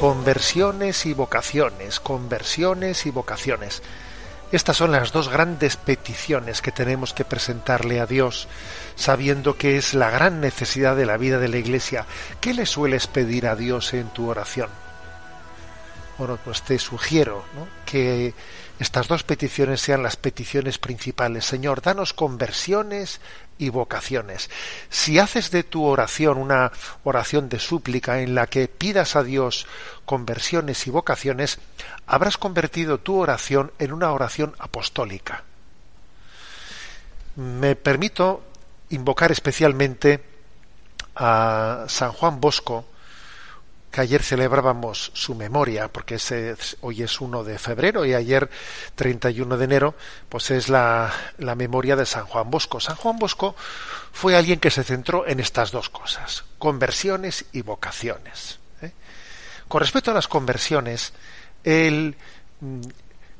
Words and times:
Conversiones 0.00 1.04
y 1.04 1.12
vocaciones, 1.12 2.00
conversiones 2.00 3.04
y 3.04 3.10
vocaciones. 3.10 3.82
Estas 4.50 4.78
son 4.78 4.92
las 4.92 5.12
dos 5.12 5.28
grandes 5.28 5.76
peticiones 5.76 6.62
que 6.62 6.72
tenemos 6.72 7.12
que 7.12 7.26
presentarle 7.26 8.00
a 8.00 8.06
Dios, 8.06 8.48
sabiendo 8.94 9.58
que 9.58 9.76
es 9.76 9.92
la 9.92 10.08
gran 10.08 10.40
necesidad 10.40 10.96
de 10.96 11.04
la 11.04 11.18
vida 11.18 11.38
de 11.38 11.48
la 11.48 11.58
Iglesia. 11.58 12.06
¿Qué 12.40 12.54
le 12.54 12.64
sueles 12.64 13.08
pedir 13.08 13.46
a 13.46 13.56
Dios 13.56 13.92
en 13.92 14.08
tu 14.08 14.30
oración? 14.30 14.70
Bueno, 16.20 16.38
pues 16.44 16.60
te 16.60 16.78
sugiero 16.78 17.42
que 17.86 18.34
estas 18.78 19.08
dos 19.08 19.22
peticiones 19.22 19.80
sean 19.80 20.02
las 20.02 20.16
peticiones 20.16 20.76
principales. 20.76 21.46
Señor, 21.46 21.80
danos 21.80 22.12
conversiones 22.12 23.22
y 23.56 23.70
vocaciones. 23.70 24.50
Si 24.90 25.18
haces 25.18 25.50
de 25.50 25.62
tu 25.62 25.82
oración 25.82 26.36
una 26.36 26.72
oración 27.04 27.48
de 27.48 27.58
súplica 27.58 28.20
en 28.20 28.34
la 28.34 28.48
que 28.48 28.68
pidas 28.68 29.16
a 29.16 29.22
Dios 29.22 29.66
conversiones 30.04 30.86
y 30.86 30.90
vocaciones, 30.90 31.58
habrás 32.06 32.36
convertido 32.36 33.00
tu 33.00 33.18
oración 33.18 33.72
en 33.78 33.90
una 33.90 34.12
oración 34.12 34.54
apostólica. 34.58 35.44
Me 37.36 37.76
permito 37.76 38.44
invocar 38.90 39.32
especialmente 39.32 40.22
a 41.16 41.86
San 41.88 42.12
Juan 42.12 42.42
Bosco, 42.42 42.84
que 43.90 44.00
ayer 44.00 44.22
celebrábamos 44.22 45.10
su 45.14 45.34
memoria, 45.34 45.88
porque 45.88 46.18
hoy 46.80 47.02
es 47.02 47.20
1 47.20 47.44
de 47.44 47.58
febrero 47.58 48.04
y 48.04 48.14
ayer 48.14 48.48
31 48.94 49.56
de 49.56 49.64
enero, 49.64 49.94
pues 50.28 50.50
es 50.50 50.68
la, 50.68 51.12
la 51.38 51.54
memoria 51.54 51.96
de 51.96 52.06
San 52.06 52.26
Juan 52.26 52.50
Bosco. 52.50 52.78
San 52.78 52.96
Juan 52.96 53.18
Bosco 53.18 53.56
fue 54.12 54.36
alguien 54.36 54.60
que 54.60 54.70
se 54.70 54.84
centró 54.84 55.26
en 55.26 55.40
estas 55.40 55.72
dos 55.72 55.90
cosas, 55.90 56.44
conversiones 56.58 57.46
y 57.52 57.62
vocaciones. 57.62 58.58
¿eh? 58.80 58.92
Con 59.66 59.80
respecto 59.80 60.12
a 60.12 60.14
las 60.14 60.28
conversiones, 60.28 61.12
él 61.64 62.16
mm, 62.60 62.80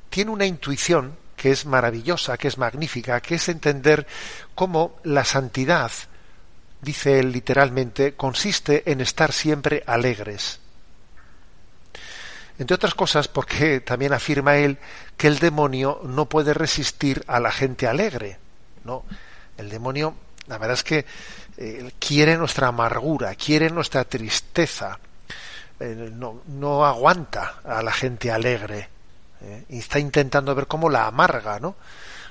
tiene 0.09 0.31
una 0.33 0.47
intuición 0.47 1.17
que 1.37 1.53
es 1.53 1.65
maravillosa, 1.65 2.37
que 2.37 2.49
es 2.49 2.59
magnífica, 2.59 3.21
que 3.21 3.37
es 3.37 3.49
entender 3.49 4.07
cómo 4.55 4.99
la 5.05 5.25
santidad, 5.25 5.91
dice 6.81 7.19
él 7.19 7.33
literalmente, 7.33 8.15
consiste 8.15 8.91
en 8.91 9.01
estar 9.01 9.33
siempre 9.33 9.83
alegres. 9.87 10.61
Entre 12.59 12.75
otras 12.75 12.95
cosas 12.95 13.27
porque 13.29 13.81
también 13.81 14.13
afirma 14.13 14.57
él 14.57 14.79
que 15.17 15.29
el 15.29 15.39
demonio 15.39 16.01
no 16.05 16.27
puede 16.29 16.53
resistir 16.53 17.25
a 17.27 17.41
la 17.41 17.51
gente 17.51 17.87
alegre. 17.87 18.39
No, 18.85 19.05
el 19.57 19.71
demonio, 19.71 20.15
la 20.47 20.59
verdad 20.59 20.75
es 20.75 20.85
que 20.85 21.07
eh, 21.57 21.93
quiere 21.99 22.37
nuestra 22.37 22.69
amargura, 22.69 23.35
quiere 23.35 23.71
nuestra 23.71 24.05
tristeza, 24.05 24.99
eh, 25.79 26.11
no, 26.13 26.43
no 26.49 26.85
aguanta 26.85 27.61
a 27.65 27.83
la 27.83 27.93
gente 27.93 28.31
alegre 28.31 28.89
eh, 29.41 29.65
y 29.71 29.79
está 29.79 29.99
intentando 29.99 30.55
ver 30.55 30.67
cómo 30.67 30.91
la 30.91 31.07
amarga, 31.07 31.59
¿no? 31.59 31.77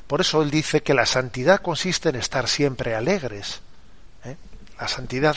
Por 0.05 0.21
eso 0.21 0.41
él 0.41 0.51
dice 0.51 0.81
que 0.81 0.93
la 0.93 1.05
santidad 1.05 1.61
consiste 1.61 2.09
en 2.09 2.15
estar 2.15 2.47
siempre 2.47 2.95
alegres. 2.95 3.61
La 4.79 4.87
santidad 4.87 5.35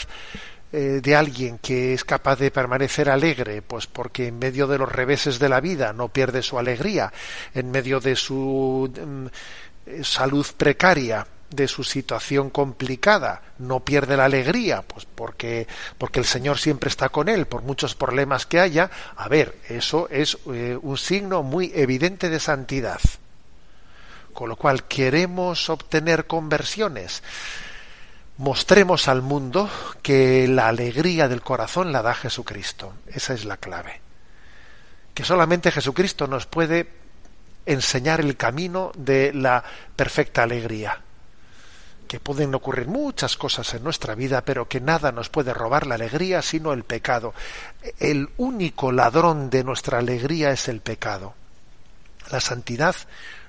eh, 0.75 1.01
de 1.03 1.15
alguien 1.15 1.59
que 1.59 1.93
es 1.93 2.03
capaz 2.03 2.37
de 2.37 2.51
permanecer 2.51 3.11
alegre, 3.11 3.61
pues 3.61 3.87
porque 3.87 4.29
en 4.29 4.39
medio 4.39 4.67
de 4.67 4.79
los 4.79 4.91
reveses 4.91 5.39
de 5.39 5.51
la 5.51 5.61
vida 5.61 5.93
no 5.93 6.09
pierde 6.09 6.43
su 6.43 6.59
alegría, 6.59 7.13
en 7.53 7.71
medio 7.71 8.01
de 8.01 8.17
su 8.17 8.91
mm, 8.91 9.27
eh, 9.87 10.01
salud 10.03 10.47
precaria, 10.57 11.27
de 11.51 11.69
su 11.69 11.85
situación 11.85 12.49
complicada, 12.49 13.43
no 13.59 13.81
pierde 13.81 14.17
la 14.17 14.25
alegría, 14.25 14.81
pues 14.81 15.05
porque, 15.05 15.67
porque 15.99 16.21
el 16.21 16.27
Señor 16.27 16.59
siempre 16.59 16.89
está 16.89 17.11
con 17.11 17.29
él, 17.29 17.45
por 17.45 17.63
muchos 17.63 17.95
problemas 17.95 18.47
que 18.47 18.59
haya. 18.59 18.91
A 19.17 19.29
ver, 19.29 19.59
eso 19.69 20.09
es 20.11 20.39
eh, 20.53 20.79
un 20.81 20.97
signo 20.97 21.43
muy 21.43 21.71
evidente 21.75 22.31
de 22.31 22.41
santidad. 22.41 23.01
Con 24.33 24.49
lo 24.49 24.57
cual, 24.57 24.85
queremos 24.85 25.69
obtener 25.69 26.27
conversiones. 26.27 27.23
Mostremos 28.43 29.07
al 29.07 29.23
mundo 29.23 29.71
que 30.03 30.49
la 30.49 30.67
alegría 30.67 31.29
del 31.29 31.43
corazón 31.43 31.93
la 31.93 32.03
da 32.03 32.13
Jesucristo. 32.13 32.95
Esa 33.07 33.35
es 33.35 33.45
la 33.45 33.57
clave. 33.57 34.01
Que 35.15 35.23
solamente 35.23 35.71
Jesucristo 35.71 36.27
nos 36.27 36.47
puede 36.47 36.89
enseñar 37.67 38.19
el 38.19 38.37
camino 38.37 38.91
de 38.97 39.33
la 39.33 39.63
perfecta 39.95 40.43
alegría. 40.43 40.99
Que 42.09 42.19
pueden 42.19 42.53
ocurrir 42.57 42.89
muchas 42.89 43.37
cosas 43.37 43.75
en 43.75 43.85
nuestra 43.85 44.17
vida, 44.17 44.45
pero 44.45 44.67
que 44.67 44.81
nada 44.81 45.13
nos 45.13 45.29
puede 45.29 45.55
robar 45.55 45.87
la 45.87 45.95
alegría 45.95 46.43
sino 46.43 46.73
el 46.73 46.83
pecado. 46.83 47.35
El 48.01 48.29
único 48.39 48.91
ladrón 48.91 49.51
de 49.51 49.63
nuestra 49.63 50.01
alegría 50.01 50.51
es 50.51 50.67
el 50.67 50.81
pecado. 50.81 51.35
La 52.33 52.41
santidad 52.41 52.97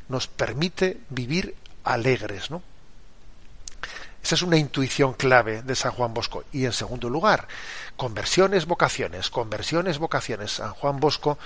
nos 0.08 0.28
permite 0.28 1.00
vivir 1.10 1.56
alegres, 1.84 2.52
¿no? 2.52 2.62
Esa 4.24 4.36
es 4.36 4.42
una 4.42 4.58
intuición 4.58 5.14
clave 5.14 5.64
de 5.64 5.76
San 5.76 5.92
Juan 5.92 6.14
Bosco. 6.14 6.46
Y 6.54 6.64
en 6.64 6.72
segundo 6.72 7.10
lugar, 7.10 7.48
conversiones, 7.98 8.66
vocaciones, 8.66 9.30
conversiones, 9.30 10.00
vocaciones. 10.00 10.54
San 10.54 10.72
Juan 10.74 11.02
Bosco 11.02 11.38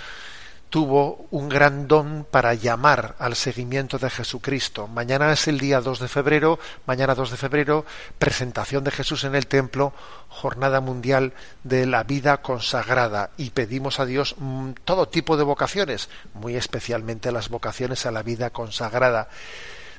tuvo 0.69 1.27
un 1.31 1.50
gran 1.50 1.88
don 1.88 2.25
para 2.29 2.53
llamar 2.53 3.15
al 3.18 3.35
seguimiento 3.35 3.97
de 3.97 4.09
Jesucristo. 4.09 4.88
Mañana 4.88 5.31
es 5.31 5.47
el 5.47 5.59
día 5.59 5.81
2 5.81 6.00
de 6.00 6.07
febrero, 6.07 6.59
mañana 6.85 7.15
2 7.15 7.31
de 7.31 7.38
febrero, 7.38 7.85
presentación 8.19 8.83
de 8.83 8.91
Jesús 8.91 9.24
en 9.24 9.33
el 9.33 9.47
templo, 9.47 9.94
jornada 10.27 10.81
mundial 10.81 11.33
de 11.63 11.85
la 11.85 12.03
vida 12.03 12.41
consagrada 12.41 13.31
y 13.38 13.51
pedimos 13.51 14.00
a 14.00 14.06
Dios 14.06 14.35
mm, 14.38 14.71
todo 14.83 15.07
tipo 15.07 15.38
de 15.38 15.44
vocaciones, 15.44 16.09
muy 16.33 16.56
especialmente 16.56 17.31
las 17.31 17.50
vocaciones 17.50 18.06
a 18.06 18.12
la 18.12 18.24
vida 18.24 18.50
consagrada. 18.50 19.29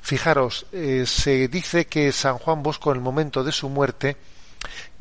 Fijaros, 0.01 0.65
eh, 0.71 1.05
se 1.05 1.47
dice 1.47 1.87
que 1.87 2.11
San 2.11 2.37
Juan 2.37 2.63
Bosco 2.63 2.91
en 2.91 2.97
el 2.97 3.03
momento 3.03 3.43
de 3.43 3.51
su 3.51 3.69
muerte 3.69 4.17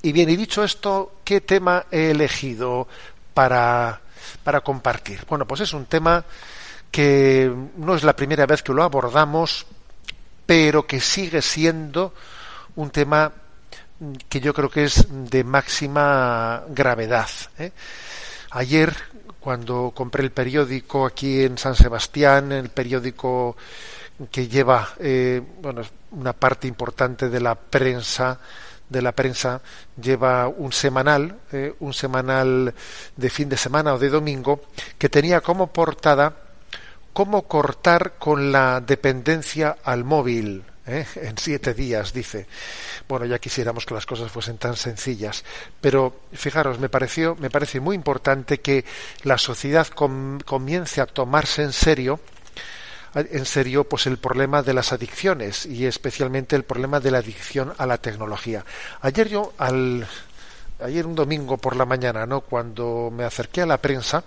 Y 0.00 0.12
bien, 0.12 0.30
y 0.30 0.36
dicho 0.36 0.64
esto, 0.64 1.16
¿qué 1.24 1.42
tema 1.42 1.84
he 1.90 2.10
elegido 2.10 2.88
para, 3.34 4.00
para 4.42 4.60
compartir? 4.60 5.26
Bueno, 5.28 5.46
pues 5.46 5.60
es 5.62 5.74
un 5.74 5.86
tema 5.86 6.24
que 6.90 7.52
no 7.76 7.94
es 7.94 8.02
la 8.04 8.16
primera 8.16 8.46
vez 8.46 8.62
que 8.62 8.72
lo 8.72 8.82
abordamos, 8.82 9.66
pero 10.46 10.86
que 10.86 11.00
sigue 11.00 11.42
siendo 11.42 12.14
un 12.76 12.88
tema 12.90 13.32
que 14.28 14.40
yo 14.40 14.52
creo 14.52 14.70
que 14.70 14.84
es 14.84 15.06
de 15.08 15.44
máxima 15.44 16.64
gravedad. 16.68 17.28
¿eh? 17.58 17.72
Ayer, 18.50 18.94
cuando 19.40 19.92
compré 19.94 20.24
el 20.24 20.32
periódico 20.32 21.06
aquí 21.06 21.42
en 21.42 21.58
San 21.58 21.74
Sebastián, 21.74 22.52
el 22.52 22.70
periódico 22.70 23.56
que 24.30 24.48
lleva 24.48 24.90
eh, 24.98 25.42
bueno, 25.60 25.82
una 26.12 26.32
parte 26.32 26.68
importante 26.68 27.28
de 27.28 27.40
la 27.40 27.54
prensa, 27.54 28.38
de 28.88 29.02
la 29.02 29.12
prensa 29.12 29.60
lleva 30.00 30.48
un 30.48 30.72
semanal, 30.72 31.36
eh, 31.52 31.74
un 31.80 31.92
semanal 31.92 32.72
de 33.16 33.30
fin 33.30 33.48
de 33.48 33.56
semana 33.56 33.94
o 33.94 33.98
de 33.98 34.10
domingo, 34.10 34.62
que 34.98 35.08
tenía 35.08 35.40
como 35.40 35.68
portada 35.68 36.32
cómo 37.12 37.42
cortar 37.42 38.14
con 38.18 38.52
la 38.52 38.80
dependencia 38.80 39.76
al 39.84 40.04
móvil. 40.04 40.64
¿Eh? 40.86 41.06
en 41.16 41.38
siete 41.38 41.74
días, 41.74 42.12
dice. 42.12 42.46
Bueno, 43.08 43.26
ya 43.26 43.38
quisiéramos 43.38 43.86
que 43.86 43.94
las 43.94 44.06
cosas 44.06 44.30
fuesen 44.30 44.58
tan 44.58 44.76
sencillas, 44.76 45.44
pero 45.80 46.14
fijaros, 46.32 46.78
me 46.78 46.88
pareció, 46.88 47.36
me 47.36 47.50
parece 47.50 47.80
muy 47.80 47.96
importante 47.96 48.60
que 48.60 48.84
la 49.22 49.38
sociedad 49.38 49.86
comience 49.88 51.00
a 51.00 51.06
tomarse 51.06 51.62
en 51.62 51.72
serio 51.72 52.20
en 53.14 53.46
serio 53.46 53.84
pues 53.84 54.06
el 54.06 54.18
problema 54.18 54.62
de 54.62 54.74
las 54.74 54.92
adicciones 54.92 55.66
y 55.66 55.86
especialmente 55.86 56.56
el 56.56 56.64
problema 56.64 56.98
de 56.98 57.12
la 57.12 57.18
adicción 57.18 57.72
a 57.78 57.86
la 57.86 57.98
tecnología. 57.98 58.64
Ayer 59.02 59.28
yo 59.28 59.52
al 59.58 60.04
ayer 60.80 61.06
un 61.06 61.14
domingo 61.14 61.56
por 61.56 61.76
la 61.76 61.84
mañana, 61.84 62.26
¿no? 62.26 62.40
Cuando 62.40 63.10
me 63.12 63.24
acerqué 63.24 63.62
a 63.62 63.66
la 63.66 63.78
prensa, 63.78 64.24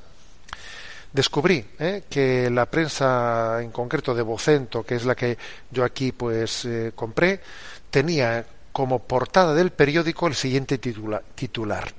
descubrí 1.12 1.66
¿eh? 1.80 2.04
que 2.10 2.50
la 2.50 2.66
prensa 2.66 3.62
en 3.62 3.72
concreto 3.72 4.14
de 4.14 4.22
Vocento, 4.22 4.84
que 4.84 4.96
es 4.96 5.06
la 5.06 5.16
que 5.16 5.38
yo 5.72 5.84
aquí 5.84 6.12
pues 6.12 6.66
eh, 6.66 6.92
compré, 6.96 7.42
tenía 7.90 8.46
como 8.72 9.00
portada 9.00 9.54
del 9.54 9.72
periódico 9.72 10.28
el 10.28 10.36
siguiente 10.36 10.78
titular. 10.78 11.94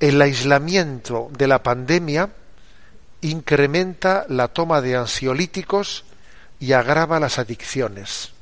El 0.00 0.20
aislamiento 0.20 1.30
de 1.36 1.46
la 1.46 1.62
pandemia 1.62 2.28
incrementa 3.20 4.26
la 4.28 4.48
toma 4.48 4.80
de 4.80 4.96
ansiolíticos 4.96 6.04
y 6.58 6.72
agrava 6.72 7.20
las 7.20 7.38
adicciones. 7.38 8.32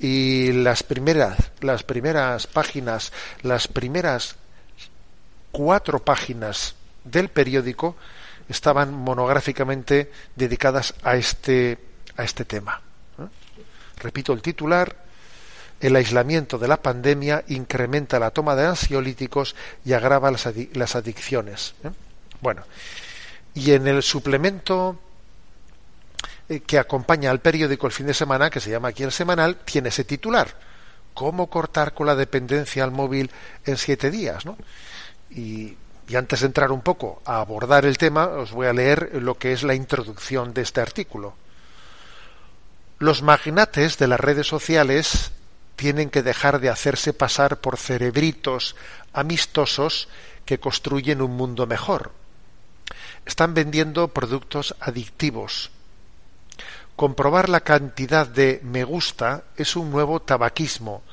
Y 0.00 0.52
las 0.52 0.82
primeras, 0.82 1.36
las 1.60 1.84
primeras 1.84 2.46
páginas, 2.46 3.12
las 3.42 3.68
primeras 3.68 4.36
cuatro 5.52 6.00
páginas 6.00 6.74
del 7.04 7.28
periódico 7.28 7.96
estaban 8.50 8.92
monográficamente 8.92 10.10
dedicadas 10.34 10.94
a 11.02 11.16
este, 11.16 11.78
a 12.16 12.24
este 12.24 12.44
tema. 12.44 12.82
Repito 13.96 14.32
el 14.32 14.42
titular, 14.42 14.96
el 15.78 15.94
aislamiento 15.94 16.58
de 16.58 16.66
la 16.66 16.82
pandemia 16.82 17.44
incrementa 17.48 18.18
la 18.18 18.30
toma 18.30 18.56
de 18.56 18.66
ansiolíticos 18.66 19.54
y 19.84 19.92
agrava 19.92 20.30
las, 20.30 20.48
las 20.72 20.96
adicciones. 20.96 21.74
¿eh? 21.84 21.90
Bueno, 22.40 22.64
y 23.54 23.72
en 23.72 23.86
el 23.86 24.02
suplemento 24.02 24.98
eh, 26.48 26.60
que 26.60 26.78
acompaña 26.78 27.30
al 27.30 27.40
periódico 27.40 27.86
el 27.86 27.92
fin 27.92 28.06
de 28.06 28.14
semana, 28.14 28.50
que 28.50 28.60
se 28.60 28.70
llama 28.70 28.88
aquí 28.88 29.04
el 29.04 29.12
semanal, 29.12 29.58
tiene 29.64 29.90
ese 29.90 30.04
titular. 30.04 30.48
¿Cómo 31.14 31.48
cortar 31.48 31.94
con 31.94 32.06
la 32.06 32.16
dependencia 32.16 32.82
al 32.82 32.90
móvil 32.90 33.30
en 33.64 33.76
siete 33.76 34.10
días? 34.10 34.44
¿no? 34.44 34.56
Y 35.30 35.76
y 36.10 36.16
antes 36.16 36.40
de 36.40 36.46
entrar 36.46 36.72
un 36.72 36.80
poco 36.80 37.22
a 37.24 37.40
abordar 37.40 37.84
el 37.84 37.96
tema, 37.96 38.26
os 38.26 38.50
voy 38.50 38.66
a 38.66 38.72
leer 38.72 39.22
lo 39.22 39.38
que 39.38 39.52
es 39.52 39.62
la 39.62 39.76
introducción 39.76 40.52
de 40.52 40.62
este 40.62 40.80
artículo. 40.80 41.34
Los 42.98 43.22
magnates 43.22 43.96
de 43.96 44.08
las 44.08 44.18
redes 44.18 44.48
sociales 44.48 45.30
tienen 45.76 46.10
que 46.10 46.24
dejar 46.24 46.58
de 46.58 46.68
hacerse 46.68 47.12
pasar 47.12 47.60
por 47.60 47.76
cerebritos 47.76 48.74
amistosos 49.12 50.08
que 50.44 50.58
construyen 50.58 51.22
un 51.22 51.36
mundo 51.36 51.68
mejor. 51.68 52.10
Están 53.24 53.54
vendiendo 53.54 54.08
productos 54.08 54.74
adictivos. 54.80 55.70
Comprobar 56.96 57.48
la 57.48 57.60
cantidad 57.60 58.26
de 58.26 58.60
me 58.64 58.82
gusta 58.82 59.44
es 59.56 59.76
un 59.76 59.92
nuevo 59.92 60.18
tabaquismo, 60.18 61.04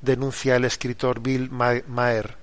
denuncia 0.00 0.54
el 0.54 0.64
escritor 0.64 1.18
Bill 1.18 1.50
Maher. 1.50 2.36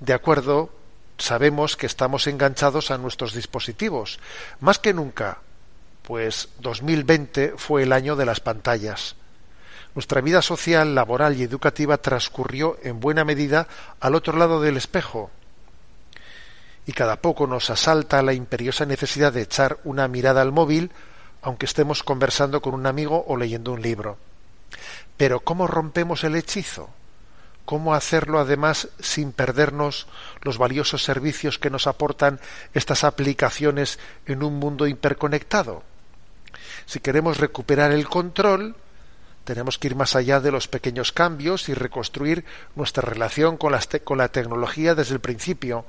De 0.00 0.12
acuerdo 0.12 0.76
sabemos 1.18 1.76
que 1.76 1.86
estamos 1.86 2.26
enganchados 2.26 2.90
a 2.90 2.98
nuestros 2.98 3.34
dispositivos, 3.34 4.18
más 4.60 4.78
que 4.78 4.92
nunca, 4.92 5.38
pues 6.02 6.48
2020 6.60 7.54
fue 7.56 7.82
el 7.82 7.92
año 7.92 8.16
de 8.16 8.26
las 8.26 8.40
pantallas. 8.40 9.16
Nuestra 9.94 10.20
vida 10.20 10.42
social, 10.42 10.94
laboral 10.94 11.36
y 11.36 11.42
educativa 11.42 11.96
transcurrió 11.96 12.78
en 12.82 13.00
buena 13.00 13.24
medida 13.24 13.66
al 13.98 14.14
otro 14.14 14.36
lado 14.36 14.60
del 14.60 14.76
espejo. 14.76 15.30
Y 16.84 16.92
cada 16.92 17.16
poco 17.16 17.46
nos 17.46 17.70
asalta 17.70 18.22
la 18.22 18.34
imperiosa 18.34 18.84
necesidad 18.84 19.32
de 19.32 19.42
echar 19.42 19.78
una 19.84 20.06
mirada 20.06 20.42
al 20.42 20.52
móvil, 20.52 20.92
aunque 21.40 21.66
estemos 21.66 22.02
conversando 22.02 22.60
con 22.60 22.74
un 22.74 22.86
amigo 22.86 23.24
o 23.26 23.36
leyendo 23.36 23.72
un 23.72 23.82
libro. 23.82 24.18
Pero 25.16 25.40
¿cómo 25.40 25.66
rompemos 25.66 26.24
el 26.24 26.36
hechizo? 26.36 26.90
Cómo 27.66 27.94
hacerlo 27.94 28.38
además 28.38 28.88
sin 28.98 29.32
perdernos 29.32 30.06
los 30.40 30.56
valiosos 30.56 31.04
servicios 31.04 31.58
que 31.58 31.68
nos 31.68 31.86
aportan 31.86 32.40
estas 32.72 33.04
aplicaciones 33.04 33.98
en 34.24 34.42
un 34.42 34.54
mundo 34.54 34.86
hiperconectado. 34.86 35.82
Si 36.86 37.00
queremos 37.00 37.36
recuperar 37.38 37.92
el 37.92 38.08
control, 38.08 38.76
tenemos 39.44 39.78
que 39.78 39.88
ir 39.88 39.96
más 39.96 40.16
allá 40.16 40.40
de 40.40 40.52
los 40.52 40.68
pequeños 40.68 41.12
cambios 41.12 41.68
y 41.68 41.74
reconstruir 41.74 42.44
nuestra 42.74 43.02
relación 43.02 43.56
con 43.58 43.74
con 44.04 44.18
la 44.18 44.28
tecnología 44.28 44.94
desde 44.94 45.14
el 45.14 45.20
principio, 45.20 45.84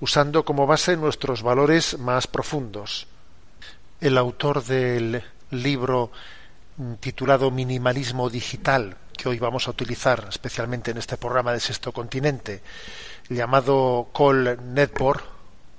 usando 0.00 0.44
como 0.44 0.66
base 0.66 0.96
nuestros 0.96 1.42
valores 1.42 1.98
más 1.98 2.26
profundos. 2.26 3.08
El 4.00 4.16
autor 4.16 4.64
del 4.64 5.22
libro 5.50 6.10
titulado 7.00 7.50
Minimalismo 7.50 8.30
Digital, 8.30 8.96
que 9.16 9.28
hoy 9.28 9.38
vamos 9.38 9.66
a 9.66 9.70
utilizar 9.70 10.26
especialmente 10.28 10.90
en 10.90 10.98
este 10.98 11.16
programa 11.16 11.52
de 11.52 11.60
Sexto 11.60 11.92
Continente, 11.92 12.62
llamado 13.28 14.08
Col 14.12 14.58
Netport, 14.74 15.24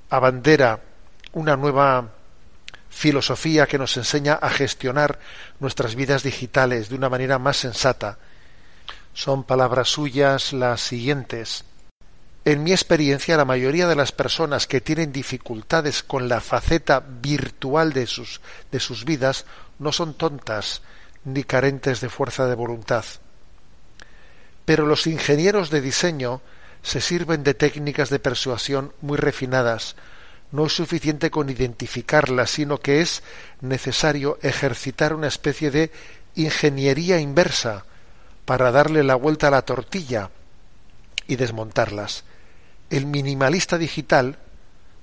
abandera 0.10 0.80
una 1.34 1.56
nueva 1.56 2.10
filosofía 2.90 3.68
que 3.68 3.78
nos 3.78 3.96
enseña 3.98 4.34
a 4.34 4.50
gestionar 4.50 5.20
nuestras 5.60 5.96
vidas 5.96 6.24
digitales 6.24 6.90
de 6.90 6.96
una 6.96 7.10
manera 7.10 7.38
más 7.38 7.58
sensata. 7.58 8.18
Son 9.14 9.44
palabras 9.44 9.90
suyas 9.90 10.54
las 10.54 10.82
siguientes. 10.82 11.64
En 12.46 12.64
mi 12.64 12.72
experiencia, 12.72 13.36
la 13.36 13.46
mayoría 13.46 13.88
de 13.88 13.96
las 13.96 14.12
personas 14.12 14.68
que 14.68 14.82
tienen 14.82 15.12
dificultades 15.12 16.02
con 16.02 16.30
la 16.30 16.40
faceta 16.40 17.04
virtual 17.06 17.94
de 17.94 18.08
sus, 18.08 18.42
de 18.72 18.80
sus 18.80 19.06
vidas 19.06 19.46
no 19.80 19.92
son 19.92 20.14
tontas 20.14 20.82
ni 21.26 21.44
carentes 21.44 22.00
de 22.00 22.10
fuerza 22.10 22.48
de 22.48 22.56
voluntad. 22.56 23.04
Pero 24.68 24.86
los 24.86 25.08
ingenieros 25.08 25.70
de 25.70 25.80
diseño 25.80 26.42
se 26.84 27.00
sirven 27.00 27.42
de 27.42 27.54
técnicas 27.54 28.10
de 28.10 28.20
persuasión 28.20 28.92
muy 29.00 29.18
refinadas, 29.18 29.96
no 30.52 30.66
es 30.66 30.74
suficiente 30.74 31.32
con 31.32 31.50
identificarlas, 31.50 32.50
sino 32.50 32.78
que 32.78 33.00
es 33.00 33.24
necesario 33.62 34.38
ejercitar 34.42 35.14
una 35.14 35.28
especie 35.28 35.72
de 35.72 35.90
ingeniería 36.36 37.18
inversa 37.18 37.86
para 38.44 38.70
darle 38.72 39.06
la 39.06 39.16
vuelta 39.16 39.48
a 39.48 39.52
la 39.52 39.62
tortilla 39.62 40.32
y 41.28 41.38
desmontarlas. 41.38 42.26
El 42.90 43.06
minimalista 43.06 43.78
digital 43.78 44.38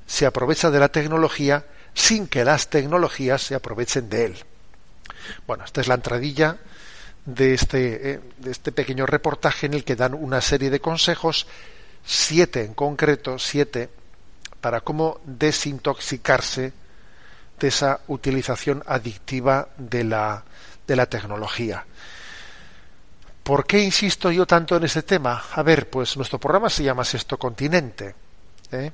se 0.06 0.26
aprovecha 0.26 0.70
de 0.70 0.80
la 0.80 0.90
tecnología 0.90 1.64
sin 1.94 2.26
que 2.26 2.44
las 2.44 2.68
tecnologías 2.68 3.40
se 3.40 3.54
aprovechen 3.54 4.10
de 4.10 4.26
él. 4.26 4.44
Bueno, 5.46 5.64
esta 5.64 5.80
es 5.80 5.88
la 5.88 5.94
entradilla 5.94 6.58
de 7.26 7.54
este, 7.54 8.10
eh, 8.10 8.20
de 8.38 8.50
este 8.50 8.72
pequeño 8.72 9.06
reportaje 9.06 9.66
en 9.66 9.74
el 9.74 9.84
que 9.84 9.96
dan 9.96 10.14
una 10.14 10.40
serie 10.40 10.70
de 10.70 10.80
consejos, 10.80 11.46
siete 12.04 12.64
en 12.64 12.74
concreto, 12.74 13.38
siete 13.38 13.88
para 14.60 14.80
cómo 14.80 15.20
desintoxicarse 15.24 16.72
de 17.58 17.68
esa 17.68 18.00
utilización 18.08 18.82
adictiva 18.86 19.68
de 19.76 20.04
la, 20.04 20.44
de 20.86 20.96
la 20.96 21.06
tecnología. 21.06 21.84
¿Por 23.42 23.66
qué 23.66 23.80
insisto 23.80 24.30
yo 24.30 24.46
tanto 24.46 24.76
en 24.76 24.84
ese 24.84 25.02
tema? 25.02 25.44
A 25.52 25.62
ver, 25.62 25.90
pues 25.90 26.16
nuestro 26.16 26.38
programa 26.38 26.70
se 26.70 26.82
llama 26.82 27.04
Sexto 27.04 27.38
Continente. 27.38 28.14
¿eh? 28.72 28.90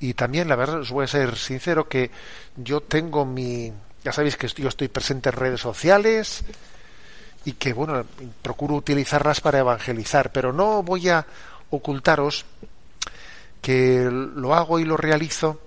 Y 0.00 0.14
también, 0.14 0.48
la 0.48 0.56
verdad, 0.56 0.80
os 0.80 0.90
voy 0.90 1.04
a 1.04 1.08
ser 1.08 1.36
sincero 1.36 1.86
que 1.86 2.10
yo 2.56 2.80
tengo 2.80 3.26
mi... 3.26 3.70
Ya 4.02 4.12
sabéis 4.12 4.36
que 4.38 4.48
yo 4.48 4.68
estoy 4.68 4.88
presente 4.88 5.28
en 5.28 5.36
redes 5.36 5.60
sociales 5.60 6.42
y 7.44 7.52
que, 7.52 7.72
bueno, 7.72 8.04
procuro 8.42 8.74
utilizarlas 8.74 9.40
para 9.40 9.58
evangelizar, 9.58 10.30
pero 10.32 10.52
no 10.52 10.82
voy 10.82 11.08
a 11.08 11.26
ocultaros 11.70 12.44
que 13.60 14.08
lo 14.10 14.54
hago 14.54 14.78
y 14.78 14.84
lo 14.84 14.96
realizo 14.96 15.60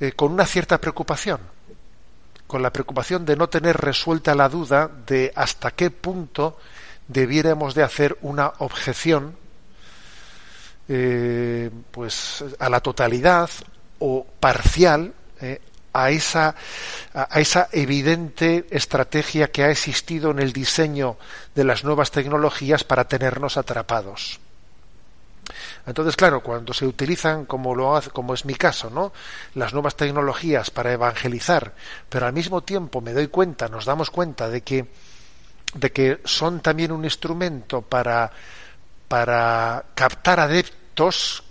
eh, 0.00 0.12
con 0.12 0.32
una 0.32 0.46
cierta 0.46 0.78
preocupación, 0.78 1.40
con 2.46 2.62
la 2.62 2.72
preocupación 2.72 3.24
de 3.24 3.36
no 3.36 3.48
tener 3.48 3.76
resuelta 3.76 4.34
la 4.34 4.48
duda 4.48 4.90
de 5.06 5.32
hasta 5.34 5.70
qué 5.70 5.90
punto 5.90 6.58
debiéramos 7.08 7.74
de 7.74 7.82
hacer 7.82 8.18
una 8.22 8.52
objeción 8.58 9.36
eh, 10.88 11.70
pues 11.90 12.44
a 12.58 12.68
la 12.68 12.80
totalidad 12.80 13.50
o 13.98 14.24
parcial 14.38 15.14
eh, 15.40 15.60
a 16.02 16.10
esa 16.10 16.54
a 17.14 17.40
esa 17.40 17.68
evidente 17.72 18.66
estrategia 18.70 19.50
que 19.50 19.64
ha 19.64 19.70
existido 19.70 20.30
en 20.30 20.38
el 20.38 20.52
diseño 20.52 21.16
de 21.54 21.64
las 21.64 21.82
nuevas 21.82 22.10
tecnologías 22.10 22.84
para 22.84 23.08
tenernos 23.08 23.56
atrapados. 23.56 24.38
Entonces, 25.86 26.16
claro, 26.16 26.42
cuando 26.42 26.74
se 26.74 26.84
utilizan, 26.84 27.46
como, 27.46 27.74
lo 27.74 27.96
hace, 27.96 28.10
como 28.10 28.34
es 28.34 28.44
mi 28.44 28.54
caso, 28.54 28.90
¿no? 28.90 29.12
las 29.54 29.72
nuevas 29.72 29.96
tecnologías 29.96 30.70
para 30.70 30.92
evangelizar, 30.92 31.72
pero 32.08 32.26
al 32.26 32.32
mismo 32.32 32.62
tiempo 32.62 33.00
me 33.00 33.12
doy 33.12 33.28
cuenta, 33.28 33.68
nos 33.68 33.84
damos 33.84 34.10
cuenta 34.10 34.48
de 34.48 34.62
que, 34.62 34.86
de 35.74 35.92
que 35.92 36.20
son 36.24 36.60
también 36.60 36.90
un 36.92 37.04
instrumento 37.04 37.82
para, 37.82 38.30
para 39.08 39.84
captar 39.94 40.40
adeptos 40.40 41.44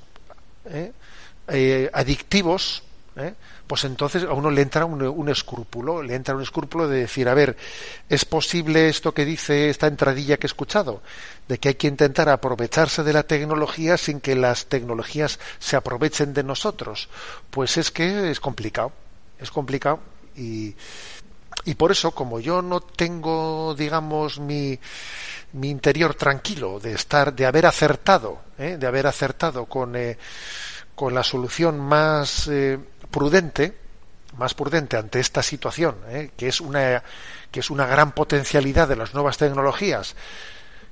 ¿eh? 0.65 0.91
Eh, 1.47 1.89
adictivos, 1.93 2.83
¿eh? 3.15 3.33
Pues 3.67 3.83
entonces 3.83 4.23
a 4.23 4.33
uno 4.33 4.51
le 4.51 4.61
entra 4.61 4.85
un, 4.85 5.29
escrúpulo, 5.29 6.03
le 6.03 6.15
entra 6.15 6.35
un 6.35 6.41
escrúpulo 6.41 6.87
de 6.87 7.01
decir, 7.01 7.27
a 7.27 7.33
ver, 7.33 7.57
¿es 8.09 8.25
posible 8.25 8.89
esto 8.89 9.13
que 9.13 9.25
dice 9.25 9.69
esta 9.69 9.87
entradilla 9.87 10.37
que 10.37 10.45
he 10.45 10.49
escuchado? 10.49 11.01
De 11.47 11.57
que 11.57 11.69
hay 11.69 11.75
que 11.75 11.87
intentar 11.87 12.29
aprovecharse 12.29 13.03
de 13.03 13.13
la 13.13 13.23
tecnología 13.23 13.97
sin 13.97 14.21
que 14.21 14.35
las 14.35 14.67
tecnologías 14.67 15.39
se 15.59 15.75
aprovechen 15.75 16.33
de 16.33 16.43
nosotros. 16.43 17.09
Pues 17.49 17.77
es 17.77 17.91
que 17.91 18.29
es 18.29 18.39
complicado, 18.39 18.91
es 19.39 19.51
complicado 19.51 19.99
y, 20.35 20.75
y 21.65 21.75
por 21.75 21.91
eso, 21.91 22.11
como 22.11 22.39
yo 22.39 22.61
no 22.61 22.81
tengo, 22.81 23.73
digamos, 23.75 24.39
mi, 24.39 24.79
mi 25.53 25.69
interior 25.69 26.15
tranquilo 26.15 26.79
de 26.79 26.93
estar, 26.93 27.33
de 27.33 27.45
haber 27.45 27.65
acertado, 27.65 28.39
¿eh? 28.57 28.77
de 28.77 28.87
haber 28.87 29.07
acertado 29.07 29.65
con, 29.65 29.95
eh, 29.95 30.17
con 30.93 31.13
la 31.13 31.23
solución 31.23 31.79
más 31.79 32.47
eh, 32.47 32.77
prudente, 33.15 33.73
más 34.37 34.53
prudente 34.53 34.97
ante 34.97 35.21
esta 35.21 35.41
situación, 35.41 35.95
¿eh? 36.09 36.31
que 36.35 36.49
es 36.49 36.59
una 36.59 37.01
que 37.49 37.61
es 37.61 37.69
una 37.69 37.85
gran 37.85 38.11
potencialidad 38.11 38.89
de 38.89 38.97
las 38.97 39.13
nuevas 39.13 39.37
tecnologías. 39.37 40.17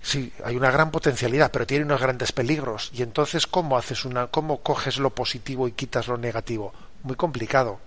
Sí, 0.01 0.32
hay 0.46 0.56
una 0.56 0.72
gran 0.72 0.89
potencialidad, 0.89 1.51
pero 1.51 1.68
tiene 1.68 1.84
unos 1.84 2.00
grandes 2.00 2.32
peligros. 2.32 2.92
Y 2.94 3.01
entonces, 3.01 3.46
¿cómo 3.46 3.77
haces 3.77 4.06
una, 4.06 4.27
cómo 4.27 4.60
coges 4.60 5.00
lo 5.00 5.10
positivo 5.10 5.68
y 5.68 5.74
quitas 5.74 6.08
lo 6.08 6.15
negativo? 6.15 6.74
Muy 7.03 7.18
complicado. 7.18 7.82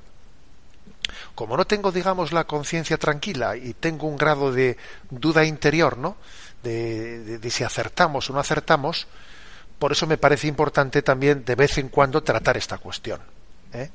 Como 1.35 1.57
no 1.57 1.67
tengo, 1.67 1.91
digamos, 1.91 2.33
la 2.33 2.45
conciencia 2.45 2.99
tranquila 2.99 3.57
y 3.57 3.73
tengo 3.73 4.07
un 4.07 4.19
grado 4.19 4.53
de 4.53 4.77
duda 5.09 5.47
interior, 5.47 5.97
¿no? 5.97 6.19
De, 6.63 7.39
de 7.39 7.51
si 7.51 7.65
acertamos 7.65 8.29
o 8.29 8.35
no 8.35 8.41
acertamos, 8.41 9.07
por 9.79 9.93
eso 9.93 10.07
me 10.07 10.19
parece 10.19 10.47
importante 10.47 11.01
también 11.01 11.43
de 11.43 11.55
vez 11.55 11.79
en 11.79 11.89
cuando 11.89 12.23
tratar 12.23 12.59
esta 12.59 12.77
cuestión. 12.77 13.21
¿eh? 13.73 13.91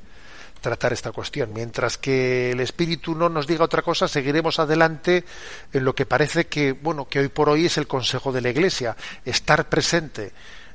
Tratar 0.62 0.94
esta 0.94 1.12
cuestión. 1.12 1.52
Mientras 1.54 1.98
que 1.98 2.52
el 2.52 2.62
espíritu 2.62 3.16
no 3.16 3.28
nos 3.28 3.48
diga 3.48 3.66
otra 3.66 3.82
cosa, 3.82 4.08
seguiremos 4.08 4.60
adelante 4.60 5.26
en 5.74 5.84
lo 5.84 5.94
que 5.94 6.06
parece 6.06 6.48
que, 6.48 6.72
bueno, 6.72 7.08
que 7.10 7.20
hoy 7.20 7.28
por 7.28 7.50
hoy 7.50 7.66
es 7.66 7.78
el 7.78 7.88
consejo 7.88 8.32
de 8.32 8.42
la 8.42 8.50
Iglesia, 8.50 8.96
estar 9.26 9.68
presente 9.68 10.32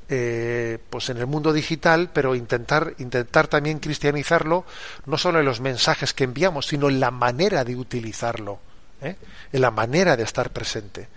eh, 0.09 0.77
pues 0.89 1.09
en 1.09 1.17
el 1.17 1.27
mundo 1.27 1.51
digital, 1.51 2.11
pero 2.13 2.33
intentar, 2.33 2.93
intentar 2.99 3.47
también 3.47 3.79
cristianizarlo, 3.79 4.65
no 5.05 5.17
solo 5.17 5.39
en 5.39 5.45
los 5.45 5.59
mensajes 5.59 6.13
que 6.13 6.23
enviamos, 6.23 6.67
sino 6.67 6.87
en 6.87 7.01
la 7.01 7.11
manera 7.11 7.65
de 7.65 7.75
utilizarlo, 7.75 8.59
¿eh? 9.01 9.15
en 9.51 9.61
la 9.61 9.69
manera 9.69 10.15
de 10.15 10.23
estar 10.23 10.49
presente. 10.51 11.09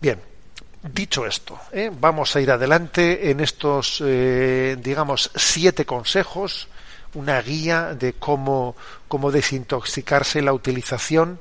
Bien, 0.00 0.20
dicho 0.82 1.26
esto, 1.26 1.60
¿eh? 1.70 1.92
vamos 1.92 2.34
a 2.34 2.40
ir 2.40 2.50
adelante 2.50 3.30
en 3.30 3.38
estos, 3.38 4.02
digamos, 4.02 5.30
siete 5.36 5.86
consejos 5.86 6.66
una 7.14 7.40
guía 7.40 7.94
de 7.94 8.14
cómo, 8.14 8.76
cómo 9.08 9.30
desintoxicarse 9.30 10.42
la 10.42 10.52
utilización 10.52 11.40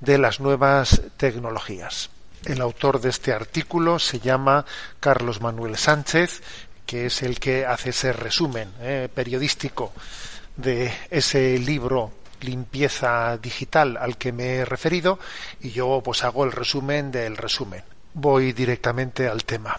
de 0.00 0.18
las 0.18 0.40
nuevas 0.40 1.02
tecnologías. 1.16 2.10
El 2.44 2.60
autor 2.60 3.00
de 3.00 3.10
este 3.10 3.32
artículo 3.32 3.98
se 3.98 4.20
llama 4.20 4.64
Carlos 5.00 5.40
Manuel 5.40 5.76
Sánchez, 5.76 6.42
que 6.86 7.06
es 7.06 7.22
el 7.22 7.40
que 7.40 7.66
hace 7.66 7.90
ese 7.90 8.12
resumen 8.12 8.72
eh, 8.80 9.08
periodístico 9.12 9.92
de 10.56 10.92
ese 11.10 11.58
libro 11.58 12.12
Limpieza 12.40 13.36
Digital 13.36 13.96
al 13.96 14.16
que 14.16 14.32
me 14.32 14.56
he 14.56 14.64
referido 14.64 15.18
y 15.60 15.70
yo 15.70 16.00
pues 16.04 16.22
hago 16.24 16.44
el 16.44 16.52
resumen 16.52 17.10
del 17.10 17.36
resumen. 17.36 17.82
Voy 18.14 18.52
directamente 18.52 19.28
al 19.28 19.44
tema 19.44 19.76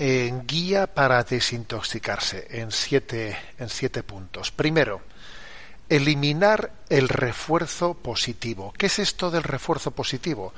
en 0.00 0.46
guía 0.46 0.86
para 0.86 1.22
desintoxicarse 1.24 2.46
en 2.52 2.72
siete, 2.72 3.36
en 3.58 3.68
siete 3.68 4.02
puntos. 4.02 4.50
Primero, 4.50 5.02
eliminar 5.90 6.72
el 6.88 7.06
refuerzo 7.10 7.92
positivo. 7.92 8.72
¿Qué 8.78 8.86
es 8.86 8.98
esto 8.98 9.30
del 9.30 9.42
refuerzo 9.42 9.90
positivo? 9.90 10.54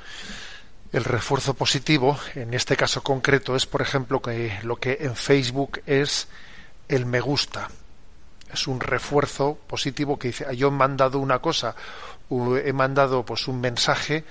El 0.93 1.03
refuerzo 1.03 1.55
positivo, 1.55 2.17
en 2.35 2.53
este 2.53 2.77
caso 2.77 3.03
concreto, 3.03 3.57
es, 3.57 3.65
por 3.65 3.81
ejemplo, 3.81 4.21
que 4.21 4.57
lo 4.63 4.77
que 4.77 4.99
en 5.01 5.13
Facebook 5.13 5.81
es 5.87 6.29
el 6.87 7.05
me 7.05 7.19
gusta. 7.19 7.69
Es 8.53 8.65
un 8.65 8.79
refuerzo 8.79 9.57
positivo 9.67 10.17
que 10.17 10.29
dice, 10.29 10.55
yo 10.55 10.69
he 10.69 10.71
mandado 10.71 11.19
una 11.19 11.39
cosa, 11.39 11.75
he 12.29 12.71
mandado 12.71 13.25
pues 13.25 13.49
un 13.49 13.59
mensaje 13.59 14.23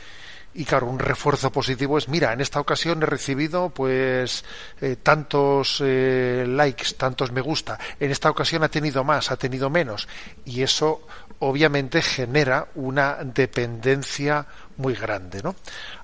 y 0.55 0.65
claro, 0.65 0.87
un 0.87 0.99
refuerzo 0.99 1.51
positivo 1.51 1.99
es, 1.99 2.09
mira, 2.09 2.33
en 2.33 2.41
esta 2.41 2.61
ocasión 2.61 3.03
he 3.03 3.07
recibido 3.07 3.71
pues 3.71 4.45
eh, 4.81 4.97
tantos 5.03 5.83
eh, 5.85 6.45
likes, 6.47 6.95
tantos 6.97 7.33
me 7.33 7.41
gusta, 7.41 7.79
en 7.99 8.11
esta 8.11 8.31
ocasión 8.31 8.63
ha 8.63 8.69
tenido 8.69 9.03
más, 9.05 9.31
ha 9.31 9.37
tenido 9.37 9.71
menos, 9.71 10.09
y 10.45 10.63
eso 10.63 11.07
obviamente 11.39 12.03
genera 12.03 12.69
una 12.75 13.19
dependencia 13.25 14.47
muy 14.77 14.95
grande, 14.95 15.43
¿no? 15.43 15.57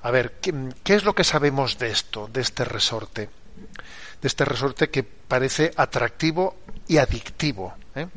A 0.02 0.10
ver, 0.10 0.38
¿qué, 0.40 0.54
qué 0.82 0.94
es 0.94 1.04
lo 1.04 1.14
que 1.14 1.24
sabemos 1.24 1.78
de 1.78 1.90
esto, 1.90 2.28
de 2.32 2.40
este 2.40 2.64
resorte? 2.64 3.28
De 4.20 4.26
este 4.26 4.44
resorte 4.44 4.88
que 4.90 5.04
parece 5.04 5.72
atractivo 5.76 6.56
y 6.88 6.96
adictivo. 6.96 7.74
¿eh? 7.94 8.08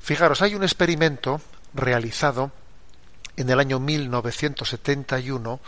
Fijaros, 0.00 0.42
hay 0.42 0.54
un 0.54 0.62
experimento 0.62 1.40
realizado 1.74 2.52
en 3.36 3.50
el 3.50 3.60
año 3.60 3.78
1971 3.78 5.60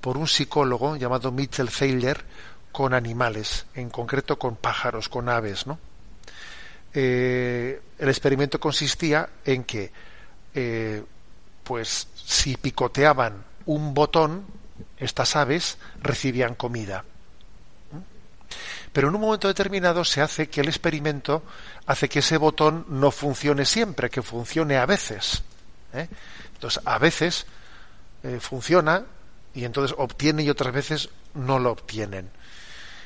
por 0.00 0.16
un 0.16 0.28
psicólogo 0.28 0.96
llamado 0.96 1.32
Mitchell 1.32 1.70
Thaler 1.70 2.24
con 2.72 2.94
animales, 2.94 3.66
en 3.74 3.90
concreto 3.90 4.38
con 4.38 4.56
pájaros, 4.56 5.08
con 5.08 5.28
aves, 5.28 5.66
¿no? 5.66 5.78
Eh, 6.94 7.80
el 7.98 8.08
experimento 8.08 8.58
consistía 8.60 9.28
en 9.44 9.64
que, 9.64 9.90
eh, 10.54 11.02
pues, 11.64 12.08
si 12.14 12.56
picoteaban 12.56 13.44
un 13.66 13.94
botón, 13.94 14.46
estas 14.96 15.36
aves 15.36 15.78
recibían 16.00 16.54
comida. 16.54 17.04
Pero 18.92 19.08
en 19.08 19.14
un 19.14 19.20
momento 19.20 19.48
determinado 19.48 20.04
se 20.04 20.22
hace 20.22 20.48
que 20.48 20.62
el 20.62 20.68
experimento 20.68 21.42
hace 21.86 22.08
que 22.08 22.20
ese 22.20 22.36
botón 22.36 22.86
no 22.88 23.10
funcione 23.10 23.64
siempre, 23.64 24.08
que 24.08 24.22
funcione 24.22 24.76
a 24.76 24.86
veces. 24.86 25.42
¿eh? 25.92 26.08
Entonces, 26.58 26.82
a 26.84 26.98
veces 26.98 27.46
eh, 28.24 28.40
funciona 28.40 29.04
y 29.54 29.64
entonces 29.64 29.96
obtiene 29.96 30.42
y 30.42 30.50
otras 30.50 30.74
veces 30.74 31.08
no 31.34 31.60
lo 31.60 31.70
obtienen. 31.70 32.28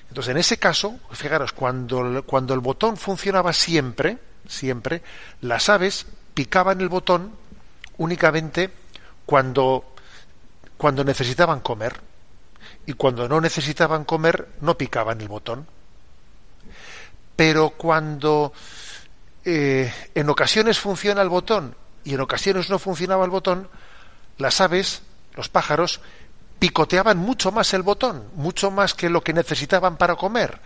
Entonces, 0.09 0.31
en 0.31 0.39
ese 0.39 0.57
caso, 0.57 0.99
fijaros, 1.11 1.53
cuando, 1.53 2.25
cuando 2.25 2.55
el 2.55 2.61
botón 2.61 2.97
funcionaba 2.97 3.53
siempre, 3.53 4.17
siempre, 4.49 5.03
las 5.43 5.69
aves 5.69 6.07
picaban 6.33 6.81
el 6.81 6.89
botón 6.89 7.33
únicamente 7.99 8.71
cuando, 9.27 9.95
cuando 10.79 11.05
necesitaban 11.05 11.61
comer. 11.61 12.01
Y 12.87 12.95
cuando 12.95 13.29
no 13.29 13.39
necesitaban 13.39 14.05
comer, 14.05 14.49
no 14.63 14.79
picaban 14.79 15.21
el 15.21 15.29
botón. 15.29 15.67
Pero 17.37 17.71
cuando 17.71 18.55
eh, 19.45 19.93
en 20.15 20.31
ocasiones 20.31 20.79
funciona 20.79 21.21
el 21.21 21.29
botón 21.29 21.82
y 22.05 22.15
en 22.15 22.21
ocasiones 22.21 22.71
no 22.71 22.79
funcionaba 22.79 23.25
el 23.25 23.31
botón, 23.31 23.69
las 24.39 24.61
aves, 24.61 25.03
los 25.35 25.49
pájaros, 25.49 26.01
picoteaban 26.59 27.19
mucho 27.19 27.51
más 27.51 27.75
el 27.75 27.83
botón, 27.83 28.29
mucho 28.35 28.71
más 28.71 28.95
que 28.95 29.11
lo 29.11 29.23
que 29.23 29.33
necesitaban 29.33 29.97
para 29.97 30.17
comer, 30.17 30.61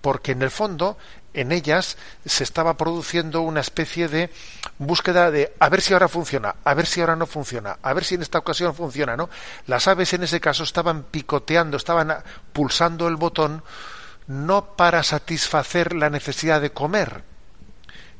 porque 0.00 0.32
en 0.32 0.42
el 0.42 0.50
fondo 0.50 0.98
en 1.32 1.50
ellas 1.50 1.96
se 2.24 2.44
estaba 2.44 2.76
produciendo 2.76 3.40
una 3.40 3.60
especie 3.60 4.08
de 4.08 4.30
búsqueda 4.78 5.30
de 5.30 5.54
a 5.58 5.68
ver 5.68 5.80
si 5.80 5.92
ahora 5.92 6.08
funciona, 6.08 6.56
a 6.62 6.74
ver 6.74 6.86
si 6.86 7.00
ahora 7.00 7.16
no 7.16 7.26
funciona, 7.26 7.78
a 7.82 7.92
ver 7.92 8.04
si 8.04 8.14
en 8.14 8.22
esta 8.22 8.38
ocasión 8.38 8.74
funciona, 8.74 9.16
¿no? 9.16 9.28
Las 9.66 9.88
aves 9.88 10.12
en 10.12 10.22
ese 10.22 10.40
caso 10.40 10.62
estaban 10.62 11.04
picoteando, 11.04 11.76
estaban 11.76 12.22
pulsando 12.52 13.08
el 13.08 13.16
botón 13.16 13.62
no 14.26 14.76
para 14.76 15.02
satisfacer 15.02 15.94
la 15.94 16.10
necesidad 16.10 16.60
de 16.60 16.72
comer, 16.72 17.24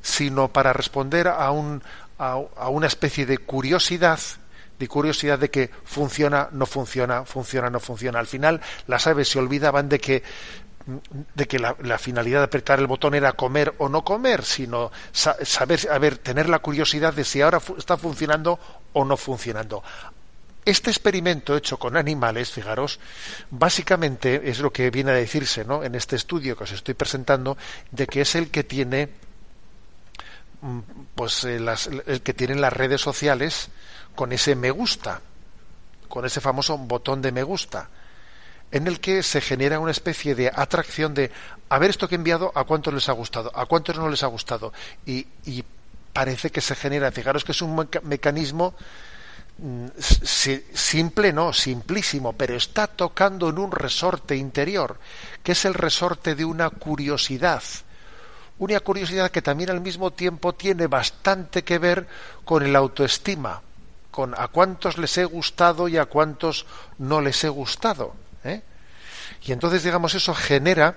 sino 0.02 0.48
para 0.48 0.72
responder 0.72 1.28
a 1.28 1.50
un, 1.50 1.82
a, 2.18 2.68
una 2.68 2.86
especie 2.86 3.26
de 3.26 3.38
curiosidad 3.38 4.20
de 4.78 4.88
curiosidad 4.88 5.38
de 5.38 5.50
que 5.50 5.70
funciona, 5.84 6.48
no 6.50 6.66
funciona, 6.66 7.24
funciona, 7.24 7.70
no 7.70 7.78
funciona. 7.78 8.18
Al 8.18 8.26
final 8.26 8.60
las 8.88 9.06
aves 9.06 9.28
se 9.28 9.38
olvidaban 9.38 9.88
de 9.88 10.00
que 10.00 10.24
de 11.34 11.46
que 11.46 11.58
la, 11.58 11.98
finalidad 11.98 12.40
de 12.40 12.44
apretar 12.44 12.78
el 12.78 12.86
botón 12.86 13.14
era 13.14 13.32
comer 13.32 13.72
o 13.78 13.88
no 13.88 14.04
comer, 14.04 14.44
sino 14.44 14.92
sa 15.12 15.36
saber, 15.44 16.18
tener 16.18 16.48
la 16.48 16.58
curiosidad 16.58 17.14
de 17.14 17.24
si 17.24 17.40
ahora 17.40 17.60
está 17.78 17.96
funcionando 17.96 18.58
o 18.92 19.04
no 19.04 19.16
funcionando. 19.16 19.82
Este 20.64 20.90
experimento 20.90 21.56
hecho 21.56 21.78
con 21.78 21.96
animales, 21.96 22.50
fijaros, 22.50 22.98
básicamente 23.50 24.48
es 24.50 24.60
lo 24.60 24.72
que 24.72 24.90
viene 24.90 25.12
a 25.12 25.14
decirse 25.14 25.64
¿no? 25.64 25.84
en 25.84 25.94
este 25.94 26.16
estudio 26.16 26.56
que 26.56 26.64
os 26.64 26.72
estoy 26.72 26.94
presentando, 26.94 27.56
de 27.90 28.06
que 28.06 28.22
es 28.22 28.34
el 28.34 28.50
que 28.50 28.64
tiene 28.64 29.10
pues 31.14 31.44
eh, 31.44 31.60
las, 31.60 31.88
el 31.88 32.22
que 32.22 32.34
tienen 32.34 32.60
las 32.60 32.72
redes 32.72 33.00
sociales 33.00 33.68
con 34.14 34.32
ese 34.32 34.54
me 34.54 34.70
gusta, 34.70 35.20
con 36.08 36.24
ese 36.24 36.40
famoso 36.40 36.78
botón 36.78 37.20
de 37.20 37.32
me 37.32 37.42
gusta, 37.42 37.88
en 38.70 38.86
el 38.86 39.00
que 39.00 39.22
se 39.22 39.40
genera 39.40 39.78
una 39.78 39.90
especie 39.90 40.34
de 40.34 40.50
atracción 40.54 41.14
de 41.14 41.30
a 41.68 41.78
ver 41.78 41.90
esto 41.90 42.08
que 42.08 42.14
he 42.14 42.18
enviado, 42.18 42.52
a 42.54 42.64
cuántos 42.64 42.94
les 42.94 43.08
ha 43.08 43.12
gustado, 43.12 43.50
a 43.54 43.66
cuántos 43.66 43.96
no 43.96 44.08
les 44.08 44.22
ha 44.22 44.28
gustado. 44.28 44.72
Y, 45.06 45.26
parece 46.12 46.50
que 46.50 46.60
se 46.60 46.76
genera, 46.76 47.10
fijaros 47.10 47.42
que 47.42 47.50
es 47.50 47.60
un 47.60 47.74
meca 47.74 48.00
mecanismo 48.02 48.74
simple, 49.98 51.32
no, 51.32 51.52
simplísimo, 51.52 52.32
pero 52.32 52.54
está 52.54 52.86
tocando 52.86 53.48
en 53.48 53.58
un 53.58 53.72
resorte 53.72 54.36
interior, 54.36 54.96
que 55.42 55.52
es 55.52 55.64
el 55.64 55.74
resorte 55.74 56.36
de 56.36 56.44
una 56.44 56.70
curiosidad 56.70 57.62
una 58.58 58.80
curiosidad 58.80 59.30
que 59.30 59.42
también 59.42 59.70
al 59.70 59.80
mismo 59.80 60.12
tiempo 60.12 60.54
tiene 60.54 60.86
bastante 60.86 61.64
que 61.64 61.78
ver 61.78 62.06
con 62.44 62.62
el 62.62 62.76
autoestima, 62.76 63.60
con 64.10 64.34
a 64.38 64.48
cuántos 64.48 64.96
les 64.96 65.18
he 65.18 65.24
gustado 65.24 65.88
y 65.88 65.96
a 65.96 66.06
cuántos 66.06 66.66
no 66.98 67.20
les 67.20 67.42
he 67.42 67.48
gustado. 67.48 68.14
¿eh? 68.44 68.62
Y 69.42 69.52
entonces, 69.52 69.82
digamos, 69.82 70.14
eso 70.14 70.34
genera 70.34 70.96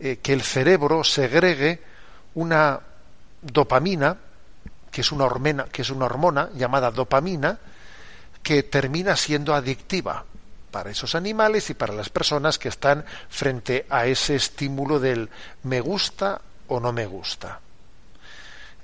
eh, 0.00 0.18
que 0.20 0.32
el 0.32 0.42
cerebro 0.42 1.04
segregue 1.04 1.80
una 2.34 2.80
dopamina, 3.40 4.16
que 4.90 5.02
es 5.02 5.12
una, 5.12 5.28
que 5.70 5.82
es 5.82 5.90
una 5.90 6.06
hormona 6.06 6.50
llamada 6.54 6.90
dopamina, 6.90 7.58
que 8.42 8.64
termina 8.64 9.16
siendo 9.16 9.54
adictiva 9.54 10.24
para 10.72 10.90
esos 10.90 11.14
animales 11.14 11.70
y 11.70 11.74
para 11.74 11.94
las 11.94 12.10
personas 12.10 12.58
que 12.58 12.68
están 12.68 13.04
frente 13.28 13.86
a 13.88 14.06
ese 14.06 14.34
estímulo 14.34 14.98
del 14.98 15.30
me 15.62 15.80
gusta 15.80 16.40
o 16.68 16.80
no 16.80 16.92
me 16.92 17.06
gusta. 17.06 17.60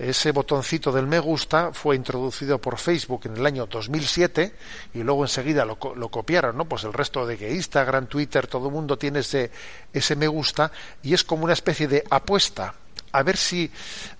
Ese 0.00 0.32
botoncito 0.32 0.90
del 0.90 1.06
me 1.06 1.18
gusta 1.18 1.72
fue 1.74 1.94
introducido 1.94 2.58
por 2.58 2.78
Facebook 2.78 3.20
en 3.26 3.36
el 3.36 3.44
año 3.44 3.66
2007 3.66 4.54
y 4.94 5.02
luego 5.02 5.24
enseguida 5.24 5.66
lo, 5.66 5.76
lo 5.94 6.08
copiaron, 6.08 6.56
¿no? 6.56 6.64
Pues 6.64 6.84
el 6.84 6.94
resto 6.94 7.26
de 7.26 7.36
que 7.36 7.52
Instagram, 7.52 8.06
Twitter, 8.06 8.46
todo 8.46 8.68
el 8.68 8.72
mundo 8.72 8.96
tiene 8.96 9.18
ese, 9.18 9.50
ese 9.92 10.16
me 10.16 10.26
gusta 10.26 10.72
y 11.02 11.12
es 11.12 11.22
como 11.22 11.44
una 11.44 11.52
especie 11.52 11.86
de 11.86 12.02
apuesta 12.08 12.74
a 13.12 13.22
ver 13.22 13.36
si 13.36 13.70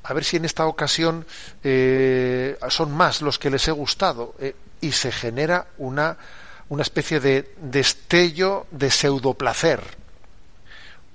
a 0.02 0.12
ver 0.12 0.24
si 0.24 0.36
en 0.36 0.44
esta 0.44 0.66
ocasión 0.66 1.24
eh, 1.62 2.58
son 2.68 2.92
más 2.92 3.22
los 3.22 3.38
que 3.38 3.50
les 3.50 3.66
he 3.68 3.72
gustado 3.72 4.34
eh, 4.38 4.54
y 4.80 4.92
se 4.92 5.12
genera 5.12 5.68
una 5.78 6.18
una 6.68 6.82
especie 6.82 7.20
de 7.20 7.54
destello 7.60 8.66
de 8.70 8.90
pseudoplacer 8.90 9.99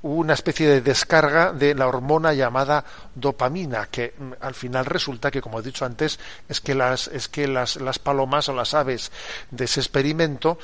una 0.05 0.33
especie 0.35 0.67
de 0.67 0.81
descarga 0.81 1.51
de 1.51 1.73
la 1.73 1.87
hormona 1.87 2.31
llamada 2.33 2.85
dopamina, 3.15 3.87
que 3.87 4.13
mm, 4.15 4.33
al 4.39 4.53
final 4.53 4.85
resulta 4.85 5.31
que, 5.31 5.41
como 5.41 5.59
he 5.59 5.63
dicho 5.63 5.83
antes, 5.83 6.19
es 6.47 6.61
que 6.61 6.75
las, 6.75 7.07
es 7.07 7.27
que 7.27 7.47
las, 7.47 7.77
las 7.77 7.97
palomas 7.97 8.47
o 8.49 8.53
las 8.53 8.75
aves 8.75 9.11
de 9.49 9.65
ese 9.65 9.79
experimento 9.79 10.59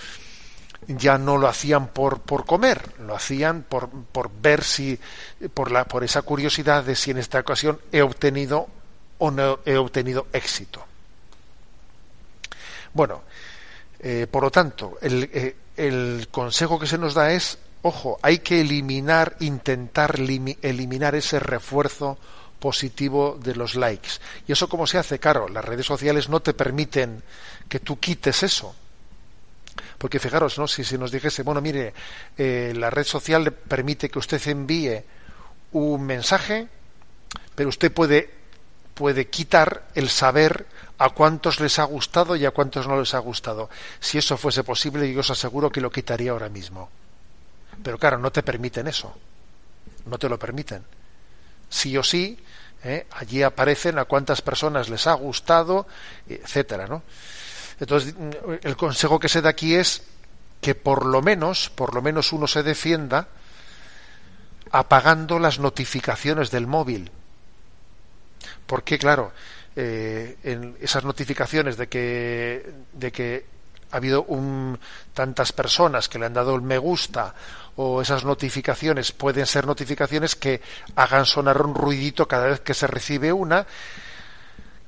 ya 0.88 1.18
no 1.18 1.38
lo 1.38 1.48
hacían 1.48 1.88
por, 1.88 2.22
por 2.22 2.46
comer, 2.46 2.84
lo 3.00 3.16
hacían 3.16 3.64
por, 3.64 3.90
por 3.90 4.30
ver 4.32 4.64
si, 4.64 5.00
por, 5.56 5.72
la, 5.72 5.86
por 5.86 6.04
esa 6.04 6.22
curiosidad 6.22 6.84
de 6.84 6.96
si 6.96 7.10
en 7.10 7.18
esta 7.18 7.40
ocasión 7.40 7.80
he 7.92 8.04
obtenido 8.04 8.68
o 9.18 9.32
no 9.32 9.60
he 9.66 9.76
obtenido 9.76 10.28
éxito. 10.34 10.86
Bueno, 12.94 13.24
eh, 14.00 14.28
por 14.30 14.44
lo 14.44 14.52
tanto, 14.52 15.00
el, 15.02 15.24
eh, 15.34 15.56
el 15.78 16.28
consejo 16.30 16.78
que 16.78 16.88
se 16.88 17.00
nos 17.00 17.16
da 17.16 17.32
es 17.32 17.58
ojo, 17.82 18.20
hay 18.22 18.40
que 18.40 18.62
eliminar, 18.62 19.36
intentar 19.40 20.16
eliminar 20.20 21.16
ese 21.16 21.40
refuerzo 21.40 22.18
positivo 22.60 23.40
de 23.42 23.56
los 23.56 23.76
likes. 23.76 24.10
¿Y 24.48 24.52
eso 24.52 24.70
cómo 24.70 24.86
se 24.86 25.00
hace? 25.00 25.20
Claro, 25.20 25.50
las 25.50 25.66
redes 25.66 25.86
sociales 25.86 26.30
no 26.30 26.42
te 26.42 26.54
permiten 26.54 27.24
que 27.68 27.80
tú 27.80 28.00
quites 28.00 28.44
eso. 28.44 28.76
Porque 29.98 30.20
fijaros, 30.20 30.58
¿no? 30.58 30.68
si, 30.68 30.98
nos 30.98 31.12
dijese, 31.12 31.44
bueno, 31.44 31.62
mire, 31.62 31.94
eh, 32.38 32.74
la 32.76 32.90
red 32.90 33.04
social 33.04 33.52
permite 33.52 34.10
que 34.10 34.20
usted 34.20 34.42
envíe 34.48 35.04
un 35.72 36.04
mensaje, 36.04 36.68
pero 37.56 37.70
usted 37.70 37.92
puede, 37.92 38.30
puede 38.94 39.28
quitar 39.28 39.88
el 39.96 40.10
saber 40.10 40.68
a 40.98 41.10
cuántos 41.10 41.60
les 41.60 41.80
ha 41.80 41.84
gustado 41.84 42.36
y 42.36 42.46
a 42.46 42.52
cuántos 42.52 42.88
no 42.88 43.00
les 43.00 43.14
ha 43.14 43.20
gustado. 43.20 43.70
Si 44.00 44.18
eso 44.18 44.38
fuese 44.38 44.64
posible, 44.64 45.12
yo 45.12 45.22
os 45.22 45.32
aseguro 45.32 45.72
que 45.72 45.82
lo 45.82 45.92
quitaría 45.92 46.32
ahora 46.32 46.50
mismo. 46.50 46.90
Pero 47.84 47.98
claro, 47.98 48.18
no 48.18 48.32
te 48.32 48.44
permiten 48.44 48.88
eso. 48.88 49.16
No 50.06 50.18
te 50.18 50.30
lo 50.30 50.38
permiten. 50.38 50.84
Sí 51.70 51.98
o 51.98 52.04
sí, 52.04 52.38
¿eh? 52.84 53.08
allí 53.12 53.44
aparecen 53.44 54.00
a 54.00 54.06
cuántas 54.06 54.42
personas 54.42 54.90
les 54.90 55.08
ha 55.08 55.14
gustado, 55.14 55.88
etcétera, 56.28 56.88
¿no? 56.88 57.04
Entonces, 57.80 58.14
el 58.62 58.78
consejo 58.78 59.20
que 59.20 59.30
se 59.30 59.42
da 59.42 59.50
aquí 59.50 59.76
es 59.76 60.04
que 60.60 60.76
por 60.76 61.06
lo 61.06 61.22
menos, 61.22 61.70
por 61.70 61.96
lo 61.96 62.02
menos 62.02 62.32
uno 62.32 62.46
se 62.48 62.62
defienda 62.62 63.28
apagando 64.72 65.40
las 65.40 65.60
notificaciones 65.60 66.52
del 66.52 66.68
móvil. 66.68 67.12
Porque, 68.68 68.98
claro, 68.98 69.32
eh, 69.76 70.38
en 70.44 70.78
esas 70.80 71.04
notificaciones 71.04 71.78
de 71.78 71.88
que, 71.88 72.74
de 72.94 73.12
que 73.12 73.46
ha 73.92 73.98
habido 73.98 74.24
un, 74.24 74.80
tantas 75.14 75.52
personas 75.52 76.08
que 76.08 76.20
le 76.20 76.28
han 76.28 76.34
dado 76.34 76.56
el 76.56 76.62
me 76.62 76.78
gusta 76.78 77.34
o 77.76 78.02
esas 78.02 78.24
notificaciones 78.24 79.12
pueden 79.12 79.46
ser 79.46 79.66
notificaciones 79.66 80.36
que 80.36 80.62
hagan 80.96 81.26
sonar 81.26 81.62
un 81.62 81.74
ruidito 81.74 82.28
cada 82.28 82.48
vez 82.48 82.60
que 82.62 82.74
se 82.74 82.88
recibe 82.88 83.32
una 83.32 83.66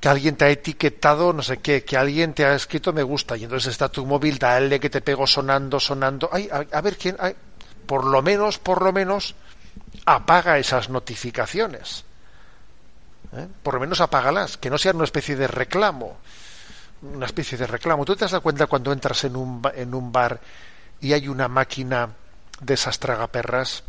que 0.04 0.08
alguien 0.10 0.36
te 0.36 0.44
ha 0.44 0.50
etiquetado 0.50 1.32
no 1.32 1.42
sé 1.42 1.60
qué, 1.60 1.82
que 1.82 1.96
alguien 1.96 2.34
te 2.34 2.44
ha 2.44 2.54
escrito 2.54 2.92
me 2.92 3.02
gusta 3.02 3.38
y 3.38 3.44
entonces 3.44 3.72
está 3.72 3.88
tu 3.88 4.04
móvil, 4.04 4.38
dale 4.38 4.78
que 4.78 4.90
te 4.90 5.00
pego 5.00 5.26
sonando, 5.26 5.80
sonando. 5.80 6.28
Ay, 6.30 6.46
a, 6.50 6.80
ver 6.82 6.98
quién, 6.98 7.16
por 7.86 8.04
lo 8.04 8.20
menos, 8.20 8.58
por 8.58 8.82
lo 8.82 8.92
menos, 8.92 9.34
apaga 10.04 10.58
esas 10.58 10.90
notificaciones. 10.90 12.04
¿Eh? 13.34 13.48
Por 13.62 13.72
lo 13.72 13.80
menos 13.80 14.02
apágalas, 14.02 14.58
que 14.58 14.68
no 14.68 14.76
sean 14.76 14.96
una 14.96 15.06
especie 15.06 15.36
de 15.36 15.46
reclamo. 15.46 16.18
Una 17.00 17.24
especie 17.24 17.56
de 17.56 17.66
reclamo. 17.66 18.04
¿Tú 18.04 18.14
te 18.14 18.26
das 18.26 18.40
cuenta 18.40 18.66
cuando 18.66 18.92
entras 18.92 19.24
en 19.24 19.36
un, 19.36 19.62
en 19.74 19.94
un 19.94 20.12
bar 20.12 20.38
y 21.00 21.14
hay 21.14 21.28
una 21.28 21.48
máquina 21.48 22.10
de 22.60 22.74
esas 22.74 22.98
tragaperras? 22.98 23.84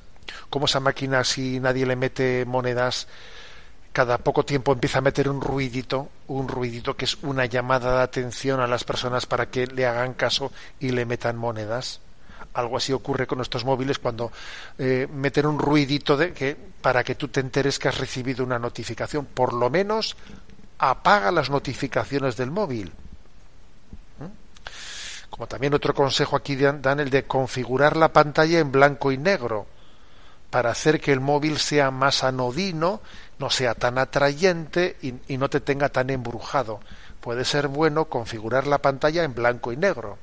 Como 0.49 0.65
esa 0.65 0.79
máquina, 0.79 1.23
si 1.23 1.59
nadie 1.59 1.85
le 1.85 1.95
mete 1.95 2.45
monedas, 2.45 3.07
cada 3.93 4.17
poco 4.17 4.43
tiempo 4.43 4.73
empieza 4.73 4.99
a 4.99 5.01
meter 5.01 5.29
un 5.29 5.41
ruidito, 5.41 6.09
un 6.27 6.47
ruidito 6.47 6.97
que 6.97 7.05
es 7.05 7.17
una 7.23 7.45
llamada 7.45 7.97
de 7.97 8.03
atención 8.03 8.59
a 8.59 8.67
las 8.67 8.83
personas 8.83 9.25
para 9.25 9.49
que 9.49 9.67
le 9.67 9.85
hagan 9.85 10.13
caso 10.13 10.51
y 10.79 10.89
le 10.89 11.05
metan 11.05 11.37
monedas 11.37 12.01
algo 12.55 12.77
así 12.77 12.93
ocurre 12.93 13.27
con 13.27 13.37
nuestros 13.37 13.65
móviles 13.65 13.99
cuando 13.99 14.31
eh, 14.77 15.07
meten 15.11 15.45
un 15.45 15.59
ruidito 15.59 16.17
de 16.17 16.33
que 16.33 16.55
para 16.81 17.03
que 17.03 17.15
tú 17.15 17.27
te 17.27 17.41
enteres 17.41 17.79
que 17.79 17.89
has 17.89 17.97
recibido 17.97 18.43
una 18.43 18.59
notificación. 18.59 19.25
Por 19.25 19.53
lo 19.53 19.69
menos 19.69 20.15
apaga 20.77 21.31
las 21.31 21.49
notificaciones 21.49 22.37
del 22.37 22.51
móvil. 22.51 22.91
Como 25.35 25.47
también 25.47 25.73
otro 25.73 25.93
consejo 25.93 26.37
aquí 26.37 26.55
dan 26.55 27.01
el 27.01 27.09
de 27.09 27.25
configurar 27.25 27.97
la 27.97 28.13
pantalla 28.13 28.57
en 28.59 28.71
blanco 28.71 29.11
y 29.11 29.17
negro 29.17 29.65
para 30.49 30.69
hacer 30.69 31.01
que 31.01 31.11
el 31.11 31.19
móvil 31.19 31.57
sea 31.57 31.91
más 31.91 32.23
anodino, 32.23 33.01
no 33.37 33.49
sea 33.49 33.73
tan 33.73 33.97
atrayente 33.97 34.95
y 35.01 35.37
no 35.37 35.49
te 35.49 35.59
tenga 35.59 35.89
tan 35.89 36.09
embrujado. 36.09 36.79
Puede 37.19 37.43
ser 37.43 37.67
bueno 37.67 38.05
configurar 38.05 38.65
la 38.65 38.77
pantalla 38.77 39.25
en 39.25 39.35
blanco 39.35 39.73
y 39.73 39.75
negro 39.75 40.17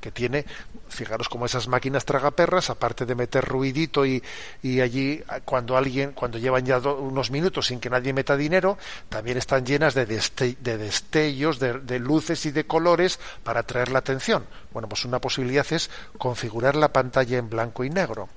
que 0.00 0.10
tiene, 0.10 0.44
fijaros 0.88 1.28
como 1.28 1.46
esas 1.46 1.68
máquinas 1.68 2.04
tragaperras, 2.04 2.70
aparte 2.70 3.06
de 3.06 3.14
meter 3.14 3.44
ruidito 3.44 4.06
y, 4.06 4.22
y 4.62 4.80
allí 4.80 5.22
cuando 5.44 5.76
alguien, 5.76 6.12
cuando 6.12 6.38
llevan 6.38 6.64
ya 6.64 6.78
unos 6.78 7.30
minutos 7.30 7.66
sin 7.66 7.80
que 7.80 7.90
nadie 7.90 8.12
meta 8.12 8.36
dinero, 8.36 8.78
también 9.08 9.38
están 9.38 9.66
llenas 9.66 9.94
de, 9.94 10.06
de 10.06 10.78
destellos, 10.78 11.58
de, 11.58 11.80
de 11.80 11.98
luces 11.98 12.46
y 12.46 12.50
de 12.50 12.64
colores 12.64 13.18
para 13.42 13.60
atraer 13.60 13.90
la 13.90 13.98
atención. 13.98 14.46
Bueno, 14.72 14.88
pues 14.88 15.04
una 15.04 15.18
posibilidad 15.20 15.66
es 15.70 15.90
configurar 16.18 16.76
la 16.76 16.92
pantalla 16.92 17.38
en 17.38 17.50
blanco 17.50 17.84
y 17.84 17.90
negro. 17.90 18.28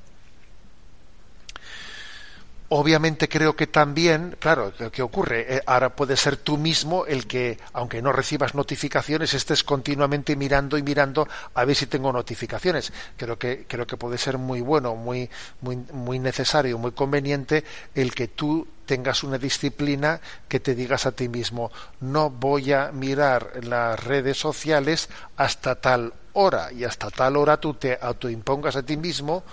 Obviamente 2.74 3.28
creo 3.28 3.54
que 3.54 3.68
también, 3.68 4.38
claro, 4.40 4.72
¿qué 4.94 5.02
ocurre? 5.02 5.58
Eh, 5.58 5.62
ahora 5.66 5.94
puede 5.94 6.16
ser 6.16 6.38
tú 6.38 6.58
mismo 6.58 7.06
el 7.06 7.28
que, 7.28 7.58
aunque 7.74 8.02
no 8.02 8.14
recibas 8.14 8.56
notificaciones, 8.56 9.34
estés 9.34 9.66
continuamente 9.66 10.38
mirando 10.38 10.78
y 10.78 10.82
mirando 10.82 11.28
a 11.54 11.66
ver 11.66 11.76
si 11.76 11.88
tengo 11.88 12.14
notificaciones. 12.14 12.94
Creo 13.18 13.38
que, 13.38 13.66
creo 13.68 13.86
que 13.86 13.98
puede 13.98 14.18
ser 14.18 14.38
muy 14.38 14.62
bueno, 14.62 14.96
muy, 14.96 15.30
muy, 15.60 15.76
muy 15.92 16.18
necesario, 16.18 16.78
muy 16.78 16.94
conveniente 16.94 17.66
el 17.94 18.16
que 18.16 18.30
tú 18.30 18.66
tengas 18.86 19.22
una 19.26 19.38
disciplina 19.38 20.22
que 20.48 20.62
te 20.62 20.74
digas 20.74 21.06
a 21.06 21.12
ti 21.12 21.28
mismo, 21.28 21.74
no 22.00 22.30
voy 22.30 22.72
a 22.72 22.94
mirar 22.94 23.66
las 23.66 24.02
redes 24.02 24.40
sociales 24.40 25.10
hasta 25.36 25.76
tal 25.76 26.14
hora 26.32 26.72
y 26.72 26.86
hasta 26.86 27.10
tal 27.10 27.36
hora 27.36 27.58
tú 27.58 27.74
te 27.74 28.00
autoimpongas 28.02 28.78
a 28.78 28.84
ti 28.84 28.96
mismo 28.96 29.44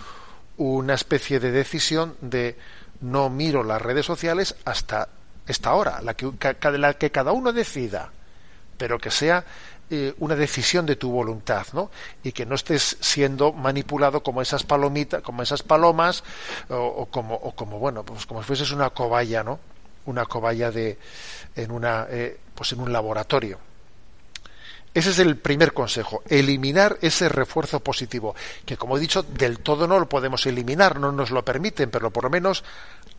una 0.58 0.94
especie 0.94 1.40
de 1.40 1.50
decisión 1.50 2.16
de 2.20 2.56
no 3.00 3.30
miro 3.30 3.62
las 3.62 3.80
redes 3.80 4.06
sociales 4.06 4.56
hasta 4.64 5.08
esta 5.46 5.74
hora, 5.74 6.00
la 6.02 6.14
que, 6.14 6.30
la 6.78 6.94
que 6.94 7.10
cada 7.10 7.32
uno 7.32 7.52
decida, 7.52 8.10
pero 8.76 8.98
que 8.98 9.10
sea 9.10 9.44
eh, 9.90 10.14
una 10.18 10.36
decisión 10.36 10.84
de 10.84 10.96
tu 10.96 11.10
voluntad, 11.10 11.66
¿no? 11.72 11.90
Y 12.22 12.32
que 12.32 12.44
no 12.44 12.54
estés 12.54 12.98
siendo 13.00 13.52
manipulado 13.52 14.22
como 14.22 14.42
esas 14.42 14.62
palomitas, 14.62 15.22
como 15.22 15.42
esas 15.42 15.62
palomas, 15.62 16.22
o, 16.68 17.06
como, 17.06 17.34
o 17.34 17.54
como, 17.54 17.78
bueno, 17.78 18.04
pues 18.04 18.26
como 18.26 18.42
si 18.42 18.46
fueses 18.46 18.70
una 18.72 18.90
cobaya, 18.90 19.42
¿no? 19.42 19.58
Una 20.04 20.26
cobaya 20.26 20.70
de, 20.70 20.98
en 21.56 21.70
una, 21.70 22.06
eh, 22.10 22.38
pues 22.54 22.72
en 22.72 22.80
un 22.80 22.92
laboratorio. 22.92 23.58
Ese 24.94 25.10
es 25.10 25.18
el 25.18 25.36
primer 25.36 25.72
consejo, 25.72 26.22
eliminar 26.28 26.98
ese 27.02 27.28
refuerzo 27.28 27.80
positivo, 27.80 28.34
que 28.64 28.76
como 28.76 28.96
he 28.96 29.00
dicho, 29.00 29.22
del 29.22 29.60
todo 29.60 29.86
no 29.86 29.98
lo 29.98 30.08
podemos 30.08 30.46
eliminar, 30.46 30.98
no 30.98 31.12
nos 31.12 31.30
lo 31.30 31.44
permiten, 31.44 31.90
pero 31.90 32.10
por 32.10 32.24
lo 32.24 32.30
menos 32.30 32.64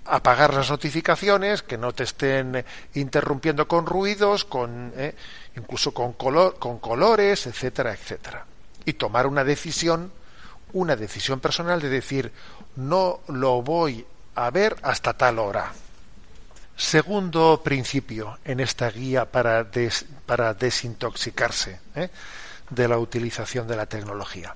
apagar 0.06 0.54
las 0.54 0.70
notificaciones, 0.70 1.62
que 1.62 1.78
no 1.78 1.94
te 1.94 2.04
estén 2.04 2.66
interrumpiendo 2.96 3.68
con 3.68 3.86
ruidos, 3.86 4.46
con 4.46 4.92
eh, 4.98 5.16
incluso 5.56 5.94
con, 5.94 6.14
color, 6.14 6.58
con 6.58 6.80
colores, 6.80 7.46
etcétera, 7.46 7.94
etcétera. 7.94 8.46
Y 8.86 8.94
tomar 8.94 9.28
una 9.28 9.44
decisión, 9.44 10.12
una 10.74 10.96
decisión 10.96 11.40
personal 11.40 11.80
de 11.80 11.90
decir, 11.90 12.32
no 12.76 13.22
lo 13.28 13.62
voy 13.62 14.06
a 14.36 14.50
ver 14.50 14.76
hasta 14.82 15.14
tal 15.14 15.38
hora. 15.38 15.72
Segundo 16.80 17.62
principio 17.62 18.40
en 18.46 18.62
esta 18.62 18.90
guía 18.90 19.30
para, 19.30 19.66
desintoxicarse 20.54 21.78
¿eh? 21.94 22.10
de 22.70 22.88
la 22.88 22.98
utilización 22.98 23.68
de 23.68 23.76
la 23.76 23.86
tecnología, 23.86 24.56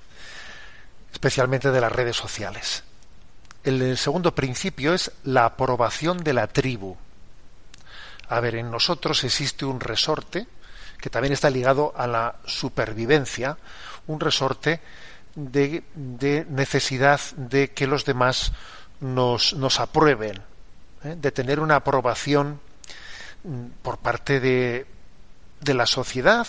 especialmente 1.12 1.70
de 1.70 1.82
las 1.82 1.92
redes 1.92 2.16
sociales. 2.16 2.86
El, 3.66 3.98
segundo 3.98 4.34
principio 4.34 4.94
es 4.94 5.12
la 5.26 5.44
aprobación 5.44 6.24
de 6.24 6.32
la 6.32 6.48
tribu. 6.48 6.96
A 8.30 8.40
ver, 8.40 8.56
en 8.56 8.72
nosotros 8.72 9.22
existe 9.26 9.66
un 9.66 9.82
resorte 9.82 10.48
que 11.02 11.10
también 11.10 11.34
está 11.34 11.50
ligado 11.50 11.94
a 11.94 12.08
la 12.08 12.38
supervivencia, 12.46 13.58
un 14.08 14.22
resorte 14.22 14.80
de, 15.36 15.84
necesidad 16.50 17.20
de 17.36 17.72
que 17.72 17.86
los 17.86 18.06
demás 18.06 18.54
nos 19.02 19.80
aprueben, 19.82 20.53
¿eh? 21.04 21.16
de 21.18 21.32
tener 21.32 21.60
una 21.60 21.78
aprobación 21.78 22.60
mm, 23.44 23.66
por 23.82 24.00
parte 24.00 24.40
de, 24.40 24.86
de 25.62 25.74
la 25.74 25.86
sociedad 25.86 26.48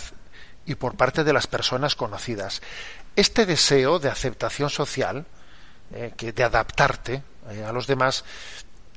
y 0.65 0.75
por 0.75 0.95
parte 0.95 1.23
de 1.23 1.33
las 1.33 1.47
personas 1.47 1.95
conocidas. 1.95 2.61
Este 3.15 3.45
deseo 3.45 3.99
de 3.99 4.09
aceptación 4.09 4.69
social, 4.69 5.25
eh, 5.93 6.13
que 6.17 6.33
de 6.33 6.43
adaptarte 6.43 7.23
eh, 7.51 7.63
a 7.63 7.71
los 7.71 7.87
demás, 7.87 8.25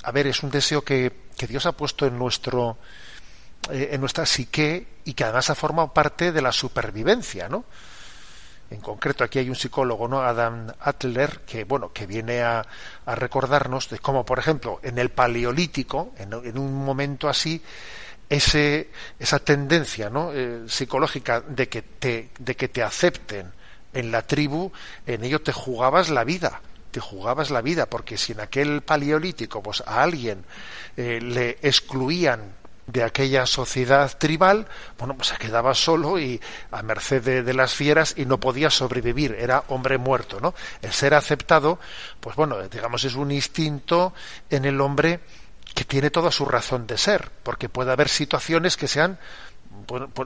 a 0.02 0.12
ver, 0.12 0.26
es 0.26 0.42
un 0.42 0.50
deseo 0.50 0.82
que, 0.82 1.12
que 1.36 1.46
Dios 1.46 1.66
ha 1.66 1.72
puesto 1.72 2.06
en 2.06 2.18
nuestro 2.18 2.78
en 3.70 4.00
nuestra 4.00 4.24
psique 4.24 4.86
y 5.04 5.12
que 5.12 5.24
además 5.24 5.50
ha 5.50 5.54
formado 5.54 5.92
parte 5.92 6.32
de 6.32 6.40
la 6.40 6.52
supervivencia, 6.52 7.48
¿no? 7.48 7.64
En 8.70 8.80
concreto, 8.80 9.24
aquí 9.24 9.38
hay 9.38 9.48
un 9.48 9.56
psicólogo, 9.56 10.08
¿no? 10.08 10.20
Adam 10.20 10.66
Adler, 10.80 11.40
que 11.46 11.64
bueno, 11.64 11.92
que 11.92 12.06
viene 12.06 12.42
a, 12.42 12.66
a 13.06 13.14
recordarnos 13.14 13.88
de 13.88 13.98
cómo, 13.98 14.26
por 14.26 14.38
ejemplo, 14.38 14.78
en 14.82 14.98
el 14.98 15.10
paleolítico, 15.10 16.12
en, 16.18 16.58
un 16.58 16.84
momento 16.84 17.28
así, 17.28 17.62
ese, 18.28 18.90
esa 19.18 19.38
tendencia 19.38 20.10
¿no? 20.10 20.32
Eh, 20.34 20.64
psicológica 20.66 21.40
de 21.40 21.68
que, 21.68 21.80
te, 21.80 22.28
de 22.38 22.56
que 22.56 22.68
te 22.68 22.82
acepten 22.82 23.50
en 23.94 24.12
la 24.12 24.22
tribu, 24.22 24.70
en 25.06 25.24
ello 25.24 25.40
te 25.40 25.52
jugabas 25.52 26.10
la 26.10 26.24
vida 26.24 26.60
te 26.90 27.00
jugabas 27.00 27.50
la 27.50 27.60
vida, 27.60 27.84
porque 27.84 28.16
si 28.16 28.32
en 28.32 28.40
aquel 28.40 28.80
paleolítico 28.80 29.62
pues 29.62 29.82
a 29.86 30.02
alguien 30.02 30.44
eh, 30.96 31.20
le 31.20 31.58
excluían 31.60 32.54
de 32.88 33.04
aquella 33.04 33.44
sociedad 33.44 34.16
tribal, 34.16 34.66
bueno, 34.98 35.14
pues 35.14 35.28
se 35.28 35.36
quedaba 35.36 35.74
solo 35.74 36.18
y 36.18 36.40
a 36.70 36.82
merced 36.82 37.44
de, 37.44 37.54
las 37.54 37.74
fieras 37.74 38.14
y 38.16 38.24
no 38.24 38.40
podía 38.40 38.70
sobrevivir, 38.70 39.36
era 39.38 39.62
hombre 39.68 39.98
muerto, 39.98 40.40
¿no? 40.40 40.54
El 40.80 40.92
ser 40.92 41.12
aceptado, 41.12 41.78
pues 42.18 42.34
bueno, 42.34 42.60
digamos, 42.68 43.04
es 43.04 43.14
un 43.14 43.30
instinto 43.30 44.14
en 44.48 44.64
el 44.64 44.80
hombre 44.80 45.20
que 45.74 45.84
tiene 45.84 46.10
toda 46.10 46.32
su 46.32 46.46
razón 46.46 46.86
de 46.86 46.96
ser, 46.96 47.30
porque 47.42 47.68
puede 47.68 47.92
haber 47.92 48.08
situaciones 48.08 48.78
que 48.78 48.88
sean 48.88 49.18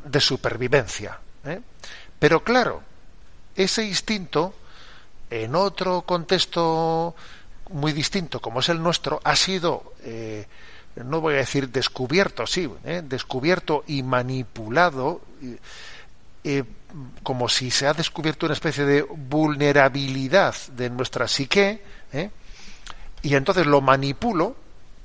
de 0.05 0.21
supervivencia. 0.21 1.19
¿eh? 1.45 1.61
Pero 2.19 2.45
claro, 2.45 2.83
ese 3.57 3.85
instinto, 3.85 4.55
en 5.31 5.57
otro 5.57 6.03
contexto 6.03 7.17
muy 7.71 7.93
distinto 7.93 8.41
como 8.41 8.61
es 8.61 8.69
el 8.69 8.81
nuestro, 8.81 9.21
ha 9.25 9.35
sido 9.35 9.95
eh, 10.05 10.47
no 10.97 11.21
voy 11.21 11.35
a 11.35 11.39
decir 11.39 11.71
descubierto, 11.71 12.47
sí, 12.47 12.71
¿eh? 12.85 13.03
descubierto 13.05 13.85
y 13.87 14.03
manipulado 14.03 15.21
eh, 16.45 16.65
como 17.23 17.49
si 17.49 17.71
se 17.71 17.87
ha 17.87 17.95
descubierto 17.95 18.47
una 18.47 18.55
especie 18.55 18.85
de 18.85 19.03
vulnerabilidad 19.03 20.55
de 20.73 20.91
nuestra 20.91 21.29
psique, 21.29 21.83
¿eh? 22.13 22.31
y 23.23 23.35
entonces 23.35 23.67
lo 23.67 23.81
manipulo 23.81 24.57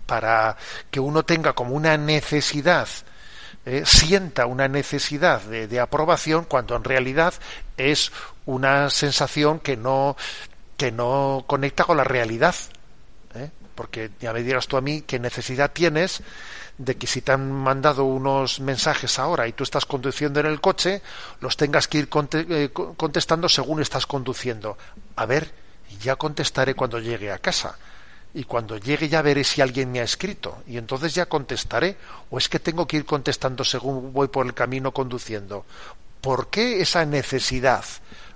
para 0.06 0.58
que 0.92 1.00
uno 1.00 1.24
tenga 1.24 1.54
como 1.54 1.76
una 1.76 1.98
necesidad, 1.98 2.88
sienta 3.84 4.46
una 4.46 4.70
necesidad 4.70 5.42
de, 5.42 5.68
de, 5.68 5.80
aprobación, 5.82 6.46
cuando 6.46 6.78
en 6.78 6.86
realidad 6.86 7.34
es 7.76 8.14
una 8.46 8.90
sensación 8.90 9.60
que 9.60 9.76
no, 9.76 10.16
que 10.78 10.92
no 10.92 11.44
conecta 11.48 11.84
con 11.84 11.98
la 11.98 12.06
realidad. 12.06 12.56
Porque 13.78 14.10
ya 14.20 14.34
me 14.34 14.42
dirás 14.42 14.68
tú 14.68 14.76
a 14.76 14.82
mí 14.82 15.04
qué 15.04 15.20
necesidad 15.20 15.72
tienes 15.72 16.24
de 16.80 16.96
que 16.98 17.06
si 17.06 17.22
te 17.22 17.32
han 17.32 17.52
mandado 17.52 18.06
unos 18.06 18.60
mensajes 18.60 19.20
ahora 19.20 19.48
y 19.48 19.54
tú 19.54 19.64
estás 19.64 19.86
conduciendo 19.86 20.40
en 20.40 20.48
el 20.48 20.60
coche, 20.60 21.04
los 21.42 21.56
tengas 21.56 21.88
que 21.88 22.00
ir 22.00 22.10
eh, 22.34 22.70
contestando 22.74 23.48
según 23.48 23.80
estás 23.80 24.08
conduciendo. 24.08 24.80
A 25.16 25.28
ver, 25.28 25.54
ya 26.02 26.16
contestaré 26.16 26.74
cuando 26.74 27.00
llegue 27.00 27.32
a 27.32 27.38
casa. 27.38 27.78
Y 28.34 28.46
cuando 28.46 28.78
llegue 28.78 29.10
ya 29.10 29.22
veré 29.22 29.44
si 29.44 29.62
alguien 29.62 29.92
me 29.92 30.00
ha 30.00 30.04
escrito. 30.04 30.64
Y 30.66 30.78
entonces 30.78 31.14
ya 31.14 31.28
contestaré. 31.28 31.98
¿O 32.32 32.40
es 32.40 32.50
que 32.50 32.60
tengo 32.60 32.88
que 32.88 32.98
ir 32.98 33.06
contestando 33.06 33.64
según 33.64 34.12
voy 34.12 34.28
por 34.28 34.48
el 34.48 34.56
camino 34.56 34.92
conduciendo? 34.92 35.66
¿Por 36.20 36.50
qué 36.50 36.82
esa 36.82 37.06
necesidad? 37.06 37.86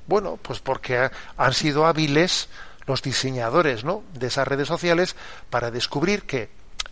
Bueno, 0.06 0.38
pues 0.42 0.60
porque 0.60 1.10
han 1.36 1.54
sido 1.54 1.88
hábiles 1.88 2.48
los 2.86 3.02
diseñadores 3.02 3.84
¿no? 3.84 4.04
de 4.14 4.28
esas 4.28 4.48
redes 4.48 4.68
sociales 4.68 5.16
para 5.50 5.72
descubrir 5.72 6.24
que 6.24 6.50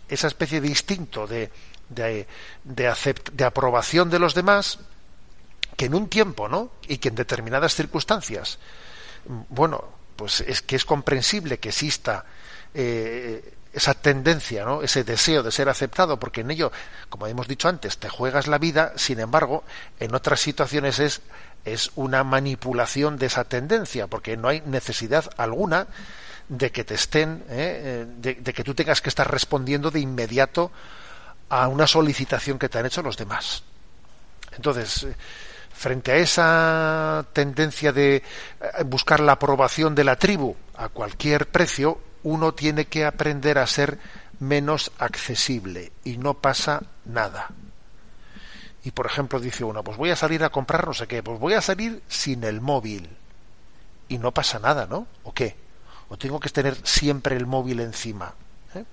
esa 0.08 0.26
especie 0.26 0.60
de 0.60 0.68
instinto 0.68 1.26
de, 1.26 1.50
de, 1.88 2.26
de, 2.64 3.14
de 3.32 3.44
aprobación 3.44 4.10
de 4.10 4.18
los 4.18 4.34
demás, 4.34 4.78
que 5.76 5.86
en 5.86 5.94
un 5.94 6.08
tiempo, 6.08 6.48
¿no? 6.48 6.72
Y 6.88 6.98
que 6.98 7.08
en 7.08 7.14
determinadas 7.14 7.74
circunstancias, 7.74 8.58
bueno, 9.24 9.84
pues 10.16 10.40
es 10.40 10.62
que 10.62 10.76
es 10.76 10.84
comprensible 10.84 11.58
que 11.58 11.70
exista 11.70 12.24
eh, 12.74 13.54
esa 13.72 13.94
tendencia, 13.94 14.64
¿no? 14.64 14.82
ese 14.82 15.04
deseo 15.04 15.42
de 15.42 15.52
ser 15.52 15.68
aceptado, 15.68 16.18
porque 16.18 16.40
en 16.40 16.50
ello, 16.50 16.72
como 17.08 17.26
hemos 17.26 17.46
dicho 17.46 17.68
antes, 17.68 17.98
te 17.98 18.08
juegas 18.08 18.46
la 18.48 18.58
vida, 18.58 18.92
sin 18.96 19.20
embargo, 19.20 19.64
en 20.00 20.14
otras 20.14 20.40
situaciones 20.40 20.98
es, 20.98 21.20
es 21.64 21.90
una 21.96 22.24
manipulación 22.24 23.16
de 23.16 23.26
esa 23.26 23.44
tendencia, 23.44 24.06
porque 24.06 24.36
no 24.36 24.48
hay 24.48 24.62
necesidad 24.62 25.30
alguna 25.36 25.86
de 26.48 26.72
que 26.72 26.84
te 26.84 26.94
estén, 26.94 27.44
¿eh? 27.48 28.06
de, 28.18 28.34
de, 28.34 28.52
que 28.52 28.64
tú 28.64 28.74
tengas 28.74 29.00
que 29.00 29.08
estar 29.08 29.30
respondiendo 29.30 29.90
de 29.90 30.00
inmediato 30.00 30.72
a 31.48 31.68
una 31.68 31.86
solicitación 31.86 32.58
que 32.58 32.68
te 32.68 32.78
han 32.78 32.86
hecho 32.86 33.02
los 33.02 33.16
demás. 33.16 33.62
Entonces, 34.52 35.06
frente 35.72 36.12
a 36.12 36.16
esa 36.16 37.26
tendencia 37.32 37.92
de 37.92 38.22
buscar 38.86 39.20
la 39.20 39.32
aprobación 39.32 39.94
de 39.94 40.04
la 40.04 40.16
tribu 40.16 40.56
a 40.76 40.88
cualquier 40.88 41.48
precio, 41.48 42.00
uno 42.22 42.52
tiene 42.52 42.86
que 42.86 43.04
aprender 43.04 43.58
a 43.58 43.66
ser 43.66 43.98
menos 44.40 44.92
accesible 44.98 45.92
y 46.04 46.18
no 46.18 46.34
pasa 46.34 46.82
nada. 47.04 47.48
Y 48.84 48.92
por 48.92 49.06
ejemplo 49.06 49.40
dice 49.40 49.64
uno, 49.64 49.82
pues 49.84 49.96
voy 49.96 50.10
a 50.10 50.16
salir 50.16 50.42
a 50.44 50.50
comprar 50.50 50.86
no 50.86 50.94
sé 50.94 51.06
qué, 51.06 51.22
pues 51.22 51.38
voy 51.38 51.54
a 51.54 51.60
salir 51.60 52.02
sin 52.08 52.44
el 52.44 52.60
móvil. 52.60 53.08
Y 54.08 54.18
no 54.18 54.32
pasa 54.32 54.58
nada, 54.58 54.86
¿no? 54.86 55.06
¿O 55.22 55.32
qué? 55.32 55.56
o 56.10 56.16
tengo 56.16 56.38
que 56.40 56.50
tener 56.50 56.76
siempre 56.82 57.36
el 57.36 57.46
móvil 57.46 57.80
encima. 57.80 58.34
¿eh? 58.74 58.84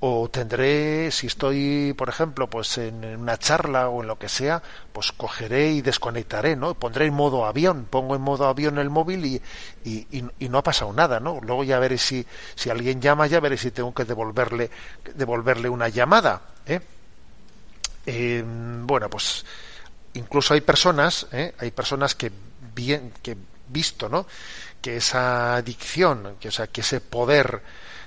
O 0.00 0.28
tendré, 0.30 1.10
si 1.10 1.26
estoy, 1.26 1.94
por 1.96 2.08
ejemplo, 2.08 2.48
pues 2.48 2.78
en 2.78 3.04
una 3.04 3.38
charla 3.38 3.90
o 3.90 4.00
en 4.00 4.08
lo 4.08 4.18
que 4.18 4.30
sea, 4.30 4.62
pues 4.92 5.12
cogeré 5.12 5.70
y 5.72 5.82
desconectaré, 5.82 6.56
¿no? 6.56 6.74
Pondré 6.74 7.06
en 7.06 7.14
modo 7.14 7.44
avión, 7.44 7.86
pongo 7.88 8.16
en 8.16 8.22
modo 8.22 8.48
avión 8.48 8.78
el 8.78 8.88
móvil 8.88 9.26
y, 9.26 9.42
y, 9.84 10.24
y 10.38 10.48
no 10.48 10.58
ha 10.58 10.62
pasado 10.62 10.94
nada, 10.94 11.20
¿no? 11.20 11.40
Luego 11.42 11.62
ya 11.62 11.78
veré 11.78 11.98
si, 11.98 12.26
si 12.54 12.70
alguien 12.70 13.02
llama, 13.02 13.26
ya 13.26 13.38
veré 13.40 13.58
si 13.58 13.70
tengo 13.70 13.92
que 13.92 14.06
devolverle, 14.06 14.70
devolverle 15.14 15.68
una 15.68 15.90
llamada. 15.90 16.40
¿eh? 16.66 16.80
Eh, 18.06 18.42
bueno, 18.46 19.08
pues 19.08 19.44
incluso 20.14 20.54
hay 20.54 20.60
personas, 20.60 21.26
¿eh? 21.32 21.54
hay 21.58 21.70
personas 21.70 22.14
que 22.14 22.30
bien, 22.74 23.12
que 23.22 23.36
visto, 23.68 24.08
¿no? 24.08 24.26
que 24.82 24.96
esa 24.96 25.54
adicción, 25.54 26.36
que, 26.40 26.48
o 26.48 26.52
sea, 26.52 26.66
que 26.66 26.82
ese 26.82 27.00
poder 27.00 27.62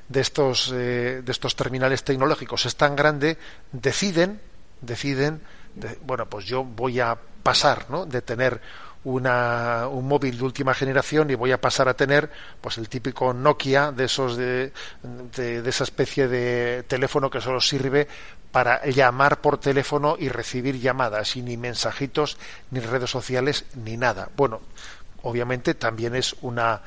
de 0.09 0.21
estos, 0.21 0.71
eh, 0.73 1.21
de 1.23 1.31
estos 1.31 1.55
terminales 1.55 2.03
tecnológicos 2.03 2.65
es 2.65 2.75
tan 2.75 2.95
grande, 2.95 3.37
deciden, 3.71 4.41
deciden, 4.81 5.41
de, 5.73 5.97
bueno, 6.03 6.27
pues 6.27 6.45
yo 6.45 6.63
voy 6.63 6.99
a 6.99 7.17
pasar, 7.41 7.89
¿no? 7.89 8.05
De 8.05 8.21
tener 8.21 8.61
una, 9.05 9.87
un 9.87 10.07
móvil 10.07 10.37
de 10.37 10.43
última 10.43 10.73
generación 10.73 11.29
y 11.29 11.35
voy 11.35 11.51
a 11.51 11.61
pasar 11.61 11.87
a 11.87 11.93
tener 11.93 12.29
pues 12.59 12.77
el 12.77 12.89
típico 12.89 13.33
Nokia 13.33 13.91
de 13.91 14.05
esos 14.05 14.35
de, 14.35 14.73
de, 15.03 15.69
esa 15.69 15.83
especie 15.83 16.27
de 16.27 16.83
teléfono 16.83 17.29
que 17.29 17.39
solo 17.39 17.61
sirve 17.61 18.07
para 18.51 18.85
llamar 18.85 19.41
por 19.41 19.59
teléfono 19.59 20.15
y 20.19 20.29
recibir 20.29 20.79
llamadas 20.79 21.35
y 21.35 21.43
ni 21.43 21.55
mensajitos 21.55 22.37
ni 22.71 22.79
redes 22.79 23.09
sociales 23.09 23.65
ni 23.75 23.95
nada 23.95 24.29
bueno 24.35 24.61
obviamente 25.21 25.75
también 25.75 26.15
es 26.15 26.35
una 26.41 26.81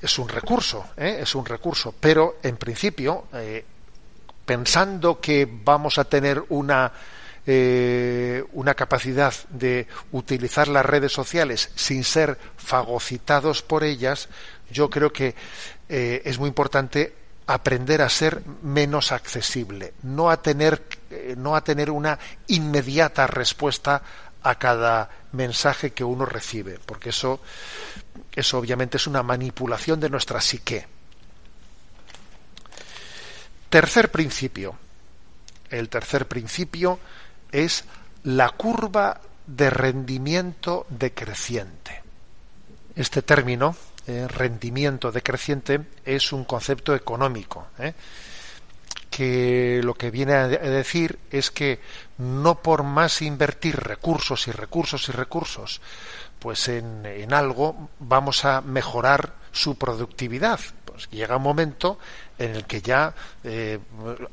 es 0.00 0.18
un 0.18 0.28
recurso, 0.28 0.90
¿eh? 0.96 1.18
es 1.20 1.34
un 1.34 1.44
recurso, 1.44 1.94
pero 1.98 2.36
en 2.44 2.56
principio, 2.56 3.24
eh, 3.32 3.64
pensando 4.44 5.20
que 5.20 5.48
vamos 5.50 5.98
a 5.98 6.04
tener 6.04 6.44
una 6.50 6.92
eh, 7.46 8.44
una 8.52 8.74
capacidad 8.74 9.34
de 9.50 9.86
utilizar 10.12 10.68
las 10.68 10.86
redes 10.86 11.12
sociales 11.12 11.70
sin 11.74 12.04
ser 12.04 12.38
fagocitados 12.56 13.62
por 13.62 13.84
ellas, 13.84 14.28
yo 14.70 14.88
creo 14.88 15.12
que 15.12 15.34
eh, 15.88 16.22
es 16.24 16.38
muy 16.38 16.48
importante 16.48 17.14
aprender 17.46 18.00
a 18.00 18.08
ser 18.08 18.42
menos 18.62 19.12
accesible, 19.12 19.92
no 20.02 20.30
a 20.30 20.40
tener 20.40 20.82
eh, 21.10 21.34
no 21.36 21.54
a 21.54 21.62
tener 21.62 21.90
una 21.90 22.18
inmediata 22.46 23.26
respuesta 23.26 24.02
a 24.42 24.54
cada 24.58 25.10
mensaje 25.32 25.92
que 25.92 26.04
uno 26.04 26.24
recibe, 26.24 26.78
porque 26.84 27.10
eso, 27.10 27.40
eso 28.34 28.58
obviamente 28.58 28.96
es 28.96 29.06
una 29.06 29.22
manipulación 29.22 30.00
de 30.00 30.10
nuestra 30.10 30.40
psique. 30.40 30.86
Tercer 33.68 34.10
principio. 34.10 34.76
El 35.70 35.88
tercer 35.88 36.28
principio 36.28 37.00
es 37.54 37.84
la 38.24 38.50
curva 38.50 39.20
de 39.46 39.70
rendimiento 39.70 40.86
decreciente. 40.88 42.02
Este 42.96 43.22
término, 43.22 43.76
eh, 44.06 44.26
rendimiento 44.28 45.12
decreciente, 45.12 45.80
es 46.04 46.32
un 46.32 46.44
concepto 46.44 46.94
económico. 46.94 47.68
¿eh? 47.78 47.94
que 49.10 49.80
lo 49.84 49.94
que 49.94 50.10
viene 50.10 50.32
a 50.32 50.48
decir 50.48 51.20
es 51.30 51.52
que 51.52 51.78
no 52.18 52.60
por 52.60 52.82
más 52.82 53.22
invertir 53.22 53.76
recursos 53.76 54.48
y 54.48 54.50
recursos 54.50 55.08
y 55.08 55.12
recursos 55.12 55.80
pues 56.40 56.66
en, 56.66 57.06
en 57.06 57.32
algo 57.32 57.90
vamos 58.00 58.44
a 58.44 58.60
mejorar 58.60 59.34
su 59.52 59.78
productividad. 59.78 60.58
Pues 60.94 61.10
llega 61.10 61.36
un 61.36 61.42
momento 61.42 61.98
en 62.38 62.54
el 62.54 62.66
que 62.66 62.80
ya 62.80 63.12
eh, 63.42 63.80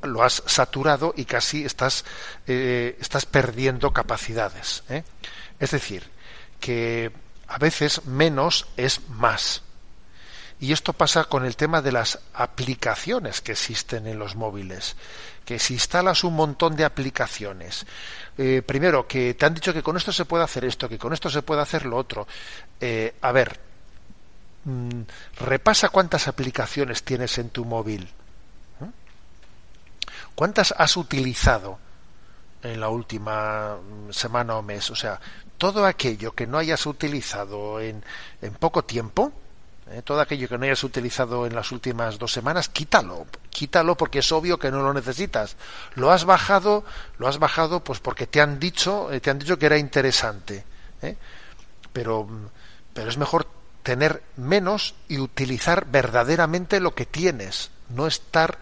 lo 0.04 0.22
has 0.22 0.44
saturado 0.46 1.12
y 1.18 1.26
casi 1.26 1.66
estás, 1.66 2.06
eh, 2.46 2.96
estás 3.02 3.26
perdiendo 3.26 3.92
capacidades. 3.92 4.84
¿eh? 4.88 5.04
Es 5.60 5.72
decir, 5.72 6.04
que 6.60 7.12
a 7.48 7.58
veces 7.58 8.06
menos 8.06 8.68
es 8.78 9.02
más. 9.10 9.64
Y 10.60 10.72
esto 10.72 10.94
pasa 10.94 11.24
con 11.24 11.46
el 11.46 11.56
tema 11.56 11.82
de 11.82 11.94
las 11.94 12.20
aplicaciones 12.36 13.42
que 13.42 13.54
existen 13.54 14.06
en 14.06 14.20
los 14.20 14.36
móviles. 14.36 14.96
Que 15.44 15.58
si 15.58 15.74
instalas 15.74 16.24
un 16.24 16.36
montón 16.36 16.76
de 16.76 16.86
aplicaciones, 16.86 17.88
primero, 18.68 19.08
que 19.08 19.34
te 19.34 19.48
han 19.48 19.56
dicho 19.56 19.74
que 19.74 19.82
con 19.82 19.98
esto 19.98 20.12
se 20.12 20.26
puede 20.26 20.44
hacer 20.44 20.64
esto, 20.66 20.88
que 20.88 21.00
con 21.00 21.14
esto 21.14 21.32
se 21.32 21.42
puede 21.42 21.62
hacer 21.62 21.88
lo 21.88 21.98
otro. 21.98 22.28
A 23.22 23.32
ver, 23.32 23.60
mmm, 24.66 25.02
repasa 25.40 25.90
cuántas 25.90 26.28
aplicaciones 26.28 27.04
tienes 27.04 27.38
en 27.38 27.50
tu 27.50 27.66
móvil. 27.66 28.04
¿Eh? 28.82 28.90
¿Cuántas 30.36 30.74
has 30.78 30.98
utilizado 30.98 31.80
en 32.64 32.80
la 32.80 32.90
última 32.90 33.76
mm, 33.76 34.12
semana 34.12 34.56
o 34.56 34.62
mes? 34.62 34.90
O 34.92 34.96
sea, 34.96 35.20
todo 35.58 35.86
aquello 35.86 36.34
que 36.34 36.48
no 36.48 36.58
hayas 36.58 36.86
utilizado 36.86 37.80
en, 37.80 38.04
en 38.42 38.54
poco 38.54 38.84
tiempo, 38.84 39.32
eh, 39.92 40.02
todo 40.04 40.22
aquello 40.22 40.48
que 40.48 40.58
no 40.58 40.66
hayas 40.66 40.84
utilizado 40.84 41.46
en 41.46 41.54
las 41.54 41.72
últimas 41.72 42.18
dos 42.18 42.32
semanas, 42.32 42.70
quítalo, 42.70 43.28
quítalo 43.50 43.98
porque 43.98 44.20
es 44.20 44.32
obvio 44.32 44.58
que 44.58 44.72
no 44.72 44.82
lo 44.82 44.94
necesitas. 44.94 45.58
Lo 45.96 46.12
has 46.12 46.26
bajado, 46.26 46.86
lo 47.18 47.28
has 47.28 47.40
bajado 47.40 47.84
pues 47.84 48.00
porque 48.00 48.26
te 48.26 48.42
han 48.42 48.60
dicho, 48.60 49.12
eh, 49.12 49.20
te 49.20 49.30
han 49.30 49.40
dicho 49.40 49.58
que 49.60 49.66
era 49.66 49.78
interesante. 49.78 50.66
Pero, 51.92 52.28
pero 52.94 53.10
es 53.10 53.18
mejor 53.18 53.48
tener 53.84 54.24
menos 54.36 54.96
y 55.08 55.20
utilizar 55.20 55.86
verdaderamente 55.90 56.80
lo 56.80 56.94
que 56.94 57.06
tienes, 57.06 57.72
no 57.90 58.08
estar 58.08 58.60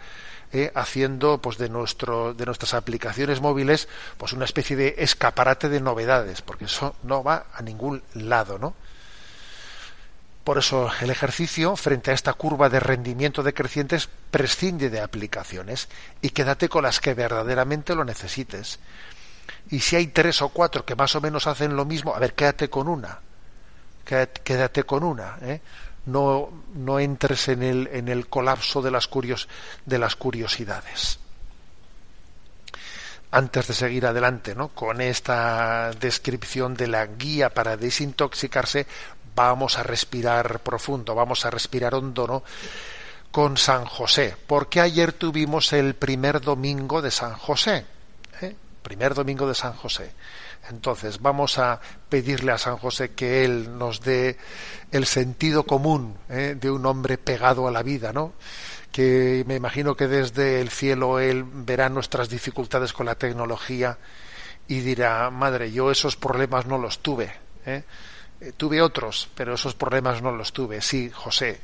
eh, 0.51 0.71
haciendo 0.73 1.39
pues 1.39 1.57
de 1.57 1.69
nuestro 1.69 2.33
de 2.33 2.45
nuestras 2.45 2.73
aplicaciones 2.73 3.39
móviles 3.39 3.87
pues 4.17 4.33
una 4.33 4.45
especie 4.45 4.75
de 4.75 4.95
escaparate 4.97 5.69
de 5.69 5.79
novedades 5.79 6.41
porque 6.41 6.65
eso 6.65 6.95
no 7.03 7.23
va 7.23 7.45
a 7.53 7.61
ningún 7.61 8.01
lado 8.15 8.57
no 8.57 8.73
por 10.43 10.57
eso 10.57 10.89
el 11.01 11.11
ejercicio 11.11 11.75
frente 11.75 12.09
a 12.09 12.15
esta 12.15 12.33
curva 12.33 12.69
de 12.69 12.79
rendimiento 12.79 13.43
decrecientes 13.43 14.09
prescinde 14.31 14.89
de 14.89 14.99
aplicaciones 14.99 15.89
y 16.23 16.31
quédate 16.31 16.69
con 16.69 16.81
las 16.81 16.99
que 16.99 17.13
verdaderamente 17.13 17.93
lo 17.93 18.03
necesites. 18.03 18.79
Y 19.69 19.81
si 19.81 19.95
hay 19.95 20.07
tres 20.07 20.41
o 20.41 20.49
cuatro 20.49 20.85
que 20.85 20.95
más 20.95 21.15
o 21.15 21.21
menos 21.21 21.45
hacen 21.45 21.75
lo 21.75 21.85
mismo 21.85 22.15
a 22.15 22.19
ver 22.19 22.33
quédate 22.33 22.67
con 22.67 22.87
una 22.87 23.19
quédate 24.09 24.83
con 24.83 25.03
una 25.03 25.37
¿eh? 25.41 25.61
no, 26.05 26.49
no 26.73 26.99
entres 26.99 27.47
en 27.49 27.63
el, 27.63 27.87
en 27.91 28.07
el 28.07 28.27
colapso 28.27 28.81
de 28.81 28.91
las, 28.91 29.07
curios, 29.07 29.47
de 29.85 29.99
las 29.99 30.15
curiosidades. 30.15 31.19
Antes 33.31 33.67
de 33.67 33.73
seguir 33.75 34.07
adelante 34.07 34.55
¿no? 34.55 34.69
con 34.69 35.01
esta 35.01 35.91
descripción 35.99 36.73
de 36.73 36.87
la 36.87 37.05
guía 37.05 37.53
para 37.53 37.77
desintoxicarse, 37.77 38.87
vamos 39.35 39.77
a 39.77 39.83
respirar 39.83 40.61
profundo, 40.61 41.13
vamos 41.13 41.45
a 41.45 41.51
respirar 41.51 41.93
hondo 41.93 42.25
¿no? 42.25 42.43
con 43.31 43.57
San 43.57 43.85
José, 43.85 44.35
porque 44.47 44.81
ayer 44.81 45.13
tuvimos 45.13 45.73
el 45.73 45.93
primer 45.93 46.41
domingo 46.41 47.03
de 47.03 47.11
San 47.11 47.33
José, 47.33 47.85
¿eh? 48.41 48.55
primer 48.81 49.13
domingo 49.13 49.47
de 49.47 49.53
San 49.53 49.73
José. 49.73 50.11
Entonces 50.69 51.21
vamos 51.21 51.57
a 51.57 51.79
pedirle 52.09 52.51
a 52.51 52.57
San 52.57 52.77
José 52.77 53.11
que 53.11 53.45
él 53.45 53.77
nos 53.77 54.01
dé 54.01 54.37
el 54.91 55.05
sentido 55.05 55.63
común 55.63 56.15
¿eh? 56.29 56.55
de 56.59 56.69
un 56.69 56.85
hombre 56.85 57.17
pegado 57.17 57.67
a 57.67 57.71
la 57.71 57.83
vida, 57.83 58.13
¿no? 58.13 58.33
Que 58.91 59.43
me 59.47 59.55
imagino 59.55 59.95
que 59.95 60.07
desde 60.07 60.61
el 60.61 60.69
cielo 60.69 61.19
él 61.19 61.43
verá 61.43 61.89
nuestras 61.89 62.29
dificultades 62.29 62.93
con 62.93 63.05
la 63.05 63.15
tecnología 63.15 63.97
y 64.67 64.81
dirá, 64.81 65.29
madre, 65.29 65.71
yo 65.71 65.91
esos 65.91 66.15
problemas 66.15 66.65
no 66.65 66.77
los 66.77 66.99
tuve. 66.99 67.31
¿eh? 67.65 67.83
Eh, 68.41 68.53
tuve 68.55 68.81
otros, 68.81 69.29
pero 69.35 69.55
esos 69.55 69.75
problemas 69.75 70.21
no 70.21 70.31
los 70.31 70.53
tuve. 70.53 70.81
Sí, 70.81 71.09
José, 71.13 71.59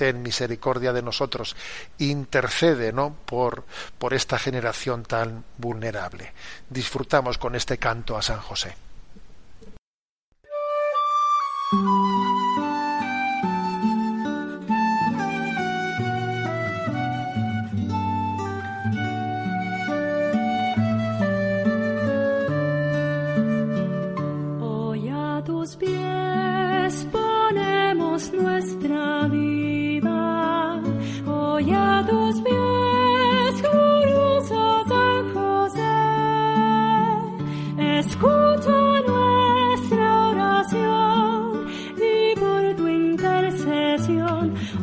ten 0.00 0.22
misericordia 0.22 0.94
de 0.94 1.02
nosotros, 1.02 1.54
intercede 1.98 2.90
¿no? 2.90 3.14
por, 3.26 3.64
por 3.98 4.14
esta 4.14 4.38
generación 4.38 5.02
tan 5.02 5.44
vulnerable. 5.58 6.32
Disfrutamos 6.70 7.36
con 7.36 7.54
este 7.54 7.76
canto 7.76 8.16
a 8.16 8.22
San 8.22 8.40
José. 8.40 8.74
Hoy 24.62 25.10
a 25.10 25.42
tus 25.44 25.76
pies 25.76 27.06
ponemos 27.12 28.32
nuestra 28.32 29.28
vida. 29.28 29.49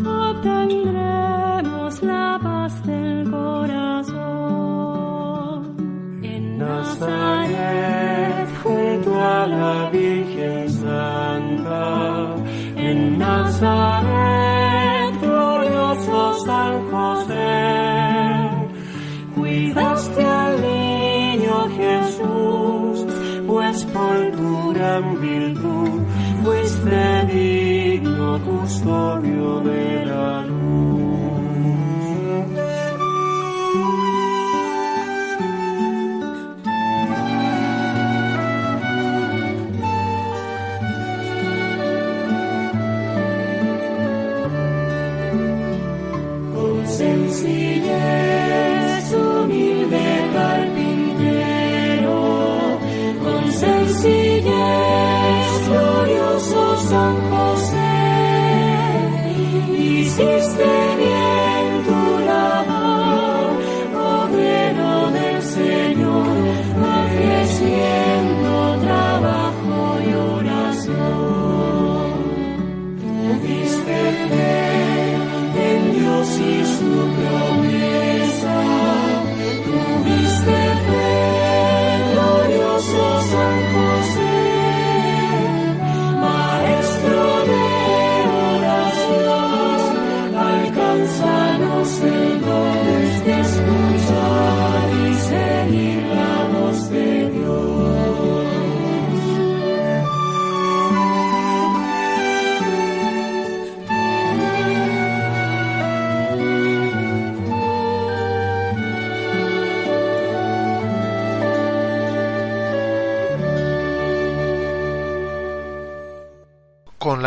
Obtendremos 0.08 2.02
la 2.04 2.40
paz 2.42 2.86
del 2.86 3.30
corazón. 3.30 4.18
En 6.24 6.58
Nazaret, 6.58 8.48
junto 8.64 9.22
a 9.22 9.46
la 9.48 9.90
Virgen 9.92 10.70
Santa, 10.70 12.36
en 12.76 13.18
Nazaret, 13.18 15.22
glorioso 15.22 16.34
San 16.46 16.92
José, 16.92 18.50
cuidaste 19.36 20.24
al 20.24 20.62
niño 20.62 21.68
Jesús, 21.78 23.06
pues 23.48 23.86
por 23.86 24.32
tu 24.38 24.74
gran 24.74 25.22
virtud 25.22 26.02
fuiste 26.44 27.26
digno 27.34 28.40
custodio 28.46 29.17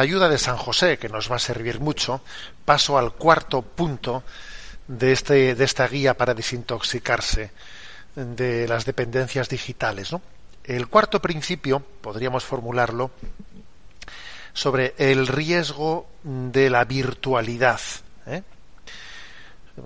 ayuda 0.00 0.28
de 0.28 0.38
San 0.38 0.56
José, 0.56 0.98
que 0.98 1.08
nos 1.08 1.30
va 1.30 1.36
a 1.36 1.40
servir 1.40 1.80
mucho, 1.80 2.20
paso 2.64 2.98
al 2.98 3.12
cuarto 3.12 3.62
punto 3.62 4.22
de, 4.88 5.12
este, 5.12 5.54
de 5.54 5.64
esta 5.64 5.86
guía 5.86 6.16
para 6.16 6.34
desintoxicarse 6.34 7.50
de 8.14 8.66
las 8.68 8.84
dependencias 8.84 9.48
digitales. 9.48 10.10
El 10.64 10.88
cuarto 10.88 11.20
principio, 11.20 11.80
podríamos 11.80 12.44
formularlo, 12.44 13.10
sobre 14.52 14.94
el 14.98 15.26
riesgo 15.26 16.08
de 16.22 16.70
la 16.70 16.84
virtualidad. 16.84 17.80
¿eh? 18.26 18.42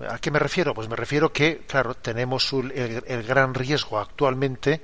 ¿A 0.09 0.17
qué 0.19 0.31
me 0.31 0.39
refiero? 0.39 0.73
Pues 0.73 0.89
me 0.89 0.95
refiero 0.95 1.31
que, 1.31 1.59
claro, 1.67 1.93
tenemos 1.93 2.51
el, 2.53 3.03
el 3.05 3.23
gran 3.23 3.53
riesgo 3.53 3.99
actualmente 3.99 4.81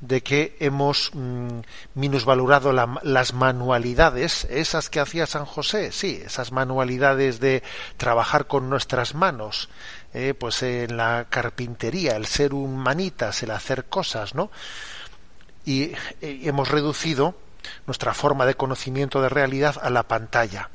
de 0.00 0.22
que 0.22 0.56
hemos 0.60 1.10
mm, 1.12 1.60
minusvalorado 1.94 2.72
la- 2.72 3.00
las 3.02 3.34
manualidades, 3.34 4.44
esas 4.50 4.90
que 4.90 5.00
hacía 5.00 5.26
San 5.26 5.44
José, 5.44 5.90
sí, 5.92 6.22
esas 6.24 6.52
manualidades 6.52 7.40
de 7.40 7.62
trabajar 7.96 8.46
con 8.46 8.70
nuestras 8.70 9.14
manos, 9.14 9.68
eh, 10.14 10.34
pues 10.38 10.62
en 10.62 10.96
la 10.96 11.26
carpintería, 11.28 12.16
el 12.16 12.26
ser 12.26 12.54
un 12.54 12.76
manitas, 12.78 13.42
el 13.42 13.50
hacer 13.50 13.86
cosas, 13.86 14.34
¿no? 14.34 14.50
Y 15.64 15.92
eh, 16.20 16.40
hemos 16.44 16.68
reducido 16.68 17.34
nuestra 17.86 18.14
forma 18.14 18.46
de 18.46 18.54
conocimiento 18.54 19.20
de 19.20 19.28
realidad 19.28 19.76
a 19.82 19.90
la 19.90 20.04
pantalla. 20.04 20.70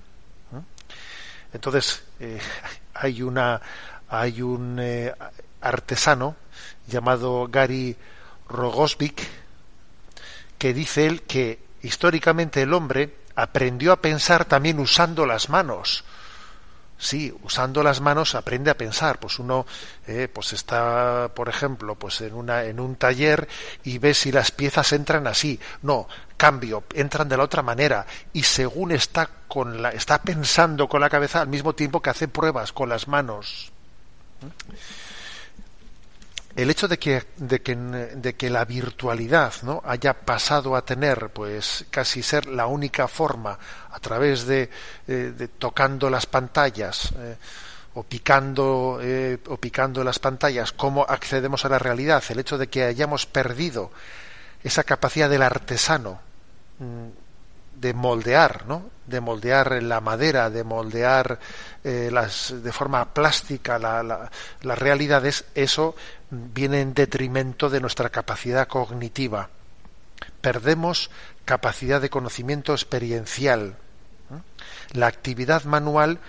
Entonces, 1.53 2.03
eh, 2.19 2.39
hay 2.93 3.21
una 3.21 3.61
hay 4.09 4.41
un 4.41 4.79
artesano 5.61 6.35
llamado 6.87 7.47
Gary 7.49 7.95
Rogosvik 8.49 9.21
que 10.57 10.73
dice 10.73 11.05
él 11.07 11.23
que 11.23 11.59
históricamente 11.81 12.61
el 12.61 12.73
hombre 12.73 13.17
aprendió 13.35 13.91
a 13.91 14.01
pensar 14.01 14.45
también 14.45 14.79
usando 14.79 15.25
las 15.25 15.49
manos. 15.49 16.05
Sí, 16.97 17.35
usando 17.43 17.83
las 17.83 17.99
manos 17.99 18.33
aprende 18.33 18.71
a 18.71 18.77
pensar. 18.77 19.19
Pues 19.19 19.39
uno, 19.39 19.65
eh, 20.07 20.29
pues 20.33 20.53
está, 20.53 21.31
por 21.35 21.49
ejemplo, 21.49 21.95
pues 21.95 22.21
en 22.21 22.33
una, 22.33 22.63
en 22.63 22.79
un 22.79 22.95
taller 22.95 23.47
y 23.83 23.97
ve 23.97 24.13
si 24.13 24.31
las 24.31 24.51
piezas 24.51 24.93
entran 24.93 25.27
así. 25.27 25.59
No, 25.81 26.07
cambio, 26.37 26.85
entran 26.93 27.27
de 27.27 27.35
la 27.35 27.43
otra 27.43 27.61
manera. 27.61 28.05
Y 28.31 28.43
según 28.43 28.91
está 28.93 29.29
con 29.47 29.81
la, 29.81 29.89
está 29.89 30.21
pensando 30.21 30.87
con 30.87 31.01
la 31.01 31.09
cabeza 31.09 31.41
al 31.41 31.49
mismo 31.49 31.73
tiempo 31.75 32.01
que 32.01 32.11
hace 32.11 32.29
pruebas 32.29 32.71
con 32.71 32.87
las 32.87 33.07
manos. 33.09 33.73
El 36.55 36.69
hecho 36.69 36.87
de 36.87 36.99
que, 36.99 37.23
de 37.37 37.61
que, 37.63 37.75
de 37.75 38.35
que 38.35 38.49
la 38.49 38.63
virtualidad 38.63 39.53
¿no? 39.63 39.81
haya 39.85 40.13
pasado 40.13 40.75
a 40.75 40.85
tener, 40.85 41.29
pues, 41.29 41.85
casi 41.89 42.21
ser 42.21 42.45
la 42.45 42.67
única 42.67 43.07
forma 43.07 43.57
a 43.89 43.99
través 43.99 44.45
de, 44.45 44.69
eh, 45.07 45.47
tocando 45.57 46.11
las 46.11 46.27
pantallas 46.27 47.11
eh, 47.17 47.37
o 47.95 48.03
picando 48.03 48.99
eh, 49.01 49.39
o 49.47 49.57
picando 49.57 50.03
las 50.03 50.19
pantallas, 50.19 50.71
cómo 50.73 51.05
accedemos 51.09 51.65
a 51.65 51.69
la 51.69 51.79
realidad, 51.79 52.23
el 52.29 52.39
hecho 52.39 52.59
de 52.59 52.67
que 52.67 52.83
hayamos 52.83 53.25
perdido 53.25 53.91
esa 54.63 54.83
capacidad 54.83 55.29
del 55.29 55.41
artesano 55.41 56.19
mm, 56.77 57.22
de 57.83 57.93
moldear, 57.93 58.65
¿no? 58.65 58.89
de 59.05 59.19
moldear 59.19 59.83
la 59.83 59.99
madera, 59.99 60.49
de 60.49 60.63
moldear 60.63 61.37
eh, 61.83 62.09
las, 62.09 62.63
de 62.63 62.71
forma 62.71 63.13
plástica 63.13 63.77
la, 63.77 64.01
la, 64.01 64.31
las 64.61 64.79
realidades, 64.79 65.43
eso 65.53 65.93
viene 66.31 66.79
en 66.79 66.93
detrimento 66.93 67.69
de 67.69 67.81
nuestra 67.81 68.09
capacidad 68.09 68.69
cognitiva. 68.69 69.49
Perdemos 70.39 71.11
capacidad 71.43 71.99
de 71.99 72.09
conocimiento 72.09 72.71
experiencial. 72.71 73.75
La 74.93 75.07
actividad 75.07 75.65
manual 75.65 76.19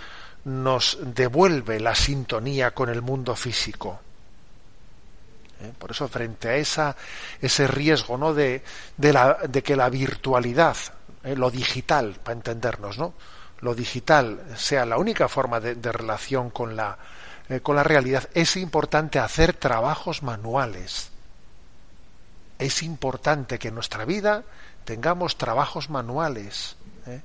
nos 0.44 0.98
devuelve 1.00 1.78
la 1.78 1.94
sintonía 1.94 2.72
con 2.72 2.88
el 2.88 3.00
mundo 3.00 3.36
físico. 3.36 4.00
¿Eh? 5.62 5.72
Por 5.78 5.92
eso, 5.92 6.08
frente 6.08 6.48
a 6.48 6.56
esa, 6.56 6.96
ese 7.40 7.66
riesgo 7.66 8.18
¿no? 8.18 8.34
de, 8.34 8.62
de, 8.96 9.62
que 9.62 9.76
la 9.76 9.88
virtualidad, 9.88 10.76
¿eh? 11.24 11.36
lo 11.36 11.50
digital, 11.50 12.20
para 12.22 12.36
entendernos, 12.36 12.98
¿no? 12.98 13.14
lo 13.64 13.74
digital 13.74 14.42
sea 14.56 14.84
la 14.84 14.98
única 14.98 15.26
forma 15.26 15.58
de, 15.58 15.92
relación 15.92 16.50
con 16.50 16.76
la, 16.76 16.98
eh, 17.48 17.60
con 17.60 17.76
la 17.76 17.82
realidad, 17.82 18.28
es 18.34 18.56
importante 18.56 19.18
hacer 19.18 19.54
trabajos 19.54 20.22
manuales. 20.22 21.10
Es 22.58 22.82
importante 22.82 23.58
que 23.58 23.68
en 23.68 23.74
nuestra 23.74 24.04
vida 24.04 24.44
tengamos 24.84 25.38
trabajos 25.38 25.88
manuales. 25.88 26.76
¿eh? 27.06 27.22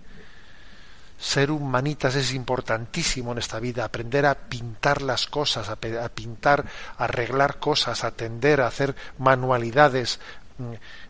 Ser 1.20 1.52
humanitas 1.52 2.16
es 2.16 2.34
importantísimo 2.34 3.34
en 3.34 3.40
esta 3.40 3.60
vida, 3.60 3.84
aprender 3.84 4.26
a 4.26 4.36
pintar 4.36 5.02
las 5.02 5.28
cosas, 5.28 5.68
a, 5.68 5.74
a 5.74 6.10
pintar, 6.10 6.64
a 6.98 7.04
arreglar 7.04 7.60
cosas, 7.60 8.06
a 8.06 8.08
atender, 8.08 8.62
a 8.62 8.68
hacer 8.68 8.96
manualidades. 9.18 10.22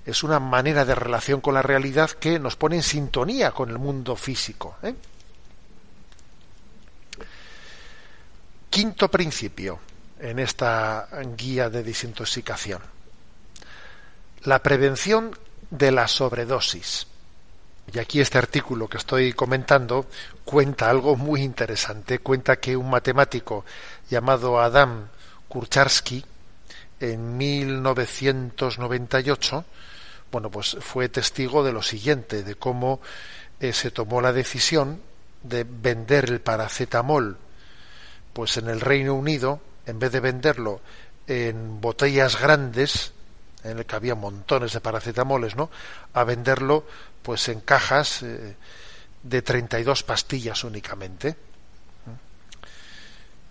Es 0.06 0.24
una 0.24 0.40
manera 0.40 0.86
de 0.86 0.96
relación 0.96 1.42
con 1.42 1.54
la 1.54 1.62
realidad 1.62 2.10
que 2.12 2.40
nos 2.40 2.56
pone 2.56 2.78
en 2.78 2.84
sintonía 2.84 3.52
con 3.52 3.70
el 3.70 3.80
mundo 3.80 4.16
físico. 4.16 4.78
¿eh? 4.84 4.94
Quinto 8.70 9.10
principio 9.10 9.80
en 10.20 10.40
esta 10.40 11.08
guía 11.36 11.70
de 11.70 11.84
desintoxicación. 11.84 12.82
La 14.44 14.62
prevención 14.62 15.36
de 15.70 15.92
la 15.92 16.08
sobredosis. 16.08 17.08
Y 17.92 18.00
aquí 18.00 18.22
este 18.22 18.38
artículo 18.38 18.88
que 18.88 18.98
estoy 18.98 19.34
comentando 19.34 20.06
cuenta 20.46 20.90
algo 20.90 21.16
muy 21.16 21.42
interesante. 21.42 22.20
Cuenta 22.20 22.58
que 22.58 22.78
un 22.78 22.90
matemático 22.90 23.66
llamado 24.10 24.60
Adam 24.60 25.08
Kurcharski 25.48 26.24
en 27.00 27.38
1998, 27.38 29.66
bueno, 30.32 30.52
pues 30.52 30.78
fue 30.82 31.10
testigo 31.10 31.64
de 31.64 31.74
lo 31.74 31.82
siguiente, 31.82 32.44
de 32.44 32.54
cómo 32.56 33.02
eh, 33.60 33.74
se 33.74 33.90
tomó 33.92 34.22
la 34.22 34.34
decisión 34.34 35.02
de 35.44 35.64
vender 35.64 36.30
el 36.30 36.42
paracetamol 36.42 37.38
pues 38.34 38.58
en 38.58 38.70
el 38.70 38.82
Reino 38.82 39.16
Unido, 39.16 39.62
en 39.86 40.00
vez 40.00 40.12
de 40.12 40.20
venderlo 40.20 40.82
en 41.28 41.82
botellas 41.82 42.40
grandes, 42.40 43.14
en 43.64 43.80
el 43.80 43.86
que 43.86 43.96
había 43.96 44.16
montones 44.16 44.74
de 44.74 44.82
paracetamoles, 44.82 45.56
¿no? 45.56 45.70
A 46.14 46.24
venderlo 46.24 46.86
pues 47.22 47.50
en 47.50 47.62
cajas 47.62 48.24
eh, 48.24 48.56
de 49.24 49.42
32 49.42 50.04
pastillas 50.04 50.64
únicamente. 50.64 51.36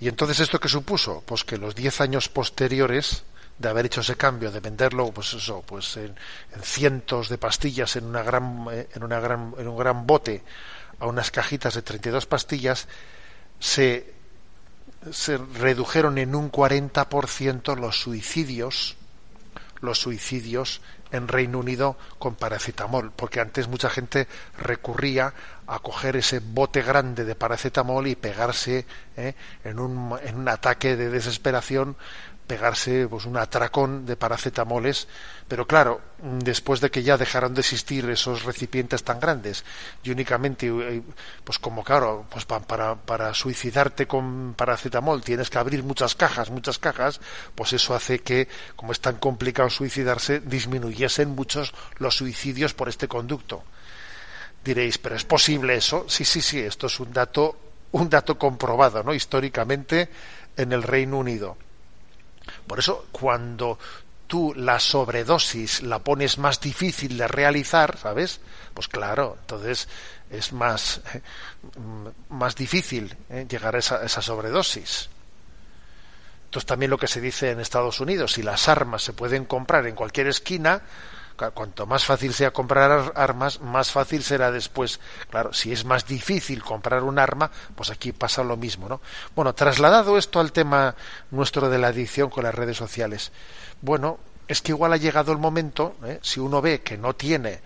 Y 0.01 0.09
entonces 0.09 0.41
esto 0.41 0.61
que 0.61 0.69
supuso, 0.69 1.23
pues 1.27 1.45
que 1.45 1.59
los 1.59 1.75
10 1.75 2.01
años 2.01 2.29
posteriores 2.29 3.25
de 3.59 3.69
haber 3.69 3.87
hecho 3.87 4.01
ese 4.01 4.17
cambio, 4.17 4.51
de 4.51 4.61
venderlo, 4.61 5.11
pues 5.13 5.35
eso, 5.35 5.63
pues 5.67 5.97
en, 5.97 6.15
en 6.55 6.63
cientos 6.63 7.29
de 7.29 7.39
pastillas 7.39 7.97
en 7.97 8.05
una 8.05 8.23
gran, 8.23 8.67
eh, 8.71 8.89
en 8.95 9.09
gran, 9.09 9.55
en 9.59 9.69
un 9.69 9.77
gran 9.77 10.07
bote 10.07 10.43
a 11.01 11.07
unas 11.07 11.31
cajitas 11.31 11.75
de 11.75 11.83
32 11.83 12.27
pastillas, 12.27 12.89
se 13.59 14.19
se 15.13 15.39
redujeron 15.39 16.19
en 16.19 16.35
un 16.35 16.51
40% 16.51 17.77
los 17.77 18.01
suicidios, 18.01 18.97
los 19.81 19.99
suicidios 20.01 20.81
en 21.11 21.29
Reino 21.29 21.61
Unido 21.61 21.97
con 22.19 22.35
paracetamol, 22.35 23.13
porque 23.13 23.41
antes 23.41 23.69
mucha 23.69 23.89
gente 23.89 24.27
recurría 24.59 25.33
a 25.67 25.79
coger 25.79 26.17
ese 26.17 26.41
bote 26.41 26.83
grande 26.83 27.25
de 27.25 27.35
paracetamol 27.35 28.07
y 28.07 28.17
pegarse 28.17 28.85
¿eh? 29.17 29.35
en, 29.65 29.79
un, 29.79 30.19
en 30.23 30.37
un 30.37 30.49
ataque 30.49 30.97
de 30.97 31.09
desesperación 31.09 31.97
pegarse 32.49 33.07
pues 33.07 33.27
un 33.27 33.37
atracón 33.37 34.07
de 34.07 34.17
paracetamoles, 34.17 35.07
pero 35.47 35.67
claro, 35.69 36.01
después 36.19 36.81
de 36.81 36.91
que 36.91 37.05
ya 37.05 37.17
dejaron 37.17 37.55
de 37.55 37.61
existir 37.61 38.09
esos 38.11 38.43
recipientes 38.43 39.05
tan 39.05 39.21
grandes 39.21 39.65
y 40.03 40.11
únicamente, 40.11 40.67
eh, 40.67 41.03
pues 41.45 41.61
como 41.61 41.85
claro, 41.85 42.27
pues 42.31 42.47
para, 42.47 42.97
para 42.97 43.35
suicidarte 43.35 44.09
con 44.09 44.55
paracetamol 44.55 45.23
tienes 45.23 45.51
que 45.51 45.59
abrir 45.59 45.85
muchas 45.85 46.17
cajas, 46.17 46.51
muchas 46.51 46.79
cajas, 46.79 47.21
pues 47.55 47.75
eso 47.75 47.95
hace 47.95 48.21
que, 48.21 48.49
como 48.75 48.93
es 48.93 49.01
tan 49.01 49.17
complicado 49.17 49.71
suicidarse, 49.71 50.41
disminuyesen 50.41 51.29
muchos 51.29 51.75
los 51.99 52.17
suicidios 52.17 52.75
por 52.75 52.89
este 52.89 53.07
conducto. 53.07 53.63
Diréis, 54.65 54.99
pero 54.99 55.15
¿es 55.15 55.25
posible 55.25 55.77
eso? 55.77 56.07
Sí, 56.09 56.25
sí, 56.25 56.41
sí, 56.41 56.59
esto 56.59 56.89
es 56.89 56.99
un 56.99 57.13
dato, 57.13 57.57
un 57.93 58.09
dato 58.09 58.39
comprobado, 58.39 59.03
¿no? 59.03 59.15
Históricamente 59.15 60.09
en 60.57 60.73
el 60.73 60.83
Reino 60.83 61.19
Unido 61.19 61.57
por 62.69 62.79
eso, 62.79 63.07
cuando 63.11 63.79
tú 64.29 64.53
la 64.55 64.79
sobredosis 64.79 65.83
la 65.83 65.99
pones 66.01 66.39
más 66.39 66.61
difícil 66.61 67.17
de 67.17 67.27
realizar, 67.27 67.99
¿sabes? 67.99 68.41
Pues 68.75 68.87
claro, 68.87 69.39
entonces 69.41 69.89
es 70.31 70.53
más, 70.53 71.01
más 72.29 72.55
difícil 72.55 73.17
¿eh? 73.31 73.47
llegar 73.49 73.75
a 73.75 73.79
esa, 73.79 74.05
esa, 74.05 74.23
sobredosis. 74.23 75.09
Entonces 76.45 76.67
también 76.67 76.91
lo 76.91 76.99
que 76.99 77.09
se 77.09 77.21
dice 77.21 77.51
en 77.51 77.61
Estados 77.61 78.01
Unidos, 78.01 78.35
si 78.35 78.43
las 78.43 78.69
armas 78.69 79.03
se 79.03 79.13
pueden 79.13 79.45
comprar 79.45 79.87
en 79.87 79.95
cualquier 79.95 80.29
esquina, 80.29 80.83
cuanto 81.39 81.87
más 81.87 82.05
fácil 82.05 82.35
sea 82.35 82.51
comprar 82.51 83.13
armas, 83.15 83.61
más 83.61 83.91
fácil 83.91 84.23
será 84.23 84.51
después. 84.51 85.01
Claro, 85.31 85.53
si 85.53 85.73
es 85.73 85.85
más 85.85 86.07
difícil 86.07 86.63
comprar 86.63 87.03
un 87.05 87.19
arma, 87.19 87.51
pues 87.75 87.91
aquí 87.91 88.13
pasa 88.13 88.43
lo 88.43 88.57
mismo, 88.57 88.89
¿no? 88.89 89.01
Bueno, 89.35 89.55
trasladado 89.55 90.19
esto 90.19 90.41
al 90.41 90.53
tema 90.53 90.95
nuestro 91.31 91.71
de 91.71 91.79
la 91.79 91.89
adicción 91.89 92.29
con 92.29 92.45
las 92.45 92.55
redes 92.55 92.77
sociales, 92.77 93.33
bueno, 93.81 94.19
es 94.49 94.63
que 94.63 94.73
igual 94.73 94.93
ha 94.93 94.97
llegado 94.97 95.31
el 95.33 95.39
momento, 95.39 95.97
¿eh? 96.05 96.19
si 96.23 96.41
uno 96.41 96.61
ve 96.61 96.81
que 96.81 96.99
no 96.99 97.15
tiene 97.15 97.61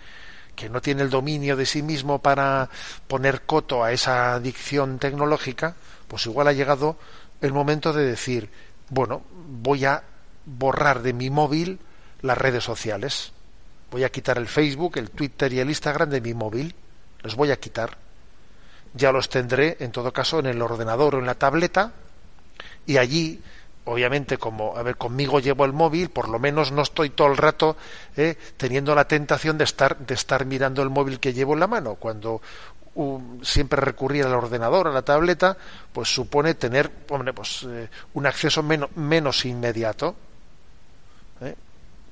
que 0.54 0.68
no 0.68 0.82
tiene 0.82 1.00
el 1.00 1.08
dominio 1.08 1.56
de 1.56 1.64
sí 1.64 1.82
mismo 1.82 2.18
para 2.18 2.68
poner 3.08 3.42
coto 3.46 3.82
a 3.82 3.92
esa 3.92 4.34
adicción 4.34 4.98
tecnológica, 4.98 5.76
pues 6.08 6.26
igual 6.26 6.46
ha 6.46 6.52
llegado 6.52 6.98
el 7.40 7.54
momento 7.54 7.94
de 7.94 8.04
decir, 8.04 8.50
bueno, 8.90 9.22
voy 9.32 9.86
a 9.86 10.02
borrar 10.44 11.00
de 11.00 11.14
mi 11.14 11.30
móvil 11.30 11.80
las 12.20 12.36
redes 12.36 12.64
sociales 12.64 13.32
Voy 13.92 14.04
a 14.04 14.08
quitar 14.08 14.38
el 14.38 14.48
Facebook, 14.48 14.96
el 14.96 15.10
Twitter 15.10 15.52
y 15.52 15.60
el 15.60 15.68
Instagram 15.68 16.08
de 16.08 16.22
mi 16.22 16.32
móvil. 16.32 16.74
Los 17.22 17.36
voy 17.36 17.50
a 17.50 17.60
quitar. 17.60 17.98
Ya 18.94 19.12
los 19.12 19.28
tendré, 19.28 19.76
en 19.80 19.92
todo 19.92 20.14
caso, 20.14 20.38
en 20.38 20.46
el 20.46 20.62
ordenador 20.62 21.14
o 21.14 21.18
en 21.18 21.26
la 21.26 21.34
tableta. 21.34 21.92
Y 22.86 22.96
allí, 22.96 23.42
obviamente, 23.84 24.38
como, 24.38 24.78
a 24.78 24.82
ver, 24.82 24.96
conmigo 24.96 25.40
llevo 25.40 25.66
el 25.66 25.74
móvil, 25.74 26.08
por 26.08 26.30
lo 26.30 26.38
menos 26.38 26.72
no 26.72 26.80
estoy 26.80 27.10
todo 27.10 27.28
el 27.28 27.36
rato 27.36 27.76
eh, 28.16 28.38
teniendo 28.56 28.94
la 28.94 29.06
tentación 29.06 29.58
de 29.58 29.64
estar, 29.64 29.98
de 29.98 30.14
estar 30.14 30.46
mirando 30.46 30.82
el 30.82 30.88
móvil 30.88 31.20
que 31.20 31.34
llevo 31.34 31.52
en 31.52 31.60
la 31.60 31.66
mano. 31.66 31.96
Cuando 31.96 32.40
um, 32.94 33.42
siempre 33.42 33.78
recurrir 33.78 34.24
al 34.24 34.32
ordenador, 34.32 34.88
a 34.88 34.92
la 34.92 35.02
tableta, 35.02 35.54
pues 35.92 36.08
supone 36.08 36.54
tener 36.54 36.90
hombre, 37.10 37.34
pues, 37.34 37.66
eh, 37.68 37.90
un 38.14 38.24
acceso 38.24 38.62
menos, 38.62 39.44
inmediato. 39.44 40.16
¿eh? 41.42 41.54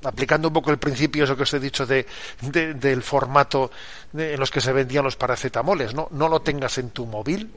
Aplicando 0.05 0.49
un 0.49 0.55
poco 0.55 0.71
el 0.71 0.79
principio, 0.79 1.25
eso 1.25 1.37
que 1.37 1.43
os 1.43 1.55
he 1.55 1.61
dicho 1.61 1.87
de, 1.87 2.07
de, 2.41 2.75
del 2.75 3.03
formato 3.03 3.71
en 4.15 4.39
los 4.39 4.51
que 4.51 4.61
se 4.61 4.73
vendían 4.73 5.05
los 5.05 5.17
paracetamoles, 5.17 5.95
¿no? 5.95 6.09
No 6.13 6.29
lo 6.29 6.41
tengas 6.41 6.79
en 6.79 6.91
tu 6.91 7.07
móvil. 7.07 7.51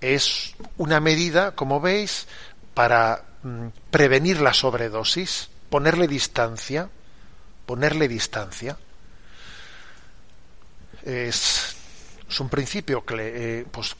es 0.00 0.54
una 0.76 1.00
medida, 1.00 1.54
como 1.54 1.80
veis, 1.80 2.26
para 2.74 3.24
mm, 3.42 3.66
prevenir 3.90 4.40
la 4.40 4.52
sobredosis, 4.52 5.48
ponerle 5.70 6.06
distancia, 6.06 6.88
ponerle 7.64 8.08
distancia. 8.08 8.76
Es, 11.02 11.74
un 12.40 12.48
principio 12.48 13.04
que, 13.04 13.14
eh, 13.60 13.66
pues, 13.70 13.96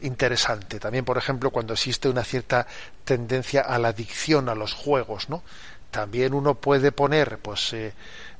interesante. 0.00 0.80
También, 0.80 1.04
por 1.04 1.18
ejemplo, 1.18 1.50
cuando 1.50 1.74
existe 1.74 2.08
una 2.08 2.24
cierta 2.24 2.66
tendencia 3.04 3.62
a 3.62 3.78
la 3.78 3.88
adicción 3.88 4.48
a 4.48 4.54
los 4.54 4.74
juegos, 4.74 5.28
¿no? 5.28 5.42
También 5.90 6.34
uno 6.34 6.54
puede 6.54 6.92
poner, 6.92 7.38
pues, 7.38 7.72
eh, 7.72 7.94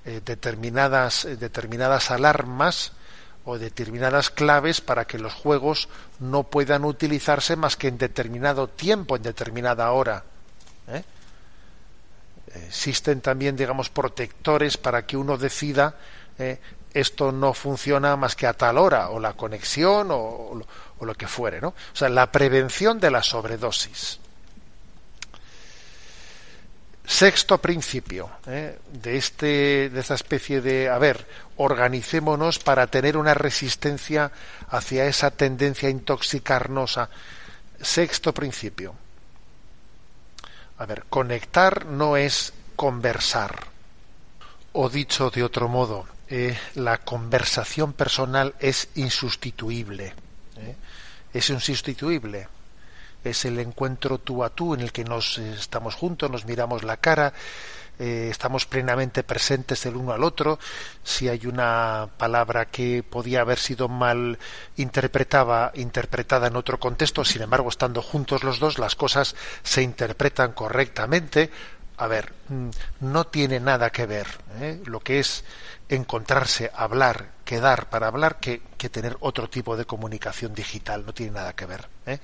eh, 0.04 0.20
determinadas, 0.24 1.24
eh, 1.24 1.36
determinadas 1.36 2.10
alarmas 2.10 2.92
o 3.44 3.58
determinadas 3.58 4.30
claves 4.30 4.80
para 4.80 5.06
que 5.06 5.18
los 5.18 5.32
juegos 5.32 5.88
no 6.20 6.44
puedan 6.44 6.84
utilizarse 6.84 7.56
más 7.56 7.76
que 7.76 7.88
en 7.88 7.96
determinado 7.96 8.68
tiempo, 8.68 9.16
en 9.16 9.22
determinada 9.22 9.90
hora. 9.92 10.24
Existen 12.66 13.20
también, 13.20 13.56
digamos, 13.56 13.88
protectores 13.88 14.76
para 14.76 15.06
que 15.06 15.16
uno 15.16 15.36
decida. 15.36 15.96
Esto 16.94 17.32
no 17.32 17.52
funciona 17.54 18.16
más 18.16 18.34
que 18.36 18.46
a 18.46 18.52
tal 18.54 18.78
hora, 18.78 19.10
o 19.10 19.20
la 19.20 19.34
conexión, 19.34 20.08
o, 20.10 20.54
lo- 20.54 20.66
que 21.14 21.26
fuere, 21.28 21.60
¿no? 21.60 21.68
O 21.68 21.74
sea, 21.96 22.08
la 22.08 22.30
prevención 22.32 22.98
de 23.00 23.10
la 23.10 23.22
sobredosis. 23.22 24.18
Sexto 27.06 27.56
principio 27.58 28.28
¿eh? 28.46 28.78
de 28.92 29.16
este 29.16 29.88
de 29.88 29.98
esta 30.00 30.14
especie 30.14 30.60
de 30.60 30.90
a 30.90 30.98
ver 30.98 31.26
organicémonos 31.56 32.58
para 32.58 32.86
tener 32.88 33.16
una 33.16 33.32
resistencia 33.32 34.30
hacia 34.68 35.06
esa 35.06 35.30
tendencia 35.30 35.88
a 35.88 35.92
intoxicarnos. 35.92 36.98
a- 36.98 37.08
Sexto 37.80 38.34
principio. 38.34 38.94
A 40.78 40.84
ver, 40.86 41.04
conectar 41.08 41.86
no 41.86 42.16
es 42.16 42.52
conversar. 42.76 43.66
O 44.72 44.88
dicho 44.90 45.30
de 45.30 45.42
otro 45.44 45.68
modo, 45.68 46.06
eh, 46.30 46.56
la 46.74 46.98
conversación 46.98 47.92
personal 47.92 48.54
es 48.60 48.88
insustituible. 48.96 50.14
¿eh? 50.56 50.76
Es 51.32 51.50
insustituible 51.50 52.48
es 53.24 53.44
el 53.44 53.58
encuentro 53.58 54.18
tú 54.18 54.44
a 54.44 54.50
tú 54.50 54.74
en 54.74 54.80
el 54.80 54.92
que 54.92 55.04
nos 55.04 55.38
eh, 55.38 55.52
estamos 55.52 55.94
juntos, 55.94 56.30
nos 56.30 56.46
miramos 56.46 56.82
la 56.84 56.98
cara, 56.98 57.32
estamos 57.98 58.64
plenamente 58.64 59.24
presentes 59.24 59.84
el 59.84 59.96
uno 59.96 60.12
al 60.12 60.22
otro. 60.22 60.60
Si 61.02 61.28
hay 61.28 61.46
una 61.46 62.08
palabra 62.16 62.66
que 62.66 63.02
podía 63.02 63.40
haber 63.40 63.58
sido 63.58 63.88
mal 63.88 64.38
interpretada, 64.76 65.72
interpretada 65.74 66.46
en 66.46 66.54
otro 66.54 66.78
contexto, 66.78 67.24
sin 67.24 67.42
embargo, 67.42 67.68
estando 67.68 68.00
juntos 68.00 68.44
los 68.44 68.60
dos, 68.60 68.78
las 68.78 68.94
cosas 68.94 69.34
se 69.64 69.82
interpretan 69.82 70.52
correctamente. 70.52 71.50
A 71.98 72.06
ver, 72.06 72.32
mm, 72.48 72.70
no 73.00 73.26
tiene 73.26 73.58
nada 73.60 73.90
que 73.90 74.06
ver 74.06 74.26
¿eh? 74.60 74.80
lo 74.86 75.00
que 75.00 75.18
es 75.20 75.44
encontrarse, 75.88 76.70
hablar, 76.74 77.30
quedar 77.44 77.88
para 77.90 78.06
hablar, 78.06 78.38
que, 78.38 78.60
tener 78.90 79.16
otro 79.20 79.48
tipo 79.50 79.76
de 79.76 79.84
comunicación 79.84 80.54
digital. 80.54 81.04
No 81.04 81.12
tiene 81.12 81.32
nada 81.32 81.54
que 81.54 81.66
ver. 81.66 81.88
¿eh? 82.06 82.18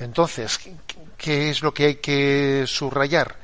Entonces, 0.00 0.58
¿qué- 0.58 0.74
¿qué 1.16 1.50
es 1.50 1.62
lo 1.62 1.72
que 1.72 1.84
hay 1.86 1.94
que 1.96 2.64
subrayar? 2.66 3.36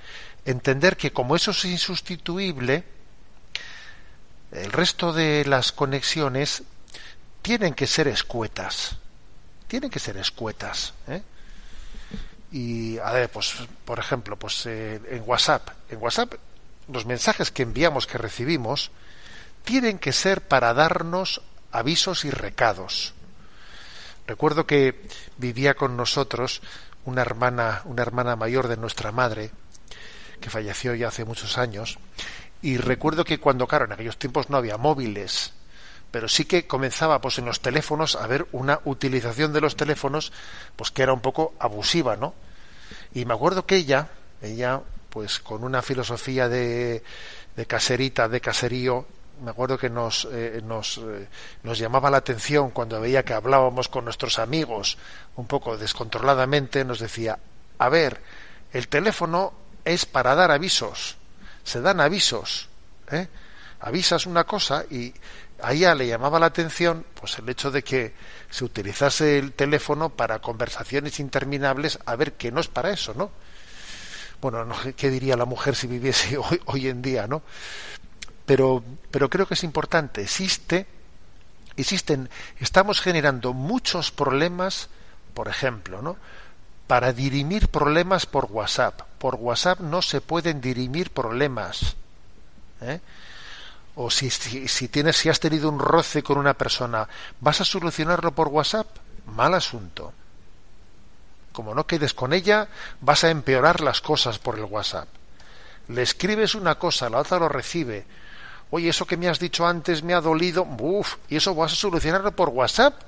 Entender 0.45 0.97
que 0.97 1.13
como 1.13 1.37
eso 1.37 1.53
es 1.53 1.65
insustituible, 1.65 2.85
el 4.53 4.73
resto 4.73 5.13
de 5.13 5.45
las 5.45 5.73
conexiones 5.73 6.63
tienen 7.43 7.75
que 7.75 7.87
ser 7.87 8.09
escuetas. 8.09 8.97
Tienen 9.69 9.91
que 9.91 9.99
ser 9.99 10.17
escuetas. 10.17 10.95
¿eh? 11.09 11.23
Y, 12.53 12.99
a 12.99 13.13
ver, 13.13 13.29
pues, 13.31 13.55
por 13.85 13.99
ejemplo, 13.99 14.37
pues 14.37 14.67
eh, 14.67 15.01
en 15.11 15.23
WhatsApp. 15.27 15.69
En 15.91 16.01
WhatsApp, 16.01 16.35
los 16.89 17.07
mensajes 17.07 17.51
que 17.51 17.63
enviamos, 17.63 18.07
que 18.07 18.19
recibimos, 18.19 18.91
tienen 19.65 19.99
que 19.99 20.13
ser 20.13 20.43
para 20.43 20.73
darnos 20.75 21.43
avisos 21.73 22.25
y 22.25 22.31
recados. 22.31 23.15
Recuerdo 24.27 24.67
que 24.67 25.09
vivía 25.39 25.75
con 25.75 25.97
nosotros 25.97 26.63
una 27.05 27.23
hermana, 27.23 27.83
una 27.85 28.03
hermana 28.03 28.37
mayor 28.37 28.69
de 28.69 28.77
nuestra 28.77 29.13
madre, 29.13 29.51
que 30.41 30.51
falleció 30.51 30.95
ya 30.95 31.09
hace 31.09 31.25
muchos 31.25 31.59
años, 31.59 31.99
y 32.63 32.79
recuerdo 32.79 33.25
que 33.25 33.39
cuando, 33.39 33.67
claro, 33.67 33.85
en 33.85 33.93
aquellos 33.93 34.19
tiempos 34.19 34.51
no 34.51 34.57
había 34.57 34.77
móviles, 34.77 35.53
pero 36.17 36.29
sí 36.29 36.47
que 36.47 36.67
comenzaba 36.67 37.21
pues 37.21 37.37
en 37.37 37.45
los 37.45 37.61
teléfonos 37.61 38.17
a 38.17 38.25
haber 38.25 38.47
una 38.53 38.81
utilización 38.87 39.53
de 39.53 39.61
los 39.61 39.77
teléfonos 39.77 40.33
pues 40.75 40.91
que 40.91 41.03
era 41.03 41.13
un 41.13 41.21
poco 41.21 41.53
abusiva, 41.59 42.17
¿no? 42.17 42.33
Y 43.13 43.27
me 43.27 43.35
acuerdo 43.35 43.67
que 43.67 43.77
ella, 43.77 44.09
ella 44.41 44.81
pues 45.11 45.41
con 45.41 45.63
una 45.63 45.83
filosofía 45.83 46.49
de, 46.49 47.03
de 47.55 47.67
caserita, 47.67 48.31
de 48.31 48.41
caserío, 48.41 49.05
me 49.45 49.51
acuerdo 49.51 49.77
que 49.77 49.91
nos, 49.91 50.27
eh, 50.33 50.63
nos, 50.65 50.97
eh, 50.97 51.29
nos 51.65 51.79
llamaba 51.79 52.09
la 52.09 52.17
atención 52.17 52.71
cuando 52.71 52.99
veía 52.99 53.23
que 53.23 53.35
hablábamos 53.35 53.91
con 53.91 54.07
nuestros 54.07 54.39
amigos 54.39 54.97
un 55.37 55.47
poco 55.47 55.77
descontroladamente, 55.77 56.83
nos 56.87 56.99
decía, 56.99 57.39
a 57.77 57.91
ver, 57.91 58.23
el 58.73 58.89
teléfono 58.89 59.53
es 59.85 60.07
para 60.07 60.35
dar 60.35 60.51
avisos, 60.51 61.19
se 61.63 61.83
dan 61.83 62.01
avisos, 62.01 62.71
¿eh? 63.11 63.29
Avisas 63.81 64.27
una 64.27 64.45
cosa 64.45 64.85
y 64.91 65.13
a 65.61 65.73
ella 65.73 65.95
le 65.95 66.07
llamaba 66.07 66.39
la 66.39 66.47
atención 66.47 67.05
pues 67.19 67.39
el 67.39 67.49
hecho 67.49 67.71
de 67.71 67.83
que 67.83 68.15
se 68.51 68.65
utilizase 68.65 69.39
el 69.39 69.53
teléfono 69.53 70.11
para 70.11 70.39
conversaciones 70.41 71.21
interminables, 71.21 71.99
a 72.05 72.17
ver 72.17 72.35
que 72.35 72.53
no 72.53 72.61
es 72.61 72.69
para 72.69 72.91
eso, 72.91 73.15
¿no? 73.15 73.31
Bueno, 74.41 74.65
no, 74.65 74.77
¿qué 74.97 75.11
diría 75.11 75.37
la 75.37 75.47
mujer 75.47 75.75
si 75.75 75.87
viviese 75.87 76.37
hoy, 76.51 76.61
hoy 76.67 76.89
en 76.89 77.03
día, 77.03 77.27
no? 77.27 77.43
Pero, 78.45 78.85
pero 79.11 79.29
creo 79.29 79.47
que 79.47 79.55
es 79.55 79.65
importante. 79.65 80.23
Existe, 80.23 80.87
existen, 81.77 82.29
estamos 82.61 83.01
generando 83.01 83.53
muchos 83.53 84.13
problemas, 84.13 84.89
por 85.35 85.49
ejemplo, 85.49 86.03
¿no? 86.03 86.17
Para 86.87 87.13
dirimir 87.13 87.69
problemas 87.69 88.27
por 88.27 88.45
WhatsApp. 88.45 89.03
Por 89.19 89.35
WhatsApp 89.35 89.81
no 89.81 90.03
se 90.03 90.21
pueden 90.21 90.61
dirimir 90.61 91.11
problemas. 91.11 91.97
¿eh? 92.81 93.01
O 93.97 94.11
si, 94.11 94.29
tienes, 94.89 95.17
si 95.17 95.29
has 95.31 95.41
tenido 95.41 95.71
un 95.71 95.79
roce 95.79 96.23
con 96.23 96.37
una 96.37 96.55
persona, 96.55 97.09
¿vas 97.41 97.63
a 97.63 97.65
solucionarlo 97.65 98.33
por 98.33 98.49
WhatsApp? 98.49 98.87
Mal 99.27 99.55
asunto. 99.55 100.13
Como 101.51 101.75
no 101.75 101.87
quedes 101.87 102.13
con 102.13 102.35
ella, 102.35 102.69
vas 103.01 103.25
a 103.25 103.31
empeorar 103.31 103.81
las 103.81 104.03
cosas 104.03 104.39
por 104.39 104.59
el 104.59 104.65
WhatsApp. 104.65 105.09
Le 105.89 106.03
escribes 106.03 106.55
una 106.55 106.79
cosa, 106.79 107.09
la 107.09 107.19
otra 107.19 107.39
lo 107.39 107.49
recibe. 107.49 108.05
Oye, 108.71 108.91
eso 108.91 109.07
que 109.07 109.17
me 109.17 109.29
has 109.29 109.39
dicho 109.39 109.67
antes 109.67 110.03
me 110.03 110.13
ha 110.13 110.21
dolido. 110.21 110.65
Uf, 110.65 111.17
¿y 111.31 111.37
eso 111.37 111.55
vas 111.55 111.73
a 111.73 111.77
solucionarlo 111.77 112.33
por 112.33 112.51
WhatsApp? 112.51 113.01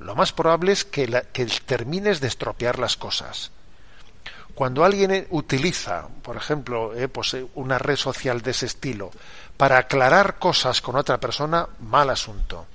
Lo 0.00 0.14
más 0.14 0.32
probable 0.32 0.72
es 0.72 0.84
que, 0.84 1.24
que 1.32 1.46
termines 1.64 2.20
de 2.20 2.28
estropear 2.28 2.78
las 2.78 2.98
cosas. 2.98 3.52
Cuando 4.56 4.86
alguien 4.86 5.26
utiliza, 5.32 6.08
por 6.22 6.34
ejemplo, 6.34 6.94
eh, 6.94 7.08
pues, 7.08 7.34
eh, 7.34 7.46
una 7.56 7.76
red 7.76 7.96
social 7.96 8.40
de 8.40 8.52
ese 8.52 8.64
estilo 8.64 9.10
para 9.54 9.76
aclarar 9.76 10.38
cosas 10.38 10.80
con 10.80 10.96
otra 10.96 11.20
persona, 11.20 11.68
mal 11.80 12.08
asunto. 12.08 12.66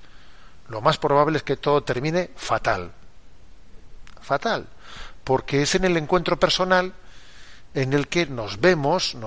Lo 0.70 0.80
más 0.80 1.00
probable 1.00 1.38
es 1.38 1.44
que 1.44 1.58
todo 1.58 1.82
termine 1.82 2.30
fatal. 2.36 2.92
Fatal. 4.22 4.68
Porque 5.24 5.64
es 5.64 5.74
en 5.74 5.86
el 5.86 5.98
encuentro 5.98 6.40
personal 6.40 6.94
en 7.74 7.94
el 7.94 8.08
que 8.08 8.28
nos 8.28 8.62
vemos 8.62 9.18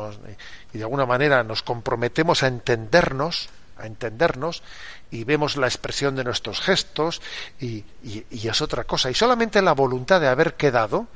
y 0.73 0.79
de 0.79 0.85
alguna 0.85 1.07
manera 1.07 1.43
nos 1.43 1.65
comprometemos 1.65 2.45
a 2.45 2.47
entendernos, 2.47 3.49
a 3.79 3.87
entendernos 3.87 4.63
y 5.11 5.25
vemos 5.25 5.57
la 5.57 5.67
expresión 5.67 6.15
de 6.15 6.23
nuestros 6.23 6.61
gestos 6.61 7.21
y, 7.61 7.85
es 8.31 8.63
otra 8.63 8.85
cosa. 8.85 9.11
Y 9.11 9.15
solamente 9.15 9.61
la 9.61 9.73
voluntad 9.73 10.21
de 10.21 10.29
haber 10.29 10.55
quedado, 10.55 11.09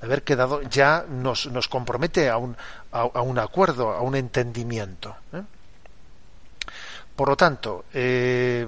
haber 0.00 0.22
quedado 0.22 0.62
ya 0.62 1.04
nos, 1.08 1.46
nos 1.46 1.68
compromete 1.68 2.28
a 2.28 2.36
un, 2.36 2.56
a, 2.92 3.00
a, 3.00 3.22
un 3.22 3.38
acuerdo, 3.38 3.90
a 3.90 4.00
un 4.02 4.14
entendimiento. 4.14 5.16
¿eh? 5.32 5.42
Por 7.16 7.28
lo 7.28 7.36
tanto, 7.36 7.84
eh, 7.92 8.66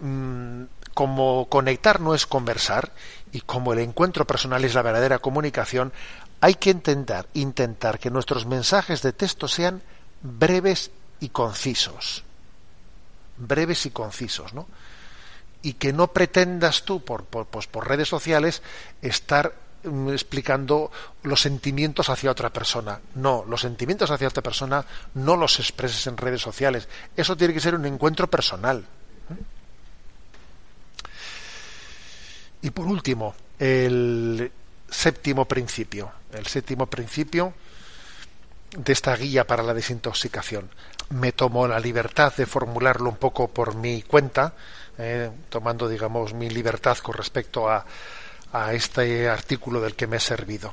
mmm, 0.00 0.62
como 0.94 1.48
conectar 1.48 2.00
no 2.00 2.14
es 2.14 2.26
conversar 2.26 2.92
y 3.32 3.40
como 3.40 3.72
el 3.72 3.80
encuentro 3.80 4.24
personal 4.24 4.64
es 4.64 4.74
la 4.74 4.82
verdadera 4.82 5.18
comunicación, 5.18 5.92
hay 6.40 6.54
que 6.54 6.70
intentar, 6.70 7.26
intentar 7.34 7.98
que 7.98 8.10
nuestros 8.10 8.46
mensajes 8.46 9.02
de 9.02 9.12
texto 9.12 9.48
sean 9.48 9.82
breves 10.22 10.90
y 11.20 11.30
concisos. 11.30 12.22
Breves 13.36 13.86
y 13.86 13.90
concisos, 13.90 14.54
¿no? 14.54 14.66
Y 15.62 15.74
que 15.74 15.92
no 15.92 16.12
pretendas 16.12 16.84
tú, 16.84 17.04
por, 17.04 17.24
por, 17.24 17.46
pues 17.46 17.66
por 17.66 17.88
redes 17.88 18.08
sociales, 18.08 18.62
estar 19.02 19.65
explicando 20.12 20.90
los 21.22 21.40
sentimientos 21.40 22.08
hacia 22.08 22.30
otra 22.30 22.52
persona. 22.52 23.00
No, 23.14 23.44
los 23.48 23.60
sentimientos 23.60 24.10
hacia 24.10 24.28
otra 24.28 24.42
persona 24.42 24.84
no 25.14 25.36
los 25.36 25.58
expreses 25.58 26.06
en 26.06 26.16
redes 26.16 26.40
sociales. 26.40 26.88
Eso 27.16 27.36
tiene 27.36 27.54
que 27.54 27.60
ser 27.60 27.74
un 27.74 27.86
encuentro 27.86 28.28
personal. 28.28 28.84
Y 32.62 32.70
por 32.70 32.86
último, 32.86 33.34
el 33.58 34.50
séptimo 34.90 35.44
principio. 35.44 36.10
El 36.32 36.46
séptimo 36.46 36.86
principio 36.86 37.54
de 38.76 38.92
esta 38.92 39.16
guía 39.16 39.46
para 39.46 39.62
la 39.62 39.74
desintoxicación. 39.74 40.68
Me 41.10 41.32
tomo 41.32 41.68
la 41.68 41.78
libertad 41.78 42.32
de 42.36 42.46
formularlo 42.46 43.08
un 43.08 43.16
poco 43.16 43.48
por 43.48 43.76
mi 43.76 44.02
cuenta, 44.02 44.54
eh, 44.98 45.30
tomando, 45.48 45.88
digamos, 45.88 46.34
mi 46.34 46.50
libertad 46.50 46.98
con 46.98 47.14
respecto 47.14 47.70
a, 47.70 47.86
a 48.64 48.72
este 48.72 49.28
artículo 49.28 49.80
del 49.80 49.94
que 49.94 50.06
me 50.06 50.16
he 50.16 50.20
servido. 50.20 50.72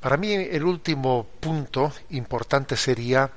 Para 0.00 0.16
mí 0.16 0.32
el 0.32 0.64
último 0.64 1.26
punto 1.40 1.92
importante 2.10 2.76
sería 2.76 3.30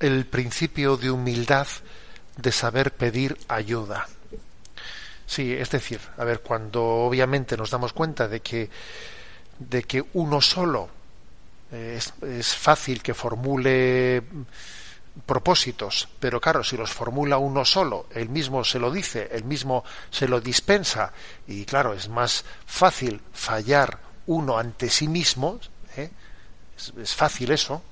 el 0.00 0.26
principio 0.26 0.96
de 0.96 1.10
humildad 1.10 1.66
de 2.36 2.52
saber 2.52 2.92
pedir 2.92 3.36
ayuda. 3.48 4.08
Sí, 5.26 5.52
es 5.52 5.70
decir, 5.70 6.00
a 6.16 6.24
ver, 6.24 6.40
cuando 6.40 6.82
obviamente 6.84 7.56
nos 7.56 7.70
damos 7.70 7.92
cuenta 7.92 8.28
de 8.28 8.40
que 8.40 8.70
de 9.58 9.82
que 9.84 10.04
uno 10.14 10.40
solo 10.40 10.88
eh, 11.70 11.94
es, 11.98 12.12
es 12.22 12.54
fácil 12.54 13.02
que 13.02 13.14
formule 13.14 14.22
propósitos, 15.26 16.08
pero 16.18 16.40
claro, 16.40 16.64
si 16.64 16.76
los 16.76 16.90
formula 16.90 17.38
uno 17.38 17.64
solo, 17.64 18.06
él 18.14 18.28
mismo 18.28 18.64
se 18.64 18.78
lo 18.78 18.90
dice, 18.90 19.28
él 19.32 19.44
mismo 19.44 19.84
se 20.10 20.26
lo 20.26 20.40
dispensa, 20.40 21.12
y 21.46 21.64
claro, 21.64 21.92
es 21.92 22.08
más 22.08 22.44
fácil 22.66 23.20
fallar 23.32 23.98
uno 24.26 24.58
ante 24.58 24.88
sí 24.88 25.08
mismo, 25.08 25.60
¿eh? 25.96 26.10
es, 26.76 26.92
es 26.96 27.14
fácil 27.14 27.50
eso, 27.52 27.82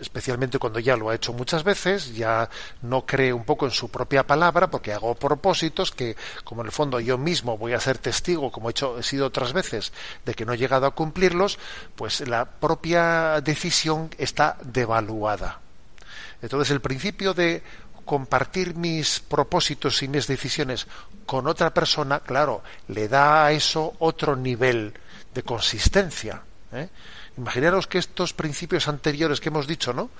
especialmente 0.00 0.58
cuando 0.58 0.78
ya 0.78 0.96
lo 0.96 1.10
ha 1.10 1.14
hecho 1.14 1.32
muchas 1.32 1.62
veces, 1.62 2.14
ya 2.14 2.48
no 2.82 3.04
cree 3.06 3.32
un 3.32 3.44
poco 3.44 3.66
en 3.66 3.72
su 3.72 3.88
propia 3.88 4.26
palabra, 4.26 4.70
porque 4.70 4.92
hago 4.92 5.14
propósitos 5.14 5.92
que, 5.92 6.16
como 6.42 6.62
en 6.62 6.66
el 6.66 6.72
fondo 6.72 7.00
yo 7.00 7.18
mismo 7.18 7.58
voy 7.58 7.74
a 7.74 7.80
ser 7.80 7.98
testigo, 7.98 8.50
como 8.50 8.68
he, 8.68 8.72
hecho, 8.72 8.98
he 8.98 9.02
sido 9.02 9.26
otras 9.26 9.52
veces, 9.52 9.92
de 10.24 10.34
que 10.34 10.44
no 10.44 10.52
he 10.52 10.58
llegado 10.58 10.86
a 10.86 10.94
cumplirlos, 10.94 11.58
pues 11.94 12.26
la 12.26 12.44
propia 12.44 13.40
decisión 13.40 14.10
está 14.18 14.56
devaluada. 14.62 15.63
Entonces 16.44 16.72
el 16.72 16.82
principio 16.82 17.32
de 17.32 17.62
compartir 18.04 18.74
mis 18.76 19.20
propósitos 19.20 20.02
y 20.02 20.08
mis 20.08 20.26
decisiones 20.26 20.86
con 21.24 21.46
otra 21.46 21.72
persona, 21.72 22.20
claro, 22.20 22.62
le 22.88 23.08
da 23.08 23.46
a 23.46 23.52
eso 23.52 23.94
otro 23.98 24.36
nivel 24.36 24.92
de 25.32 25.42
consistencia. 25.42 26.42
¿eh? 26.70 26.90
Imaginaros 27.38 27.86
que 27.86 27.96
estos 27.96 28.34
principios 28.34 28.88
anteriores 28.88 29.40
que 29.40 29.48
hemos 29.48 29.66
dicho, 29.66 29.94
¿no? 29.94 30.10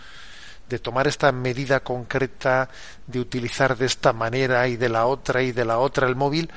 De 0.66 0.78
tomar 0.78 1.06
esta 1.08 1.30
medida 1.30 1.80
concreta, 1.80 2.70
de 3.06 3.20
utilizar 3.20 3.76
de 3.76 3.84
esta 3.84 4.14
manera 4.14 4.66
y 4.66 4.78
de 4.78 4.88
la 4.88 5.04
otra 5.04 5.42
y 5.42 5.52
de 5.52 5.66
la 5.66 5.76
otra 5.76 6.08
el 6.08 6.16
móvil, 6.16 6.50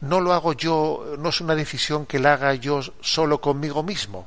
no 0.00 0.20
lo 0.20 0.32
hago 0.32 0.52
yo, 0.52 1.14
no 1.16 1.28
es 1.28 1.40
una 1.40 1.54
decisión 1.54 2.06
que 2.06 2.18
la 2.18 2.32
haga 2.32 2.54
yo 2.54 2.80
solo 3.00 3.40
conmigo 3.40 3.84
mismo, 3.84 4.26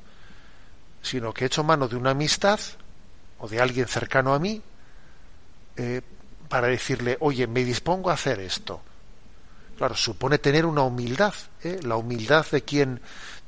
sino 1.01 1.33
que 1.33 1.43
he 1.43 1.47
hecho 1.47 1.65
mano 1.65 1.89
de 1.89 1.97
una 1.97 2.11
amistad 2.11 2.61
o 3.43 3.47
de 3.49 3.59
alguien 3.59 3.87
cercano 3.89 4.33
a 4.33 4.39
mí 4.39 4.61
eh, 5.75 6.01
para 6.47 6.67
decirle, 6.67 7.17
oye, 7.19 7.45
me 7.45 7.65
dispongo 7.65 8.09
a 8.09 8.13
hacer 8.13 8.39
esto. 8.39 8.79
Claro, 9.77 9.95
supone 9.95 10.37
tener 10.37 10.65
una 10.65 10.83
humildad, 10.83 11.33
¿eh? 11.61 11.79
la 11.83 11.97
humildad 11.97 12.45
de 12.49 12.61
quien 12.61 13.01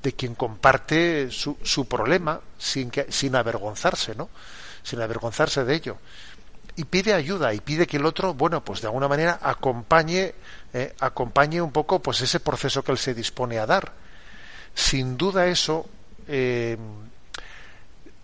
de 0.04 0.14
quien 0.14 0.36
comparte 0.36 1.32
su, 1.32 1.58
su 1.64 1.88
problema 1.88 2.42
sin 2.58 2.92
que, 2.92 3.10
sin 3.10 3.36
avergonzarse, 3.38 4.16
¿no? 4.16 4.30
Sin 4.84 5.02
avergonzarse 5.02 5.64
de 5.64 5.74
ello. 5.74 5.98
Y 6.76 6.84
pide 6.84 7.14
ayuda 7.14 7.54
y 7.54 7.62
pide 7.62 7.88
que 7.88 7.98
el 7.98 8.06
otro, 8.06 8.34
bueno, 8.34 8.64
pues 8.64 8.82
de 8.82 8.88
alguna 8.88 9.08
manera 9.08 9.40
acompañe, 9.42 10.36
eh, 10.74 10.94
acompañe 11.00 11.62
un 11.62 11.72
poco, 11.72 12.02
pues 12.02 12.20
ese 12.20 12.42
proceso 12.42 12.84
que 12.84 12.92
él 12.92 12.98
se 12.98 13.14
dispone 13.14 13.60
a 13.60 13.66
dar. 13.66 13.94
Sin 14.76 15.16
duda 15.16 15.48
eso 15.48 15.86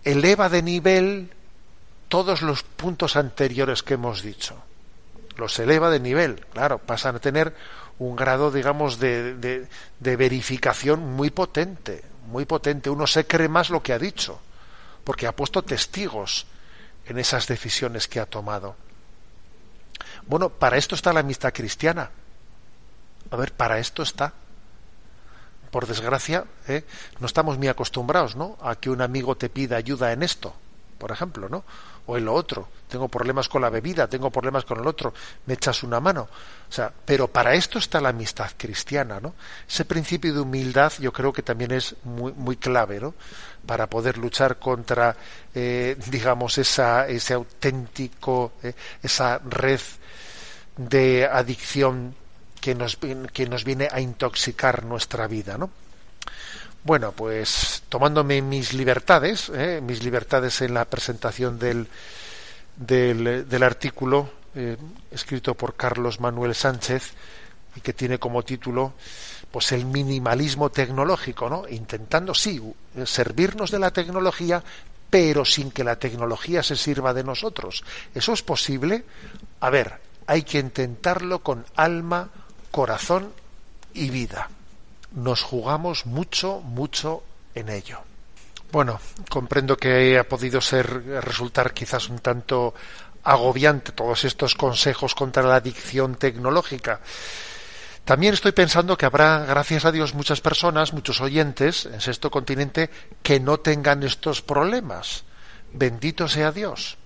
eleva 0.04 0.48
de 0.48 0.62
nivel 0.62 1.30
todos 2.12 2.42
los 2.42 2.62
puntos 2.62 3.16
anteriores 3.16 3.82
que 3.82 3.94
hemos 3.94 4.20
dicho. 4.20 4.54
Los 5.38 5.58
eleva 5.58 5.88
de 5.88 5.98
nivel, 5.98 6.44
claro, 6.52 6.76
pasan 6.76 7.16
a 7.16 7.20
tener 7.20 7.56
un 7.98 8.16
grado, 8.16 8.50
digamos, 8.50 8.98
de, 8.98 9.32
de, 9.98 10.16
verificación 10.16 11.00
muy 11.14 11.30
potente, 11.30 12.04
muy 12.26 12.44
potente. 12.44 12.90
Uno 12.90 13.06
se 13.06 13.26
cree 13.26 13.48
más 13.48 13.70
lo 13.70 13.82
que 13.82 13.94
ha 13.94 13.98
dicho, 13.98 14.38
porque 15.04 15.26
ha 15.26 15.34
puesto 15.34 15.62
testigos 15.62 16.44
en 17.06 17.18
esas 17.18 17.46
decisiones 17.46 18.08
que 18.08 18.20
ha 18.20 18.26
tomado. 18.26 18.76
Bueno, 20.26 20.50
para 20.50 20.76
esto 20.76 20.94
está 20.94 21.14
la 21.14 21.20
amistad 21.20 21.54
cristiana. 21.54 22.10
A 23.30 23.36
ver, 23.36 23.54
para 23.54 23.78
esto 23.78 24.02
está. 24.02 24.34
Por 25.70 25.86
desgracia, 25.86 26.44
¿eh? 26.68 26.84
no 27.20 27.26
estamos 27.26 27.56
muy 27.56 27.68
acostumbrados, 27.68 28.36
¿no? 28.36 28.58
A 28.60 28.76
que 28.76 28.90
un 28.90 29.00
amigo 29.00 29.34
te 29.34 29.48
pida 29.48 29.78
ayuda 29.78 30.12
en 30.12 30.22
esto, 30.22 30.54
por 30.98 31.10
ejemplo, 31.10 31.48
¿no? 31.48 31.64
O 32.06 32.16
en 32.16 32.24
lo 32.24 32.34
otro. 32.34 32.68
Tengo 32.88 33.08
problemas 33.08 33.48
con 33.48 33.62
la 33.62 33.70
bebida, 33.70 34.06
tengo 34.06 34.30
problemas 34.30 34.64
con 34.64 34.80
el 34.80 34.86
otro, 34.86 35.14
me 35.46 35.54
echas 35.54 35.82
una 35.82 36.00
mano. 36.00 36.28
O 36.68 36.72
sea, 36.72 36.92
pero 37.04 37.28
para 37.28 37.54
esto 37.54 37.78
está 37.78 38.00
la 38.00 38.10
amistad 38.10 38.50
cristiana, 38.56 39.20
¿no? 39.20 39.34
Ese 39.68 39.84
principio 39.84 40.32
de 40.32 40.40
humildad 40.40 40.92
yo 40.98 41.12
creo 41.12 41.32
que 41.32 41.42
también 41.42 41.72
es 41.72 41.96
muy, 42.04 42.32
muy 42.32 42.56
clave, 42.56 43.00
¿no? 43.00 43.14
Para 43.66 43.88
poder 43.88 44.18
luchar 44.18 44.58
contra, 44.58 45.16
eh, 45.54 45.96
digamos, 46.10 46.58
esa, 46.58 47.08
ese 47.08 47.34
auténtico, 47.34 48.52
eh, 48.62 48.74
esa 49.02 49.38
red 49.38 49.80
de 50.76 51.26
adicción 51.26 52.14
que 52.60 52.74
nos, 52.74 52.96
que 53.32 53.46
nos 53.46 53.64
viene 53.64 53.88
a 53.90 54.00
intoxicar 54.00 54.84
nuestra 54.84 55.26
vida, 55.26 55.58
¿no? 55.58 55.70
Bueno, 56.84 57.12
pues 57.12 57.84
tomándome 57.88 58.42
mis 58.42 58.72
libertades, 58.72 59.52
¿eh? 59.54 59.80
mis 59.80 60.02
libertades 60.02 60.62
en 60.62 60.74
la 60.74 60.84
presentación 60.84 61.56
del, 61.56 61.86
del, 62.76 63.62
artículo 63.62 64.28
eh, 64.56 64.76
escrito 65.12 65.54
por 65.54 65.76
Carlos 65.76 66.18
Manuel 66.18 66.56
Sánchez 66.56 67.12
y 67.76 67.80
que 67.80 67.92
tiene 67.92 68.18
como 68.18 68.42
título 68.42 68.94
pues 69.52 69.70
el 69.70 69.84
minimalismo 69.84 70.70
tecnológico, 70.70 71.48
¿no? 71.48 71.68
Intentando 71.68 72.34
sí 72.34 72.60
servirnos 73.04 73.70
de 73.70 73.78
la 73.78 73.92
tecnología, 73.92 74.64
pero 75.08 75.44
sin 75.44 75.70
que 75.70 75.84
la 75.84 75.96
tecnología 75.96 76.64
se 76.64 76.74
sirva 76.74 77.14
de 77.14 77.22
nosotros. 77.22 77.84
¿Eso 78.12 78.32
es 78.32 78.42
posible? 78.42 79.04
A 79.60 79.70
ver, 79.70 80.00
hay 80.26 80.42
que 80.42 80.58
intentarlo 80.58 81.44
con 81.44 81.64
alma, 81.76 82.28
corazón 82.72 83.30
y 83.94 84.10
vida 84.10 84.48
nos 85.14 85.42
jugamos 85.42 86.06
mucho, 86.06 86.60
mucho 86.60 87.22
en 87.54 87.68
ello. 87.68 88.00
Bueno, 88.70 89.00
comprendo 89.28 89.76
que 89.76 90.18
ha 90.18 90.26
podido 90.26 90.60
ser 90.60 91.04
resultar 91.22 91.74
quizás 91.74 92.08
un 92.08 92.20
tanto 92.20 92.74
agobiante 93.24 93.92
todos 93.92 94.24
estos 94.24 94.54
consejos 94.54 95.14
contra 95.14 95.42
la 95.42 95.56
adicción 95.56 96.14
tecnológica. 96.14 97.00
También 98.04 98.34
estoy 98.34 98.52
pensando 98.52 98.96
que 98.96 99.06
habrá, 99.06 99.44
gracias 99.44 99.84
a 99.84 99.92
Dios, 99.92 100.14
muchas 100.14 100.40
personas, 100.40 100.92
muchos 100.92 101.20
oyentes 101.20 101.86
en 101.86 102.00
Sexto 102.00 102.30
Continente 102.30 102.90
que 103.22 103.38
no 103.38 103.60
tengan 103.60 104.02
estos 104.02 104.42
problemas. 104.42 105.24
Bendito 105.72 106.26
sea 106.26 106.50
Dios. 106.50 106.96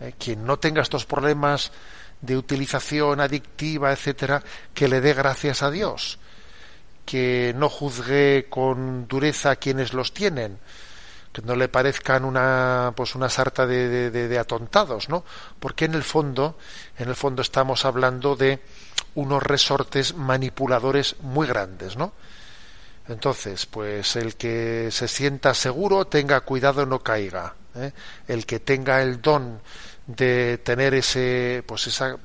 Eh, 0.00 0.14
quien 0.18 0.44
no 0.44 0.58
tenga 0.58 0.82
estos 0.82 1.04
problemas 1.04 1.72
de 2.20 2.36
utilización 2.36 3.20
adictiva, 3.20 3.90
etcétera, 3.92 4.42
que 4.74 4.86
le 4.86 5.00
dé 5.00 5.14
gracias 5.14 5.62
a 5.62 5.70
Dios 5.70 6.18
que 7.10 7.52
no 7.56 7.68
juzgue 7.68 8.46
con 8.48 9.08
dureza 9.08 9.50
a 9.50 9.56
quienes 9.56 9.94
los 9.94 10.14
tienen, 10.14 10.58
que 11.32 11.42
no 11.42 11.56
le 11.56 11.66
parezcan 11.66 12.24
una 12.24 12.92
pues 12.94 13.16
una 13.16 13.28
sarta 13.28 13.66
de, 13.66 14.10
de, 14.12 14.28
de, 14.28 14.38
atontados, 14.38 15.08
¿no? 15.08 15.24
Porque 15.58 15.86
en 15.86 15.94
el 15.94 16.04
fondo, 16.04 16.56
en 16.96 17.08
el 17.08 17.16
fondo 17.16 17.42
estamos 17.42 17.84
hablando 17.84 18.36
de 18.36 18.60
unos 19.16 19.42
resortes 19.42 20.14
manipuladores 20.14 21.16
muy 21.20 21.48
grandes, 21.48 21.96
¿no? 21.96 22.12
Entonces, 23.08 23.66
pues 23.66 24.14
el 24.14 24.36
que 24.36 24.90
se 24.92 25.08
sienta 25.08 25.52
seguro, 25.52 26.06
tenga 26.06 26.42
cuidado, 26.42 26.86
no 26.86 27.00
caiga. 27.00 27.56
¿eh? 27.74 27.90
El 28.28 28.46
que 28.46 28.60
tenga 28.60 29.02
el 29.02 29.20
don 29.20 29.60
de 30.06 30.58
tener 30.58 30.94
ese, 30.94 31.64
pues 31.66 31.88
esa, 31.88 32.16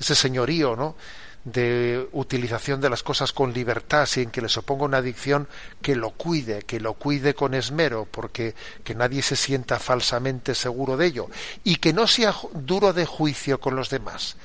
ese 0.00 0.14
señorío, 0.14 0.76
¿no? 0.76 0.96
De 1.44 2.08
utilización 2.12 2.80
de 2.80 2.90
las 2.90 3.02
cosas 3.02 3.32
con 3.32 3.52
libertad 3.52 4.06
sin 4.06 4.30
que 4.30 4.40
les 4.40 4.56
oponga 4.56 4.84
una 4.84 4.98
adicción, 4.98 5.48
que 5.80 5.96
lo 5.96 6.10
cuide, 6.10 6.62
que 6.62 6.78
lo 6.78 6.94
cuide 6.94 7.34
con 7.34 7.54
esmero, 7.54 8.06
porque 8.10 8.54
que 8.84 8.94
nadie 8.94 9.22
se 9.22 9.36
sienta 9.36 9.78
falsamente 9.78 10.54
seguro 10.54 10.96
de 10.96 11.06
ello 11.06 11.28
y 11.64 11.76
que 11.76 11.92
no 11.92 12.06
sea 12.06 12.34
duro 12.52 12.92
de 12.92 13.06
juicio 13.06 13.60
con 13.60 13.74
los 13.74 13.90
demás, 13.90 14.36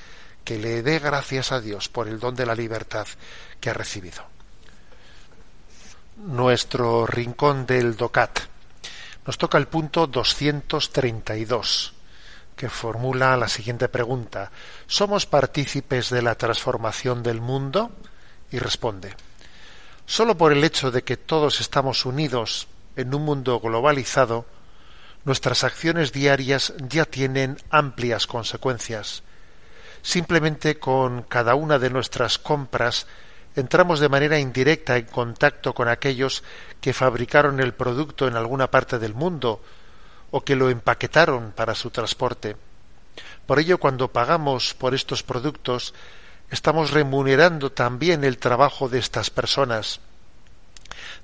que 0.43 0.57
le 0.57 0.81
dé 0.81 0.99
gracias 0.99 1.51
a 1.51 1.61
Dios 1.61 1.89
por 1.89 2.07
el 2.07 2.19
don 2.19 2.35
de 2.35 2.45
la 2.45 2.55
libertad 2.55 3.07
que 3.59 3.69
ha 3.69 3.73
recibido. 3.73 4.23
Nuestro 6.17 7.05
rincón 7.05 7.67
del 7.67 7.95
DOCAT. 7.95 8.39
Nos 9.27 9.37
toca 9.37 9.57
el 9.59 9.67
punto 9.67 10.07
232 10.07 11.96
que 12.57 12.69
formula 12.69 13.37
la 13.37 13.47
siguiente 13.47 13.87
pregunta. 13.87 14.51
¿Somos 14.87 15.25
partícipes 15.25 16.09
de 16.09 16.21
la 16.21 16.35
transformación 16.35 17.23
del 17.23 17.39
mundo? 17.39 17.91
y 18.51 18.59
responde, 18.59 19.13
solo 20.05 20.37
por 20.37 20.53
el 20.53 20.63
hecho 20.63 20.91
de 20.91 21.03
que 21.03 21.17
todos 21.17 21.59
estamos 21.59 22.05
unidos 22.05 22.67
en 22.95 23.13
un 23.13 23.23
mundo 23.23 23.59
globalizado, 23.59 24.45
nuestras 25.25 25.63
acciones 25.63 26.13
diarias 26.13 26.73
ya 26.77 27.05
tienen 27.05 27.57
amplias 27.69 28.27
consecuencias. 28.27 29.23
Simplemente 30.01 30.79
con 30.79 31.23
cada 31.23 31.55
una 31.55 31.79
de 31.79 31.89
nuestras 31.89 32.37
compras 32.37 33.07
entramos 33.55 33.99
de 33.99 34.09
manera 34.09 34.39
indirecta 34.39 34.97
en 34.97 35.05
contacto 35.05 35.73
con 35.73 35.89
aquellos 35.89 36.43
que 36.79 36.93
fabricaron 36.93 37.59
el 37.59 37.73
producto 37.73 38.27
en 38.27 38.37
alguna 38.37 38.71
parte 38.71 38.99
del 38.99 39.15
mundo 39.15 39.61
o 40.31 40.43
que 40.43 40.55
lo 40.55 40.69
empaquetaron 40.69 41.51
para 41.51 41.75
su 41.75 41.89
transporte. 41.89 42.55
Por 43.45 43.59
ello, 43.59 43.77
cuando 43.77 44.11
pagamos 44.11 44.73
por 44.73 44.93
estos 44.93 45.23
productos, 45.23 45.93
estamos 46.51 46.91
remunerando 46.91 47.71
también 47.71 48.23
el 48.23 48.37
trabajo 48.37 48.89
de 48.89 48.99
estas 48.99 49.29
personas. 49.29 49.99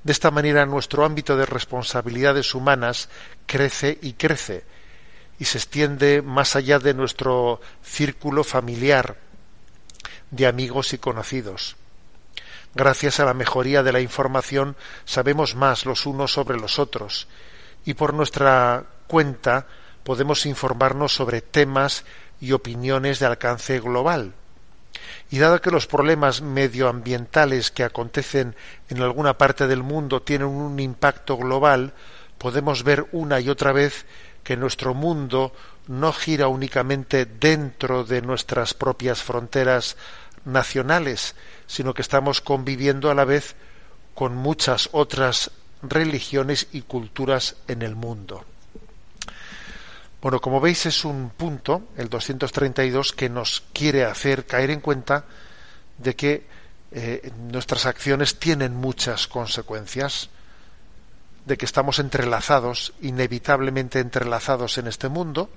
De 0.04 0.12
esta 0.12 0.32
manera, 0.32 0.66
nuestro 0.66 1.06
ámbito 1.06 1.38
de 1.38 1.46
responsabilidades 1.46 2.56
humanas 2.56 3.10
crece 3.46 4.00
y 4.02 4.14
crece 4.14 4.64
y 5.40 5.46
se 5.46 5.58
extiende 5.58 6.22
más 6.22 6.56
allá 6.56 6.80
de 6.80 6.94
nuestro 6.94 7.60
círculo 7.84 8.44
familiar, 8.44 9.18
de 10.32 10.48
amigos 10.48 10.94
y 10.94 10.98
conocidos. 10.98 11.76
Gracias 12.76 13.20
a 13.20 13.26
la 13.26 13.34
mejoría 13.34 13.84
de 13.84 13.92
la 13.92 14.02
información 14.02 14.76
sabemos 15.06 15.56
más 15.56 15.86
los 15.86 16.06
unos 16.06 16.34
sobre 16.34 16.58
los 16.58 16.80
otros 16.80 17.28
y 17.86 17.94
por 17.94 18.14
nuestra 18.14 18.86
cuenta 19.14 19.68
podemos 20.04 20.48
informarnos 20.48 21.14
sobre 21.14 21.42
temas 21.42 22.04
y 22.42 22.54
opiniones 22.54 23.20
de 23.20 23.28
alcance 23.28 23.80
global. 23.80 24.34
Y 25.30 25.38
dado 25.38 25.62
que 25.62 25.70
los 25.70 25.86
problemas 25.86 26.42
medioambientales 26.42 27.70
que 27.70 27.84
acontecen 27.84 28.56
en 28.90 29.04
alguna 29.04 29.38
parte 29.38 29.68
del 29.68 29.84
mundo 29.84 30.24
tienen 30.24 30.48
un 30.48 30.80
impacto 30.80 31.38
global, 31.38 31.94
podemos 32.40 32.82
ver 32.82 33.06
una 33.12 33.40
y 33.40 33.50
otra 33.50 33.72
vez 33.72 34.08
que 34.44 34.58
nuestro 34.58 34.96
mundo 34.96 35.54
no 35.88 36.12
gira 36.12 36.48
únicamente 36.48 37.28
dentro 37.28 38.06
de 38.06 38.24
nuestras 38.24 38.74
propias 38.74 39.22
fronteras 39.22 39.96
nacionales, 40.44 41.36
sino 41.68 41.94
que 41.94 42.02
estamos 42.02 42.42
conviviendo 42.42 43.12
a 43.12 43.14
la 43.14 43.26
vez 43.26 43.56
con 44.16 44.36
muchas 44.36 44.90
otras 44.92 45.52
religiones 45.84 46.68
y 46.72 46.82
culturas 46.82 47.58
en 47.68 47.84
el 47.84 47.96
mundo. 47.96 48.44
Bueno, 50.24 50.40
como 50.40 50.62
veis 50.62 50.86
es 50.86 51.04
un 51.04 51.32
punto, 51.32 51.90
el 51.98 52.08
232, 52.08 53.12
que 53.12 53.28
nos 53.28 53.62
quiere 53.74 54.06
hacer 54.06 54.46
caer 54.46 54.70
en 54.70 54.80
cuenta 54.80 55.26
de 55.98 56.16
que 56.16 56.48
eh, 56.94 57.30
nuestras 57.52 57.86
acciones 57.86 58.40
tienen 58.40 58.74
muchas 58.74 59.28
consecuencias, 59.28 60.30
de 61.46 61.58
que 61.58 61.66
estamos 61.66 62.00
entrelazados, 62.00 62.94
inevitablemente 63.02 64.00
entrelazados 64.00 64.78
en 64.78 64.88
este 64.88 65.10
mundo, 65.10 65.50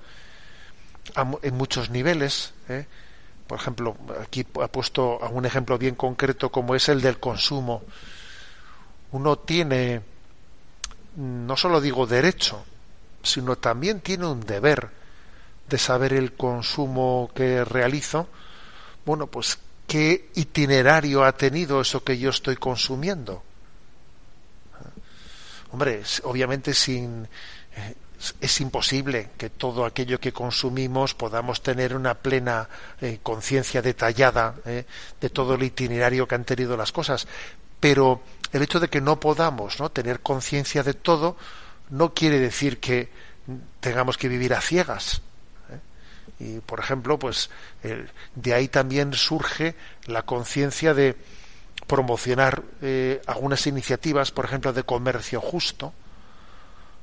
en 1.43 1.55
muchos 1.55 1.89
niveles. 1.89 2.51
¿eh? 2.67 2.87
Por 3.47 3.59
ejemplo, 3.59 3.95
aquí 4.21 4.45
ha 4.61 4.67
puesto 4.67 5.19
un 5.31 5.45
ejemplo 5.45 5.77
bien 5.77 5.95
concreto 5.95 6.51
como 6.51 6.75
es 6.75 6.89
el 6.89 6.99
del 6.99 7.21
consumo. 7.21 7.83
Uno 9.13 9.37
tiene, 9.37 10.01
no 11.15 11.55
solo 11.55 11.79
digo 11.79 12.05
derecho, 12.05 12.65
sino 13.29 13.57
también 13.57 14.01
tiene 14.01 14.25
un 14.25 14.41
deber 14.41 14.89
de 15.69 15.77
saber 15.77 16.13
el 16.13 16.33
consumo 16.33 17.29
que 17.35 17.63
realizo. 17.65 18.27
Bueno, 19.05 19.27
pues 19.27 19.59
qué 19.87 20.29
itinerario 20.35 21.23
ha 21.23 21.31
tenido 21.33 21.81
eso 21.81 22.03
que 22.03 22.17
yo 22.17 22.29
estoy 22.29 22.55
consumiendo. 22.55 23.43
Hombre, 25.71 26.01
obviamente 26.23 26.73
sin 26.73 27.27
eh, 27.75 27.95
es 28.41 28.61
imposible 28.61 29.29
que 29.37 29.49
todo 29.49 29.85
aquello 29.85 30.19
que 30.19 30.33
consumimos 30.33 31.13
podamos 31.13 31.61
tener 31.61 31.95
una 31.95 32.15
plena 32.15 32.67
eh, 32.99 33.19
conciencia 33.21 33.81
detallada 33.81 34.55
eh, 34.65 34.85
de 35.19 35.29
todo 35.29 35.53
el 35.53 35.63
itinerario 35.63 36.27
que 36.27 36.35
han 36.35 36.45
tenido 36.45 36.75
las 36.75 36.91
cosas, 36.91 37.27
pero 37.79 38.21
el 38.51 38.63
hecho 38.63 38.79
de 38.79 38.89
que 38.89 39.01
no 39.01 39.19
podamos 39.19 39.79
¿no? 39.79 39.89
tener 39.89 40.21
conciencia 40.21 40.81
de 40.81 40.95
todo 40.95 41.37
no 41.89 42.13
quiere 42.13 42.39
decir 42.39 42.79
que 42.79 43.09
tengamos 43.79 44.17
que 44.17 44.27
vivir 44.27 44.53
a 44.53 44.61
ciegas. 44.61 45.21
¿eh? 45.69 46.43
Y, 46.43 46.59
por 46.59 46.79
ejemplo, 46.79 47.17
pues 47.17 47.49
de 48.35 48.53
ahí 48.53 48.67
también 48.67 49.13
surge 49.13 49.75
la 50.05 50.23
conciencia 50.23 50.93
de 50.93 51.15
promocionar 51.87 52.63
algunas 53.27 53.65
iniciativas, 53.67 54.31
por 54.31 54.45
ejemplo, 54.45 54.73
de 54.73 54.83
comercio 54.83 55.39
justo, 55.39 55.93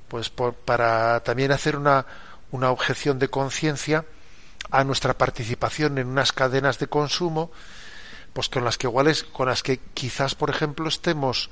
pues 0.08 0.30
para 0.30 1.20
también 1.20 1.52
hacer 1.52 1.76
una, 1.76 2.04
una 2.50 2.70
objeción 2.70 3.18
de 3.18 3.28
conciencia 3.28 4.04
a 4.70 4.84
nuestra 4.84 5.16
participación 5.16 5.98
en 5.98 6.08
unas 6.08 6.32
cadenas 6.32 6.78
de 6.78 6.86
consumo, 6.86 7.50
pues 8.32 8.48
con 8.48 8.64
las 8.64 8.78
que 8.78 8.86
iguales, 8.86 9.24
con 9.24 9.48
las 9.48 9.62
que 9.62 9.78
quizás, 9.94 10.34
por 10.34 10.50
ejemplo, 10.50 10.88
estemos 10.88 11.50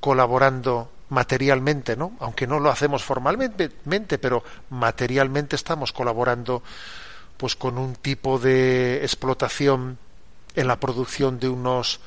colaborando 0.00 0.90
materialmente, 1.12 1.94
¿no? 1.94 2.16
Aunque 2.20 2.46
no 2.46 2.58
lo 2.58 2.70
hacemos 2.70 3.04
formalmente, 3.04 3.70
pero 4.18 4.42
materialmente 4.70 5.56
estamos 5.56 5.92
colaborando 5.92 6.62
pues 7.36 7.54
con 7.54 7.76
un 7.76 7.94
tipo 7.96 8.38
de 8.38 9.02
explotación 9.02 9.98
en 10.54 10.66
la 10.66 10.80
producción 10.80 11.38
de 11.38 11.48
unos 11.48 12.00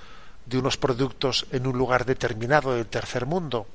de 0.47 0.57
unos 0.57 0.77
productos 0.77 1.45
en 1.51 1.65
un 1.67 1.77
lugar 1.77 2.05
determinado 2.05 2.75
del 2.75 2.87
tercer 2.87 3.25
mundo. 3.25 3.67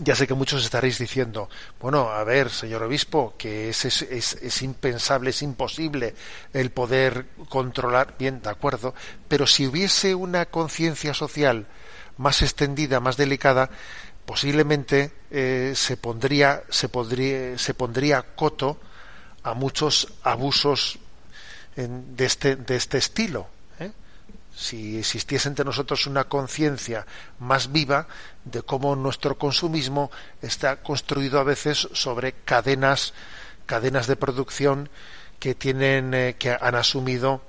ya 0.00 0.14
sé 0.14 0.26
que 0.26 0.34
muchos 0.34 0.64
estaréis 0.64 0.98
diciendo, 0.98 1.50
bueno, 1.78 2.10
a 2.10 2.24
ver, 2.24 2.48
señor 2.48 2.82
obispo, 2.82 3.34
que 3.36 3.68
es, 3.68 3.84
es, 3.84 4.02
es, 4.02 4.62
impensable, 4.62 5.30
es 5.30 5.42
imposible 5.42 6.14
el 6.54 6.70
poder 6.70 7.26
controlar, 7.48 8.14
bien, 8.18 8.40
de 8.40 8.48
acuerdo, 8.48 8.94
pero 9.28 9.46
si 9.46 9.66
hubiese 9.66 10.14
una 10.14 10.46
conciencia 10.46 11.12
social 11.12 11.66
más 12.18 12.42
extendida, 12.42 13.00
más 13.00 13.16
delicada, 13.16 13.70
posiblemente 14.24 15.12
eh, 15.30 15.72
se 15.74 15.96
pondría, 15.96 16.62
se 16.68 16.88
podría, 16.88 17.58
se 17.58 17.74
pondría 17.74 18.22
coto 18.34 18.78
a 19.42 19.54
muchos 19.54 20.08
abusos 20.22 20.98
de 21.74 22.26
este, 22.26 22.56
de 22.56 22.76
este 22.76 22.98
estilo 22.98 23.48
si 24.54 24.98
existiese 24.98 25.48
entre 25.48 25.64
nosotros 25.64 26.06
una 26.06 26.24
conciencia 26.24 27.06
más 27.38 27.72
viva 27.72 28.06
de 28.44 28.62
cómo 28.62 28.94
nuestro 28.96 29.38
consumismo 29.38 30.10
está 30.42 30.76
construido 30.76 31.40
a 31.40 31.44
veces 31.44 31.88
sobre 31.92 32.32
cadenas 32.44 33.14
cadenas 33.64 34.06
de 34.06 34.16
producción 34.16 34.90
que 35.38 35.54
tienen 35.54 36.12
eh, 36.14 36.36
que 36.38 36.56
han 36.60 36.74
asumido 36.74 37.40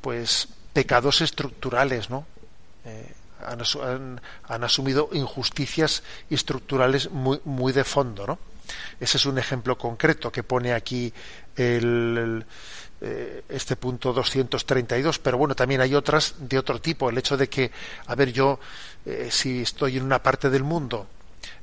pues 0.00 0.48
pecados 0.72 1.20
estructurales 1.20 2.10
no 2.10 2.26
eh, 2.84 3.14
han, 3.46 4.20
asumido 4.64 5.08
injusticias 5.12 6.02
estructurales 6.28 7.10
muy 7.10 7.40
muy 7.44 7.72
de 7.72 7.84
fondo 7.84 8.26
no 8.26 8.38
ese 9.00 9.16
es 9.16 9.26
un 9.26 9.38
ejemplo 9.38 9.76
concreto 9.76 10.30
que 10.30 10.42
pone 10.42 10.72
aquí 10.72 11.12
el 11.56 12.44
eh, 13.02 13.44
este 13.48 13.76
punto 13.76 14.12
232, 14.12 15.20
pero 15.20 15.38
bueno, 15.38 15.54
también 15.54 15.80
hay 15.80 15.94
otras 15.94 16.34
de 16.38 16.58
otro 16.58 16.82
tipo. 16.82 17.08
El 17.08 17.16
hecho 17.16 17.34
de 17.38 17.48
que, 17.48 17.70
a 18.06 18.14
ver, 18.14 18.30
yo, 18.30 18.60
eh, 19.06 19.28
si 19.30 19.62
estoy 19.62 19.96
en 19.96 20.02
una 20.02 20.22
parte 20.22 20.50
del 20.50 20.64
mundo 20.64 21.06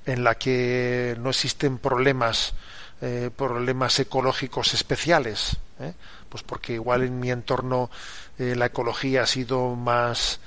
en 0.04 0.24
la 0.24 0.36
que 0.36 1.16
no 1.20 1.30
existen 1.30 1.78
problemas, 1.78 2.56
eh, 3.02 3.30
problemas 3.36 4.00
ecológicos 4.00 4.74
especiales, 4.74 5.58
pues 6.28 6.42
porque 6.42 6.74
igual 6.74 7.04
en 7.04 7.20
mi 7.20 7.30
entorno 7.30 7.92
la 8.40 8.66
ecología 8.66 9.22
ha 9.22 9.28
sido 9.28 9.76
más, 9.76 10.40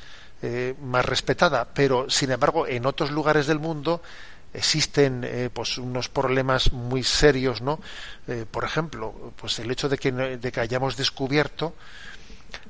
más 0.82 1.05
respetada, 1.05 1.68
pero 1.74 2.09
sin 2.09 2.30
embargo 2.30 2.66
en 2.66 2.86
otros 2.86 3.11
lugares 3.11 3.47
del 3.47 3.59
mundo 3.59 4.01
existen 4.53 5.24
eh, 5.24 5.51
pues 5.53 5.78
unos 5.78 6.09
problemas 6.09 6.72
muy 6.72 7.05
serios 7.05 7.62
no 7.62 7.80
eh, 8.26 8.47
por 8.51 8.64
ejemplo 8.64 9.32
pues 9.36 9.59
el 9.61 9.70
hecho 9.70 9.88
de 9.88 9.99
que, 9.99 10.11
de 10.12 10.53
que 10.53 10.61
hayamos 10.61 10.97
descubierto 10.97 11.74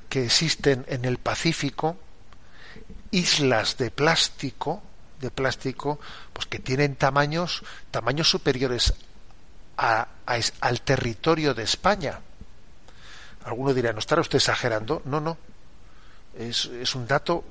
que 0.08 0.26
existen 0.26 0.84
en 0.88 1.04
el 1.04 1.18
Pacífico 1.18 1.96
islas 3.10 3.78
de 3.78 3.90
plástico 3.90 4.82
de 5.20 5.30
plástico 5.30 5.98
pues 6.32 6.46
que 6.46 6.58
tienen 6.58 6.96
tamaños 6.96 7.62
tamaños 7.90 8.28
superiores 8.28 8.94
a, 9.78 10.08
al 10.26 10.82
territorio 10.82 11.54
de 11.54 11.62
España. 11.62 12.20
Alguno 13.44 13.72
dirá 13.72 13.94
no 13.94 14.00
estará 14.00 14.20
usted 14.20 14.36
exagerando 14.36 15.00
no 15.06 15.20
no 15.20 15.38
es, 16.38 16.94
un 16.94 17.06
dato 17.06 17.44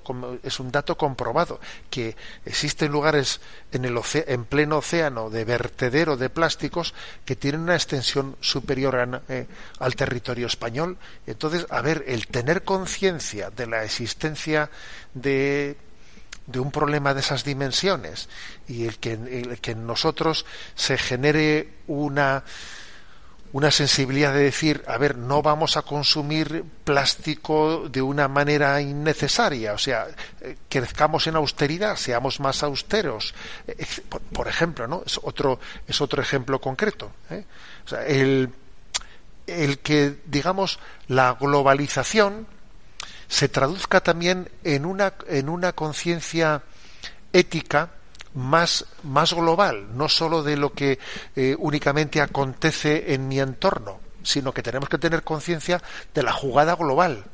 es 0.44 0.60
un 0.60 0.72
dato 0.72 0.98
comprobado 0.98 1.60
que 1.90 2.16
existen 2.46 2.92
lugares 2.92 3.42
en 3.72 3.86
el 3.86 4.00
en 4.14 4.46
pleno 4.46 4.78
océano 4.78 5.30
de 5.30 5.46
vertedero 5.46 6.18
de 6.18 6.30
plásticos 6.30 6.94
que 7.26 7.36
tienen 7.36 7.62
una 7.62 7.76
extensión 7.76 8.36
superior 8.40 9.22
eh, 9.30 9.48
al 9.80 9.96
territorio 9.96 10.48
español. 10.48 10.98
Entonces 11.28 11.66
a 11.70 11.82
ver 11.82 12.04
el 12.08 12.28
tener 12.28 12.64
conciencia 12.64 13.50
de 13.50 13.68
la 13.68 13.84
existencia 13.84 14.70
de 15.14 15.78
de 16.50 16.60
un 16.60 16.72
problema 16.72 17.14
de 17.14 17.20
esas 17.20 17.44
dimensiones 17.44 18.28
y 18.68 18.86
el 18.86 18.98
que, 18.98 19.14
el 19.14 19.60
que 19.60 19.72
en 19.72 19.86
nosotros 19.86 20.46
se 20.74 20.98
genere 20.98 21.74
una 21.86 22.44
una 23.52 23.72
sensibilidad 23.72 24.34
de 24.34 24.44
decir, 24.44 24.84
a 24.88 24.98
ver, 24.98 25.18
no 25.18 25.42
vamos 25.42 25.76
a 25.76 25.82
consumir 25.82 26.64
plástico 26.84 27.90
de 27.90 28.02
una 28.02 28.28
manera 28.28 28.80
innecesaria, 28.80 29.74
o 29.74 29.78
sea, 29.78 30.08
eh, 30.42 30.58
crezcamos 30.70 31.26
en 31.28 31.36
austeridad, 31.36 31.96
seamos 31.96 32.40
más 32.40 32.62
austeros, 32.62 33.34
eh, 33.68 33.86
por, 34.34 34.48
ejemplo, 34.48 34.88
¿no? 34.88 35.04
Es 35.06 35.20
otro, 35.24 35.60
es 35.88 36.00
otro 36.00 36.22
ejemplo 36.22 36.62
concreto. 36.62 37.12
¿eh? 37.32 37.44
El, 38.08 38.54
el 39.48 39.80
que, 39.80 40.18
digamos, 40.26 40.80
la 41.08 41.36
globalización 41.40 42.46
se 43.28 43.50
traduzca 43.50 44.02
también 44.02 44.50
en 44.64 44.86
una, 44.86 45.14
en 45.28 45.50
una 45.50 45.74
conciencia 45.74 46.64
ética 47.34 47.92
más, 48.34 48.86
más 49.04 49.34
global, 49.34 49.98
no 49.98 50.10
sólo 50.10 50.44
de 50.44 50.58
lo 50.58 50.74
que 50.74 51.00
eh, 51.36 51.56
únicamente 51.58 52.22
acontece 52.22 53.14
en 53.14 53.28
mi 53.28 53.40
entorno, 53.40 54.00
sino 54.24 54.54
que 54.54 54.64
tenemos 54.64 54.90
que 54.90 54.98
tener 54.98 55.24
conciencia 55.24 55.82
de 56.14 56.24
la 56.24 56.32
jugada 56.32 56.76
global, 56.76 57.26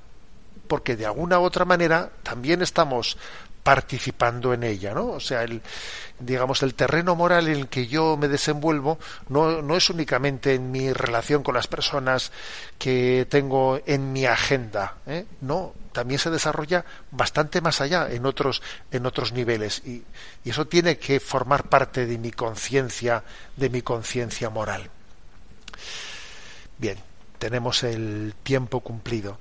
porque 0.68 0.96
de 0.96 1.06
alguna 1.06 1.39
u 1.39 1.43
otra 1.43 1.66
manera 1.66 2.12
también 2.24 2.62
estamos 2.62 3.18
participando 3.66 4.53
en 4.53 4.63
ella, 4.63 4.93
¿no? 4.93 5.07
O 5.07 5.20
sea, 5.20 5.41
el, 5.41 5.59
digamos, 6.20 6.61
el 6.61 6.76
terreno 6.76 7.16
moral 7.16 7.47
en 7.47 7.55
el 7.55 7.68
que 7.68 7.88
yo 7.88 8.16
me 8.16 8.28
desenvuelvo 8.28 8.99
no, 9.28 9.63
no 9.63 9.76
es 9.76 9.89
únicamente 9.89 10.53
en 10.53 10.70
mi 10.70 10.93
relación 10.93 11.41
con 11.41 11.55
las 11.55 11.66
personas 11.66 12.32
que 12.78 13.26
tengo 13.28 13.82
en 13.88 14.13
mi 14.13 14.28
agenda, 14.28 14.97
¿eh? 15.07 15.26
no, 15.41 15.74
también 15.93 16.20
se 16.20 16.30
desarrolla 16.30 16.86
bastante 17.09 17.59
más 17.59 17.82
allá 17.82 18.07
en 18.11 18.28
otros, 18.28 18.61
en 18.91 19.07
otros 19.07 19.34
niveles 19.34 19.82
y, 19.84 20.03
y 20.43 20.51
eso 20.51 20.68
tiene 20.68 20.99
que 20.99 21.20
formar 21.20 21.68
parte 21.68 22.05
de 22.05 22.20
mi 22.20 22.30
conciencia, 22.30 23.24
de 23.57 23.72
mi 23.72 23.82
conciencia 23.82 24.51
moral. 24.51 24.91
Bien, 26.78 26.99
tenemos 27.39 27.84
el 27.84 28.36
tiempo 28.43 28.82
cumplido. 28.82 29.39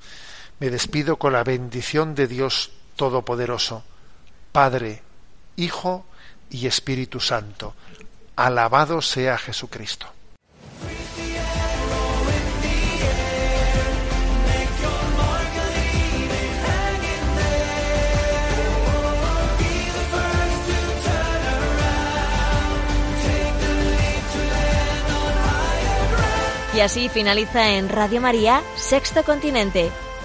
Me 0.61 0.71
despido 0.71 1.19
con 1.19 1.35
la 1.35 1.45
bendición 1.45 2.15
de 2.15 2.27
Dios 2.27 2.71
Todopoderoso, 2.97 3.85
Padre, 4.55 5.03
Hijo 5.57 6.07
y 6.49 6.69
Espíritu 6.69 7.19
Santo. 7.19 7.75
Alabado 8.37 9.03
sea 9.03 9.37
Jesucristo. 9.37 10.07
Y 26.77 26.81
así 26.81 27.09
finaliza 27.09 27.71
en 27.71 27.89
Radio 27.89 28.21
María 28.21 28.63
Sexto 28.77 29.25
Continente, 29.25 29.91